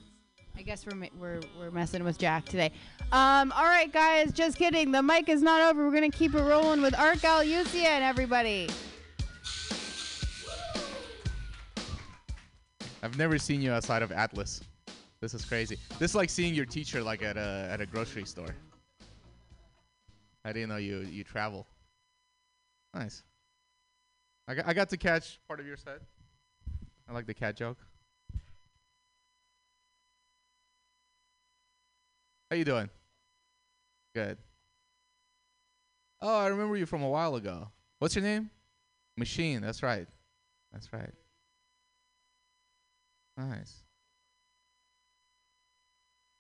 I 0.56 0.64
guess 0.64 0.86
we're, 0.86 1.10
we're 1.20 1.40
we're 1.60 1.72
messing 1.72 2.04
with 2.04 2.18
Jack 2.18 2.46
today. 2.46 2.72
Um, 3.12 3.52
all 3.52 3.66
right, 3.66 3.92
guys, 3.92 4.32
just 4.32 4.58
kidding. 4.58 4.92
The 4.92 5.04
mic 5.04 5.30
is 5.30 5.42
not 5.42 5.62
over. 5.62 5.86
We're 5.86 5.94
gonna 5.94 6.10
keep 6.10 6.34
it 6.34 6.42
rolling 6.42 6.82
with 6.82 6.98
Art 6.98 7.18
Galusia 7.20 7.86
and 7.86 8.04
everybody. 8.04 8.70
I've 13.04 13.18
never 13.18 13.38
seen 13.38 13.62
you 13.62 13.72
outside 13.72 14.02
of 14.02 14.12
Atlas. 14.12 14.62
This 15.22 15.34
is 15.34 15.46
crazy. 15.46 15.78
This 16.00 16.12
is 16.12 16.16
like 16.16 16.30
seeing 16.30 16.56
your 16.56 16.66
teacher 16.66 17.04
like 17.04 17.22
at 17.22 17.38
a 17.38 17.68
at 17.70 17.82
a 17.82 17.86
grocery 17.86 18.26
store. 18.26 18.56
I 20.44 20.54
didn't 20.54 20.70
know 20.70 20.78
you 20.78 21.00
you 21.02 21.24
travel. 21.24 21.68
Nice. 22.96 23.24
I 24.48 24.56
got 24.56 24.68
I 24.68 24.74
got 24.74 24.90
to 24.90 24.98
catch 24.98 25.40
part 25.48 25.60
of 25.60 25.68
your 25.68 25.78
set. 25.78 26.00
I 27.08 27.14
like 27.14 27.26
the 27.26 27.34
cat 27.34 27.56
joke. 27.56 27.78
How 32.50 32.56
you 32.56 32.66
doing? 32.66 32.90
Good. 34.16 34.38
Oh, 36.22 36.40
I 36.40 36.48
remember 36.48 36.78
you 36.78 36.86
from 36.86 37.04
a 37.04 37.10
while 37.10 37.36
ago. 37.36 37.70
What's 38.00 38.16
your 38.16 38.24
name? 38.24 38.50
Machine. 39.18 39.62
That's 39.62 39.84
right. 39.84 40.08
That's 40.72 40.92
right. 40.94 41.14
Nice. 43.38 43.84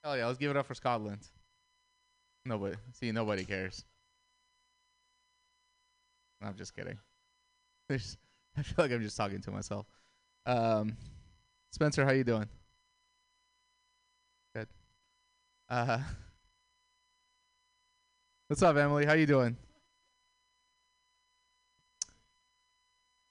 Hell 0.03 0.17
yeah, 0.17 0.27
let's 0.27 0.37
give 0.37 0.51
it 0.51 0.57
up 0.57 0.65
for 0.65 0.73
Scotland. 0.73 1.27
Nobody, 2.45 2.75
see, 2.91 3.11
nobody 3.11 3.45
cares. 3.45 3.85
I'm 6.41 6.55
just 6.55 6.75
kidding. 6.75 6.97
There's, 7.87 8.17
I 8.57 8.63
feel 8.63 8.75
like 8.77 8.91
I'm 8.91 9.01
just 9.01 9.15
talking 9.15 9.41
to 9.41 9.51
myself. 9.51 9.85
Um, 10.45 10.97
Spencer, 11.71 12.05
how 12.05 12.11
you 12.11 12.23
doing? 12.23 12.47
Good. 14.55 14.67
Uh, 15.69 15.99
what's 18.47 18.61
up, 18.61 18.75
Emily? 18.75 19.05
How 19.05 19.13
you 19.13 19.25
doing? 19.25 19.57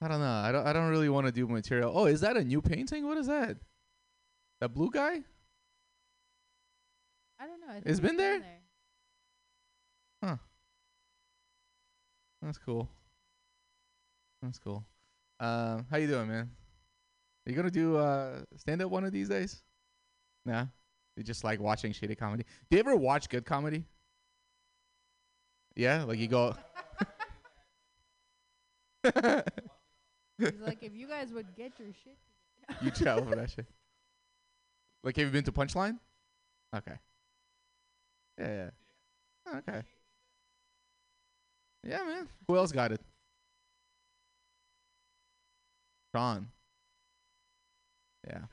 I 0.00 0.08
don't 0.08 0.20
know. 0.20 0.26
I 0.26 0.50
don't. 0.50 0.66
I 0.66 0.72
don't 0.72 0.90
really 0.90 1.08
want 1.08 1.26
to 1.26 1.32
do 1.32 1.46
material. 1.46 1.92
Oh, 1.94 2.06
is 2.06 2.20
that 2.22 2.36
a 2.36 2.42
new 2.42 2.60
painting? 2.60 3.06
What 3.06 3.18
is 3.18 3.28
that? 3.28 3.56
That 4.60 4.70
blue 4.70 4.90
guy? 4.90 5.20
I 7.38 7.46
don't 7.46 7.60
know. 7.60 7.72
I 7.72 7.82
It's 7.84 8.00
been 8.00 8.16
there? 8.16 8.40
there. 8.40 8.58
Huh. 10.24 10.36
That's 12.40 12.58
cool. 12.58 12.88
That's 14.42 14.58
cool. 14.58 14.84
Um, 15.38 15.86
how 15.88 15.98
you 15.98 16.08
doing, 16.08 16.28
man? 16.28 16.50
Are 17.46 17.50
you 17.50 17.56
gonna 17.56 17.70
do 17.70 17.96
uh 17.96 18.40
stand 18.56 18.82
up 18.82 18.90
one 18.90 19.04
of 19.04 19.12
these 19.12 19.28
days? 19.28 19.62
Nah. 20.44 20.66
You 21.16 21.22
just 21.22 21.44
like 21.44 21.60
watching 21.60 21.92
shitty 21.92 22.16
comedy. 22.16 22.44
Do 22.70 22.76
you 22.76 22.80
ever 22.80 22.96
watch 22.96 23.28
good 23.28 23.44
comedy? 23.44 23.84
Yeah, 25.76 26.04
like 26.04 26.18
you 26.18 26.28
go. 26.28 26.54
He's 29.04 29.12
like, 30.60 30.82
if 30.82 30.94
you 30.94 31.06
guys 31.06 31.32
would 31.32 31.54
get 31.56 31.72
your 31.78 31.88
shit. 32.04 32.16
you 32.80 32.90
travel 32.90 33.26
for 33.26 33.36
that 33.36 33.50
shit. 33.50 33.66
Like, 35.04 35.16
have 35.16 35.26
you 35.26 35.32
been 35.32 35.44
to 35.44 35.52
Punchline? 35.52 35.98
Okay. 36.74 36.94
Yeah, 38.38 38.46
yeah. 38.48 38.70
Oh, 39.48 39.58
Okay. 39.58 39.82
Yeah, 41.84 42.04
man. 42.04 42.28
Who 42.46 42.56
else 42.56 42.70
got 42.70 42.92
it? 42.92 43.00
Sean. 46.14 46.46
Yeah. 48.32 48.44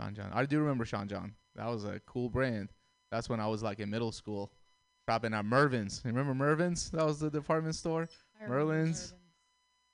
Sean 0.00 0.14
John. 0.14 0.30
I 0.32 0.44
do 0.46 0.58
remember 0.60 0.84
Sean 0.84 1.08
John. 1.08 1.34
That 1.54 1.68
was 1.68 1.84
a 1.84 2.00
cool 2.06 2.28
brand. 2.28 2.70
That's 3.10 3.28
when 3.28 3.40
I 3.40 3.46
was 3.46 3.62
like 3.62 3.80
in 3.80 3.90
middle 3.90 4.12
school, 4.12 4.52
shopping 5.08 5.32
at 5.32 5.44
Mervyn's. 5.44 6.02
Remember 6.04 6.34
Mervyn's? 6.34 6.90
That 6.90 7.06
was 7.06 7.20
the 7.20 7.30
department 7.30 7.74
store. 7.74 8.08
Merlin's. 8.46 9.14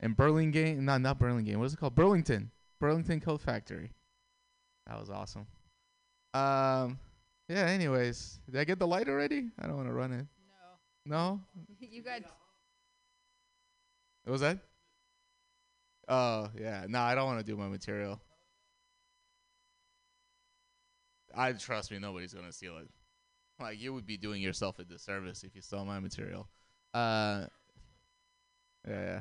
And 0.00 0.16
Burlingame. 0.16 0.84
No, 0.84 0.98
not 0.98 1.18
Burlingame. 1.18 1.58
What 1.58 1.66
is 1.66 1.74
it 1.74 1.78
called? 1.78 1.94
Burlington. 1.94 2.50
Burlington 2.80 3.20
Coat 3.20 3.40
Factory. 3.40 3.92
That 4.88 4.98
was 4.98 5.10
awesome. 5.10 5.46
Um. 6.34 6.98
Yeah. 7.48 7.66
Anyways, 7.66 8.40
did 8.50 8.58
I 8.58 8.64
get 8.64 8.78
the 8.78 8.86
light 8.86 9.08
already? 9.08 9.50
I 9.60 9.66
don't 9.66 9.76
want 9.76 9.88
to 9.88 9.94
run 9.94 10.12
it. 10.12 10.26
No. 11.06 11.16
No. 11.16 11.40
you 11.78 12.02
got. 12.02 12.22
What 14.24 14.32
was 14.32 14.40
that? 14.40 14.58
Oh 16.08 16.48
yeah. 16.58 16.86
No, 16.88 17.00
I 17.00 17.14
don't 17.14 17.26
want 17.26 17.38
to 17.38 17.44
do 17.44 17.56
my 17.56 17.68
material. 17.68 18.20
I 21.34 21.52
trust 21.52 21.90
me, 21.90 21.98
nobody's 21.98 22.34
gonna 22.34 22.52
steal 22.52 22.78
it. 22.78 22.88
Like 23.60 23.80
you 23.80 23.92
would 23.92 24.06
be 24.06 24.16
doing 24.16 24.42
yourself 24.42 24.78
a 24.78 24.84
disservice 24.84 25.44
if 25.44 25.54
you 25.54 25.62
stole 25.62 25.84
my 25.84 26.00
material. 26.00 26.48
Uh. 26.94 27.46
Yeah. 28.88 29.20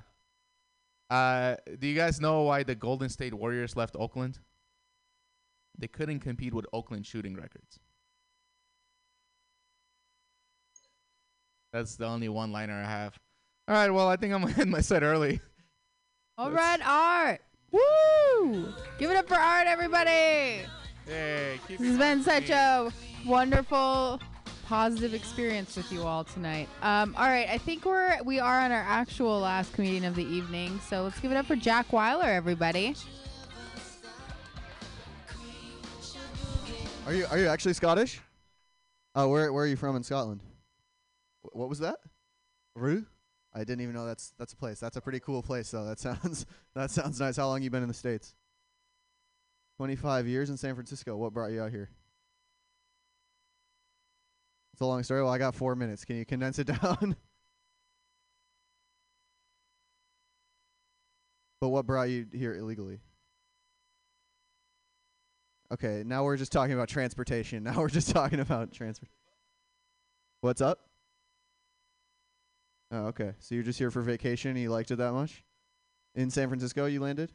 yeah. 1.10 1.16
Uh, 1.16 1.56
do 1.78 1.88
you 1.88 1.96
guys 1.96 2.22
know 2.22 2.44
why 2.44 2.64
the 2.64 2.74
Golden 2.74 3.10
State 3.10 3.34
Warriors 3.34 3.76
left 3.76 3.98
Oakland? 4.00 4.40
They 5.78 5.88
couldn't 5.88 6.20
compete 6.20 6.54
with 6.54 6.66
Oakland 6.72 7.06
shooting 7.06 7.36
records. 7.36 7.80
That's 11.74 11.96
the 11.96 12.06
only 12.06 12.30
one 12.30 12.52
liner 12.52 12.82
I 12.82 12.90
have. 12.90 13.18
All 13.68 13.76
right, 13.76 13.90
well, 13.90 14.08
I 14.08 14.16
think 14.16 14.34
I'm 14.34 14.42
gonna 14.42 14.56
end 14.58 14.72
my 14.72 14.82
set 14.82 15.04
early. 15.04 15.42
All 16.38 16.52
right, 16.52 16.80
Art. 16.84 17.42
Woo! 17.72 18.74
Give 18.98 19.12
it 19.12 19.18
up 19.18 19.28
for 19.28 19.36
Art, 19.36 19.68
everybody. 19.68 20.66
Hey, 21.12 21.60
keep 21.68 21.78
This 21.78 21.90
has 21.90 21.98
been 21.98 22.24
such 22.24 22.50
a 22.50 22.90
wonderful, 23.26 24.22
positive 24.66 25.14
experience 25.14 25.76
with 25.76 25.92
you 25.92 26.04
all 26.04 26.24
tonight. 26.24 26.70
Um, 26.82 27.14
all 27.18 27.26
right, 27.28 27.50
I 27.50 27.58
think 27.58 27.84
we're 27.84 28.18
we 28.24 28.40
are 28.40 28.62
on 28.62 28.72
our 28.72 28.86
actual 28.88 29.42
last 29.42 29.74
comedian 29.74 30.06
of 30.06 30.16
the 30.16 30.24
evening, 30.24 30.80
so 30.88 31.04
let's 31.04 31.20
give 31.20 31.30
it 31.32 31.36
up 31.36 31.48
for 31.48 31.58
Jack 31.58 31.92
Weiler, 31.92 32.30
everybody. 32.30 32.96
Are 37.06 37.14
you 37.14 37.26
are 37.30 37.38
you 37.38 37.48
actually 37.48 37.74
Scottish? 37.74 38.22
Oh, 39.14 39.28
where 39.28 39.52
where 39.52 39.66
are 39.66 39.68
you 39.68 39.76
from 39.76 39.98
in 39.98 40.04
Scotland? 40.04 40.40
Wh- 41.42 41.58
What 41.58 41.68
was 41.68 41.80
that? 41.80 41.98
Rue? 42.74 43.06
I 43.54 43.60
didn't 43.66 43.82
even 43.82 43.96
know 43.96 44.06
that's 44.06 44.34
that's 44.40 44.54
a 44.54 44.56
place. 44.56 44.80
That's 44.80 44.96
a 44.96 45.02
pretty 45.02 45.20
cool 45.20 45.44
place 45.44 45.72
though. 45.72 45.84
That 45.84 46.00
sounds 46.08 46.46
that 46.74 46.90
sounds 46.90 47.20
nice. 47.20 47.36
How 47.36 47.48
long 47.48 47.62
you 47.62 47.70
been 47.70 47.84
in 47.84 47.90
the 47.90 47.94
states? 47.94 48.34
25 49.82 50.28
years 50.28 50.52
in 50.52 50.58
San 50.58 50.76
Francisco. 50.76 51.18
What 51.18 51.34
brought 51.34 51.50
you 51.50 51.60
out 51.60 51.72
here? 51.72 51.90
It's 54.74 54.82
a 54.82 54.86
long 54.86 55.02
story. 55.02 55.24
Well, 55.24 55.34
I 55.34 55.40
got 55.40 55.56
4 55.56 55.76
minutes. 55.76 56.06
Can 56.06 56.18
you 56.18 56.24
condense 56.24 56.60
it 56.60 56.66
down? 56.82 57.16
but 61.60 61.70
what 61.70 61.88
brought 61.88 62.12
you 62.12 62.28
here 62.32 62.54
illegally? 62.54 63.00
Okay, 65.74 66.04
now 66.06 66.26
we're 66.26 66.38
just 66.38 66.52
talking 66.52 66.76
about 66.76 66.88
transportation. 66.88 67.64
Now 67.64 67.80
we're 67.80 67.90
just 67.90 68.12
talking 68.12 68.40
about 68.40 68.72
transport. 68.72 69.10
What's 70.42 70.62
up? 70.62 70.78
Oh, 72.92 73.06
okay. 73.06 73.34
So 73.40 73.56
you're 73.56 73.64
just 73.64 73.80
here 73.80 73.90
for 73.90 74.04
vacation 74.04 74.52
and 74.52 74.60
you 74.60 74.70
liked 74.70 74.92
it 74.92 74.98
that 74.98 75.14
much? 75.14 75.44
In 76.14 76.30
San 76.30 76.50
Francisco 76.50 76.86
you 76.86 77.00
landed? 77.00 77.32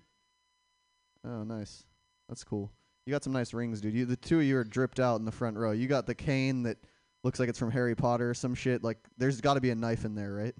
Oh, 1.24 1.42
nice. 1.42 1.82
That's 2.28 2.44
cool. 2.44 2.72
You 3.06 3.12
got 3.12 3.22
some 3.22 3.32
nice 3.32 3.54
rings, 3.54 3.80
dude. 3.80 3.94
You 3.94 4.04
the 4.04 4.16
two 4.16 4.40
of 4.40 4.44
you 4.44 4.56
are 4.56 4.64
dripped 4.64 4.98
out 4.98 5.18
in 5.20 5.24
the 5.24 5.32
front 5.32 5.56
row. 5.56 5.70
You 5.70 5.86
got 5.86 6.06
the 6.06 6.14
cane 6.14 6.64
that 6.64 6.78
looks 7.22 7.38
like 7.38 7.48
it's 7.48 7.58
from 7.58 7.70
Harry 7.70 7.94
Potter 7.94 8.30
or 8.30 8.34
some 8.34 8.54
shit. 8.54 8.82
Like 8.82 8.98
there's 9.16 9.40
got 9.40 9.54
to 9.54 9.60
be 9.60 9.70
a 9.70 9.74
knife 9.74 10.04
in 10.04 10.14
there, 10.14 10.32
right? 10.32 10.54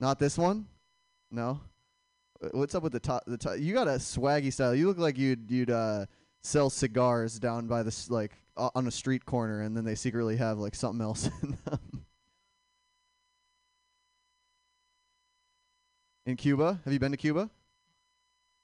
Not 0.00 0.18
this 0.18 0.36
one? 0.36 0.66
No. 1.30 1.60
Uh, 2.42 2.48
What's 2.52 2.74
up 2.74 2.82
with 2.82 2.92
the 2.92 3.00
top? 3.00 3.24
The 3.26 3.38
top? 3.38 3.58
You 3.58 3.72
got 3.72 3.88
a 3.88 3.92
swaggy 3.92 4.52
style. 4.52 4.74
You 4.74 4.88
look 4.88 4.98
like 4.98 5.16
you'd 5.16 5.50
you'd 5.50 5.70
uh 5.70 6.06
sell 6.42 6.70
cigars 6.70 7.38
down 7.38 7.66
by 7.66 7.82
the 7.82 8.06
like 8.08 8.32
on 8.56 8.86
a 8.86 8.90
street 8.90 9.24
corner, 9.24 9.62
and 9.62 9.76
then 9.76 9.84
they 9.84 9.94
secretly 9.94 10.36
have 10.36 10.58
like 10.58 10.74
something 10.74 11.00
else 11.00 11.30
in 11.42 11.56
them. 11.64 12.04
In 16.26 16.36
Cuba, 16.36 16.80
have 16.84 16.92
you 16.92 16.98
been 16.98 17.12
to 17.12 17.16
Cuba? 17.16 17.48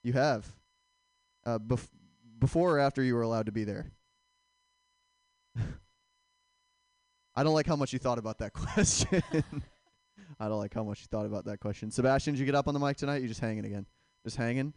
You 0.04 0.12
have. 0.12 0.46
Uh, 1.44 1.58
bef- 1.58 1.88
before 2.38 2.76
or 2.76 2.78
after 2.78 3.02
you 3.02 3.14
were 3.14 3.22
allowed 3.22 3.46
to 3.46 3.52
be 3.52 3.64
there? 3.64 3.90
I 7.34 7.42
don't 7.42 7.54
like 7.54 7.66
how 7.66 7.74
much 7.74 7.92
you 7.92 7.98
thought 7.98 8.18
about 8.18 8.38
that 8.38 8.52
question. 8.54 9.22
I 10.38 10.48
don't 10.48 10.58
like 10.58 10.74
how 10.74 10.84
much 10.84 11.00
you 11.00 11.06
thought 11.10 11.26
about 11.26 11.46
that 11.46 11.58
question. 11.58 11.90
Sebastian, 11.90 12.34
did 12.34 12.40
you 12.40 12.46
get 12.46 12.54
up 12.54 12.68
on 12.68 12.74
the 12.74 12.80
mic 12.80 12.96
tonight? 12.96 13.22
You 13.22 13.28
just 13.28 13.40
hanging 13.40 13.64
again? 13.64 13.86
Just 14.24 14.36
hanging? 14.36 14.74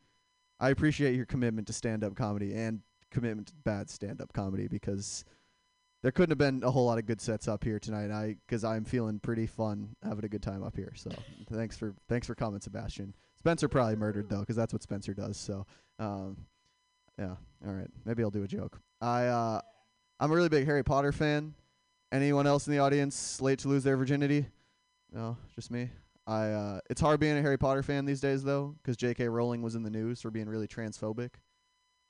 I 0.59 0.69
appreciate 0.69 1.15
your 1.15 1.25
commitment 1.25 1.67
to 1.67 1.73
stand-up 1.73 2.15
comedy 2.15 2.55
and 2.55 2.81
commitment 3.11 3.47
to 3.49 3.53
bad 3.63 3.89
stand-up 3.89 4.33
comedy 4.33 4.67
because 4.67 5.23
there 6.03 6.11
couldn't 6.11 6.31
have 6.31 6.37
been 6.37 6.63
a 6.63 6.71
whole 6.71 6.85
lot 6.85 6.97
of 6.97 7.05
good 7.05 7.21
sets 7.21 7.47
up 7.47 7.63
here 7.63 7.79
tonight. 7.79 8.11
I 8.11 8.37
because 8.47 8.63
I'm 8.63 8.85
feeling 8.85 9.19
pretty 9.19 9.45
fun, 9.45 9.95
having 10.03 10.25
a 10.25 10.29
good 10.29 10.41
time 10.43 10.63
up 10.63 10.75
here. 10.75 10.93
So 10.95 11.11
thanks 11.51 11.77
for 11.77 11.93
thanks 12.07 12.27
for 12.27 12.35
coming, 12.35 12.61
Sebastian. 12.61 13.13
Spencer 13.37 13.67
probably 13.67 13.95
murdered 13.95 14.29
though, 14.29 14.39
because 14.39 14.55
that's 14.55 14.73
what 14.73 14.83
Spencer 14.83 15.13
does. 15.13 15.37
So 15.37 15.65
um, 15.99 16.37
yeah, 17.17 17.35
all 17.65 17.73
right. 17.73 17.89
Maybe 18.05 18.23
I'll 18.23 18.31
do 18.31 18.43
a 18.43 18.47
joke. 18.47 18.79
I 19.01 19.25
uh, 19.25 19.61
I'm 20.19 20.31
a 20.31 20.35
really 20.35 20.49
big 20.49 20.65
Harry 20.65 20.83
Potter 20.83 21.11
fan. 21.11 21.53
Anyone 22.11 22.47
else 22.47 22.67
in 22.67 22.73
the 22.73 22.79
audience 22.79 23.41
late 23.41 23.59
to 23.59 23.67
lose 23.67 23.83
their 23.83 23.97
virginity? 23.97 24.47
No, 25.11 25.37
just 25.55 25.71
me. 25.71 25.89
I 26.25 26.47
uh, 26.49 26.79
it's 26.89 27.01
hard 27.01 27.19
being 27.19 27.37
a 27.37 27.41
Harry 27.41 27.57
Potter 27.57 27.83
fan 27.83 28.05
these 28.05 28.21
days 28.21 28.43
though, 28.43 28.75
because 28.81 28.97
J.K. 28.97 29.29
Rowling 29.29 29.61
was 29.61 29.75
in 29.75 29.83
the 29.83 29.89
news 29.89 30.21
for 30.21 30.31
being 30.31 30.47
really 30.49 30.67
transphobic. 30.67 31.31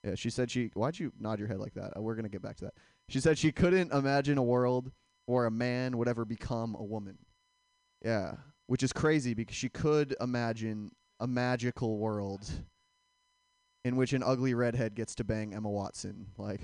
Yeah, 0.03 0.15
she 0.15 0.29
said 0.29 0.49
she. 0.49 0.71
Why'd 0.73 0.99
you 0.99 1.11
nod 1.19 1.39
your 1.39 1.47
head 1.47 1.59
like 1.59 1.73
that? 1.73 1.93
Uh, 1.97 2.01
we're 2.01 2.15
gonna 2.15 2.29
get 2.29 2.41
back 2.41 2.57
to 2.57 2.65
that. 2.65 2.73
She 3.09 3.19
said 3.19 3.37
she 3.37 3.51
couldn't 3.51 3.91
imagine 3.91 4.37
a 4.37 4.43
world 4.43 4.91
where 5.25 5.45
a 5.45 5.51
man 5.51 5.97
would 5.97 6.07
ever 6.07 6.25
become 6.25 6.75
a 6.75 6.83
woman. 6.83 7.17
Yeah, 8.03 8.33
which 8.67 8.83
is 8.83 8.93
crazy 8.93 9.33
because 9.33 9.55
she 9.55 9.69
could 9.69 10.15
imagine 10.21 10.91
a 11.19 11.27
magical 11.27 11.97
world 11.97 12.49
in 13.83 13.95
which 13.95 14.13
an 14.13 14.23
ugly 14.23 14.53
redhead 14.53 14.95
gets 14.95 15.15
to 15.15 15.23
bang 15.23 15.53
Emma 15.53 15.69
Watson. 15.69 16.27
Like, 16.37 16.61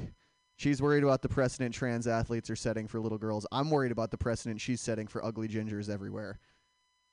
she's 0.58 0.82
worried 0.82 1.04
about 1.04 1.22
the 1.22 1.30
precedent 1.30 1.74
trans 1.74 2.08
athletes 2.08 2.50
are 2.50 2.56
setting 2.56 2.88
for 2.88 3.00
little 3.00 3.18
girls. 3.18 3.48
I'm 3.52 3.70
worried 3.70 3.92
about 3.92 4.12
the 4.12 4.18
precedent 4.18 4.60
she's 4.62 4.82
setting 4.82 5.08
for 5.08 5.24
ugly 5.24 5.48
gingers 5.48 5.90
everywhere. 5.90 6.40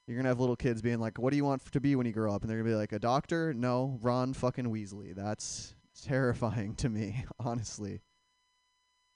You're 0.07 0.17
gonna 0.17 0.29
have 0.29 0.41
little 0.41 0.57
kids 0.57 0.83
being 0.83 0.99
like, 0.99 1.19
"What 1.19 1.31
do 1.31 1.37
you 1.37 1.45
want 1.45 1.63
f- 1.63 1.71
to 1.71 1.81
be 1.81 1.95
when 1.95 2.07
you 2.07 2.13
grow 2.13 2.35
up?" 2.35 2.43
And 2.43 2.51
they're 2.51 2.59
gonna 2.59 2.69
be 2.69 2.75
like, 2.75 2.93
"A 2.93 2.99
doctor? 2.99 3.55
No, 3.55 3.99
Ron 4.03 4.33
fucking 4.33 4.67
Weasley." 4.67 5.15
That's 5.15 5.77
terrifying 6.03 6.75
to 6.77 6.89
me, 6.89 7.25
honestly. 7.39 8.03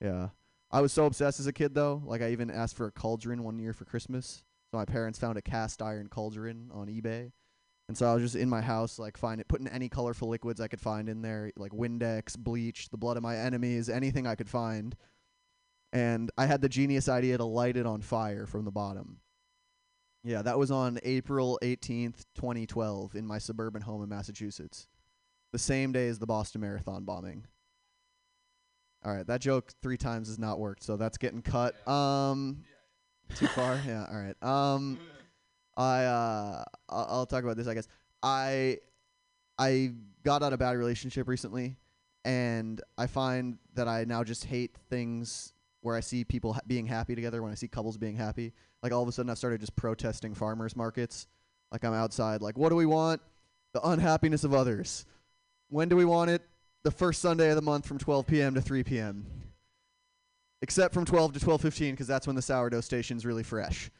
Yeah, 0.00 0.28
I 0.70 0.80
was 0.80 0.92
so 0.92 1.06
obsessed 1.06 1.40
as 1.40 1.48
a 1.48 1.52
kid 1.52 1.74
though. 1.74 2.02
Like, 2.04 2.22
I 2.22 2.30
even 2.30 2.50
asked 2.50 2.76
for 2.76 2.86
a 2.86 2.92
cauldron 2.92 3.42
one 3.42 3.58
year 3.58 3.72
for 3.72 3.84
Christmas. 3.84 4.44
So 4.70 4.76
my 4.76 4.84
parents 4.84 5.18
found 5.18 5.36
a 5.38 5.42
cast 5.42 5.82
iron 5.82 6.08
cauldron 6.08 6.70
on 6.72 6.86
eBay, 6.86 7.32
and 7.88 7.96
so 7.96 8.10
I 8.10 8.14
was 8.14 8.22
just 8.22 8.36
in 8.36 8.48
my 8.48 8.62
house, 8.62 8.98
like, 8.98 9.16
find 9.18 9.40
it, 9.40 9.48
putting 9.48 9.68
any 9.68 9.88
colorful 9.88 10.28
liquids 10.28 10.60
I 10.60 10.68
could 10.68 10.80
find 10.80 11.08
in 11.08 11.20
there, 11.20 11.50
like 11.56 11.72
Windex, 11.72 12.38
bleach, 12.38 12.88
the 12.88 12.96
blood 12.96 13.16
of 13.16 13.22
my 13.22 13.36
enemies, 13.36 13.90
anything 13.90 14.26
I 14.26 14.34
could 14.34 14.48
find. 14.48 14.96
And 15.92 16.30
I 16.38 16.46
had 16.46 16.60
the 16.60 16.68
genius 16.68 17.08
idea 17.08 17.36
to 17.38 17.44
light 17.44 17.76
it 17.76 17.86
on 17.86 18.00
fire 18.00 18.46
from 18.46 18.64
the 18.64 18.70
bottom. 18.70 19.20
Yeah, 20.24 20.40
that 20.40 20.58
was 20.58 20.70
on 20.70 20.98
April 21.02 21.58
18th, 21.62 22.24
2012, 22.34 23.14
in 23.14 23.26
my 23.26 23.36
suburban 23.36 23.82
home 23.82 24.02
in 24.02 24.08
Massachusetts. 24.08 24.88
The 25.52 25.58
same 25.58 25.92
day 25.92 26.08
as 26.08 26.18
the 26.18 26.26
Boston 26.26 26.62
Marathon 26.62 27.04
bombing. 27.04 27.44
All 29.04 29.14
right, 29.14 29.26
that 29.26 29.42
joke 29.42 29.72
three 29.82 29.98
times 29.98 30.28
has 30.28 30.38
not 30.38 30.58
worked, 30.58 30.82
so 30.82 30.96
that's 30.96 31.18
getting 31.18 31.42
cut. 31.42 31.86
Um, 31.86 32.64
too 33.36 33.46
far. 33.48 33.78
Yeah. 33.86 34.06
All 34.10 34.16
right. 34.16 34.42
Um, 34.42 34.98
I 35.76 36.04
uh, 36.04 36.64
I'll, 36.88 37.26
talk 37.26 37.42
about 37.44 37.56
this. 37.56 37.66
I 37.66 37.74
guess 37.74 37.88
I 38.22 38.78
I 39.58 39.92
got 40.22 40.42
out 40.42 40.52
of 40.52 40.54
a 40.54 40.58
bad 40.58 40.76
relationship 40.76 41.28
recently, 41.28 41.76
and 42.24 42.80
I 42.96 43.06
find 43.06 43.58
that 43.74 43.88
I 43.88 44.04
now 44.04 44.22
just 44.24 44.44
hate 44.44 44.76
things 44.88 45.52
where 45.80 45.96
I 45.96 46.00
see 46.00 46.24
people 46.24 46.54
ha- 46.54 46.60
being 46.66 46.86
happy 46.86 47.14
together. 47.14 47.42
When 47.42 47.50
I 47.50 47.56
see 47.56 47.68
couples 47.68 47.96
being 47.96 48.16
happy, 48.16 48.52
like 48.82 48.92
all 48.92 49.02
of 49.02 49.08
a 49.08 49.12
sudden 49.12 49.30
I've 49.30 49.38
started 49.38 49.60
just 49.60 49.74
protesting 49.76 50.34
farmers 50.34 50.76
markets. 50.76 51.26
Like 51.72 51.84
I'm 51.84 51.94
outside. 51.94 52.40
Like, 52.40 52.56
what 52.56 52.68
do 52.68 52.76
we 52.76 52.86
want? 52.86 53.20
The 53.72 53.80
unhappiness 53.82 54.44
of 54.44 54.54
others. 54.54 55.06
When 55.68 55.88
do 55.88 55.96
we 55.96 56.04
want 56.04 56.30
it? 56.30 56.42
The 56.84 56.92
first 56.92 57.20
Sunday 57.20 57.50
of 57.50 57.56
the 57.56 57.62
month 57.62 57.86
from 57.86 57.98
12 57.98 58.26
p.m. 58.26 58.54
to 58.54 58.60
3 58.60 58.84
p.m. 58.84 59.26
Except 60.62 60.94
from 60.94 61.04
12 61.04 61.32
to 61.34 61.40
12:15 61.40 61.90
because 61.90 62.06
that's 62.06 62.26
when 62.26 62.36
the 62.36 62.42
sourdough 62.42 62.80
station's 62.80 63.26
really 63.26 63.42
fresh. 63.42 63.90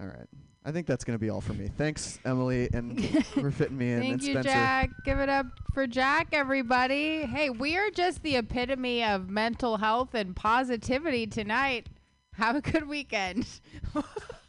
All 0.00 0.06
right. 0.06 0.28
I 0.64 0.70
think 0.70 0.86
that's 0.86 1.04
gonna 1.04 1.18
be 1.18 1.28
all 1.28 1.40
for 1.40 1.54
me. 1.54 1.68
Thanks, 1.76 2.20
Emily, 2.24 2.68
and 2.72 3.24
for 3.26 3.50
fitting 3.50 3.76
me 3.76 3.92
in. 3.92 4.00
Thank 4.00 4.12
and 4.12 4.22
you, 4.22 4.32
Spencer. 4.34 4.48
Jack. 4.48 4.90
Give 5.04 5.18
it 5.18 5.28
up 5.28 5.46
for 5.74 5.86
Jack, 5.86 6.28
everybody. 6.32 7.22
Hey, 7.26 7.50
we 7.50 7.76
are 7.76 7.90
just 7.90 8.22
the 8.22 8.36
epitome 8.36 9.02
of 9.02 9.28
mental 9.28 9.78
health 9.78 10.14
and 10.14 10.36
positivity 10.36 11.26
tonight. 11.26 11.88
Have 12.34 12.56
a 12.56 12.60
good 12.60 12.88
weekend. 12.88 13.46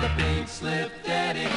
the 0.00 0.08
pink 0.16 0.48
slip 0.48 0.90
daddy. 1.04 1.48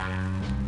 One 0.00 0.59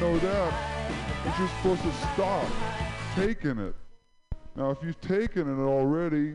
know 0.00 0.16
that 0.18 0.52
is 1.26 1.38
you're 1.38 1.48
supposed 1.48 1.82
to 1.82 1.92
stop 2.14 2.46
taking 3.16 3.58
it. 3.58 3.74
Now, 4.54 4.70
if 4.70 4.78
you've 4.82 5.00
taken 5.00 5.48
it 5.48 5.62
already, 5.62 6.34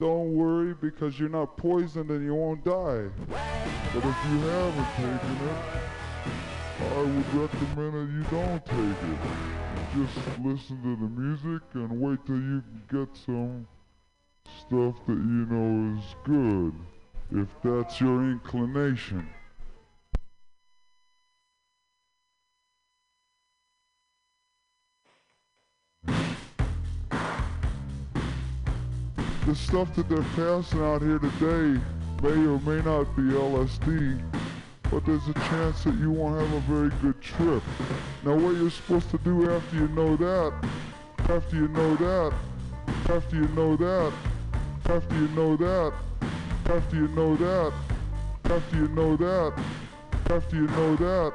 don't 0.00 0.34
worry 0.34 0.74
because 0.74 1.18
you're 1.18 1.28
not 1.28 1.56
poisoned 1.56 2.10
and 2.10 2.24
you 2.24 2.34
won't 2.34 2.64
die. 2.64 3.06
But 3.28 4.04
if 4.04 4.04
you 4.04 4.38
haven't 4.40 4.94
taken 4.96 5.48
it, 5.48 5.56
I 6.80 7.02
would 7.02 7.34
recommend 7.34 7.92
that 7.94 8.08
you 8.12 8.24
don't 8.30 8.64
take 8.66 9.02
it. 9.10 9.18
Just 9.94 10.38
listen 10.40 10.82
to 10.82 10.96
the 10.96 11.10
music 11.20 11.62
and 11.74 12.00
wait 12.00 12.24
till 12.26 12.40
you 12.40 12.62
get 12.90 13.08
some 13.24 13.68
stuff 14.44 14.96
that 15.06 15.12
you 15.12 15.46
know 15.48 15.98
is 15.98 16.14
good, 16.24 16.74
if 17.32 17.48
that's 17.62 18.00
your 18.00 18.22
inclination. 18.22 19.28
The 29.50 29.56
stuff 29.56 29.92
that 29.96 30.08
they're 30.08 30.22
passing 30.36 30.80
out 30.80 31.02
here 31.02 31.18
today 31.18 31.80
may 32.22 32.46
or 32.46 32.60
may 32.60 32.80
not 32.82 33.16
be 33.16 33.22
LSD, 33.22 34.22
but 34.88 35.04
there's 35.04 35.26
a 35.26 35.32
chance 35.32 35.82
that 35.82 35.96
you 35.96 36.12
won't 36.12 36.40
have 36.40 36.52
a 36.52 36.60
very 36.72 36.90
good 37.02 37.20
trip. 37.20 37.60
Now, 38.24 38.36
what 38.36 38.54
you're 38.54 38.70
supposed 38.70 39.10
to 39.10 39.18
do 39.18 39.50
after 39.50 39.74
you 39.74 39.88
know 39.88 40.14
that, 40.14 40.52
after 41.28 41.56
you 41.56 41.66
know 41.66 41.96
that, 41.96 42.32
after 43.08 43.34
you 43.34 43.48
know 43.48 43.74
that, 43.74 44.12
after 44.88 45.16
you 45.16 45.26
know 45.34 45.56
that, 45.56 45.92
after 46.66 46.96
you 46.96 47.08
know 47.08 47.34
that, 47.34 47.72
after 48.44 48.76
you 48.76 48.86
know 48.86 49.16
that, 49.16 49.52
after 50.30 50.56
you 50.56 50.68
know 50.68 50.94
that, 50.94 51.34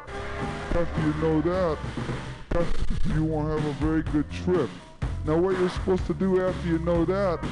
after 0.74 1.02
you 1.02 1.14
know 1.16 1.42
that, 1.42 1.78
after 2.56 3.14
you 3.14 3.26
won't 3.26 3.60
have 3.60 3.70
a 3.70 3.74
very 3.86 4.04
good 4.04 4.32
trip. 4.32 4.70
Now 5.26 5.36
what 5.36 5.60
you're 5.60 5.70
supposed 5.70 6.06
to 6.08 6.14
do 6.14 6.42
after 6.42 6.68
you 6.70 6.80
know 6.80 7.04
that 7.04 7.44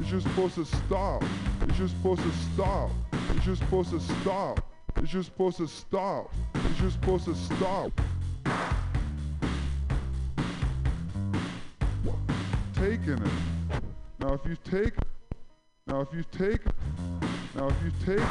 is 0.00 0.10
you're 0.10 0.20
supposed 0.20 0.54
to 0.56 0.64
stop. 0.64 1.24
Is 1.68 1.78
you're 1.78 1.88
supposed 1.88 2.22
to 2.22 2.32
stop. 2.54 2.90
Is 3.36 3.46
you're 3.46 3.56
supposed 3.56 3.90
to 3.90 4.00
stop. 4.00 4.66
Is 5.02 5.12
you're 5.12 5.22
supposed 5.22 5.56
to 5.58 5.68
stop. 5.68 6.32
Is 6.54 6.80
you're 6.80 6.90
supposed 6.90 7.24
to 7.26 7.34
stop. 7.34 7.92
Taking 12.74 13.12
it. 13.12 13.32
Now 14.18 14.34
if 14.34 14.44
you 14.46 14.56
take 14.64 14.94
now 15.86 16.00
if 16.00 16.08
you 16.12 16.24
take 16.32 16.60
now 17.54 17.68
if 17.68 17.76
you 17.84 17.92
take 18.04 18.28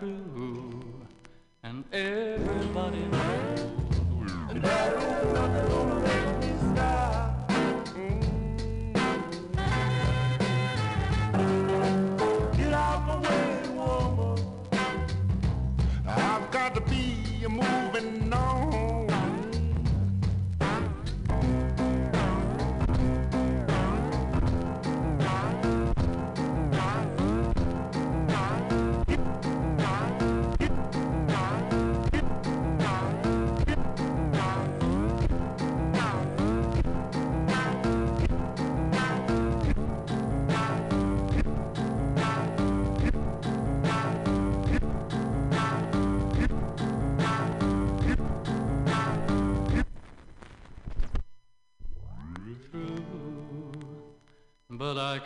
You've 0.00 0.31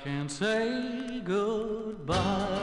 can't 0.06 0.30
say 0.30 1.20
goodbye 1.24 2.55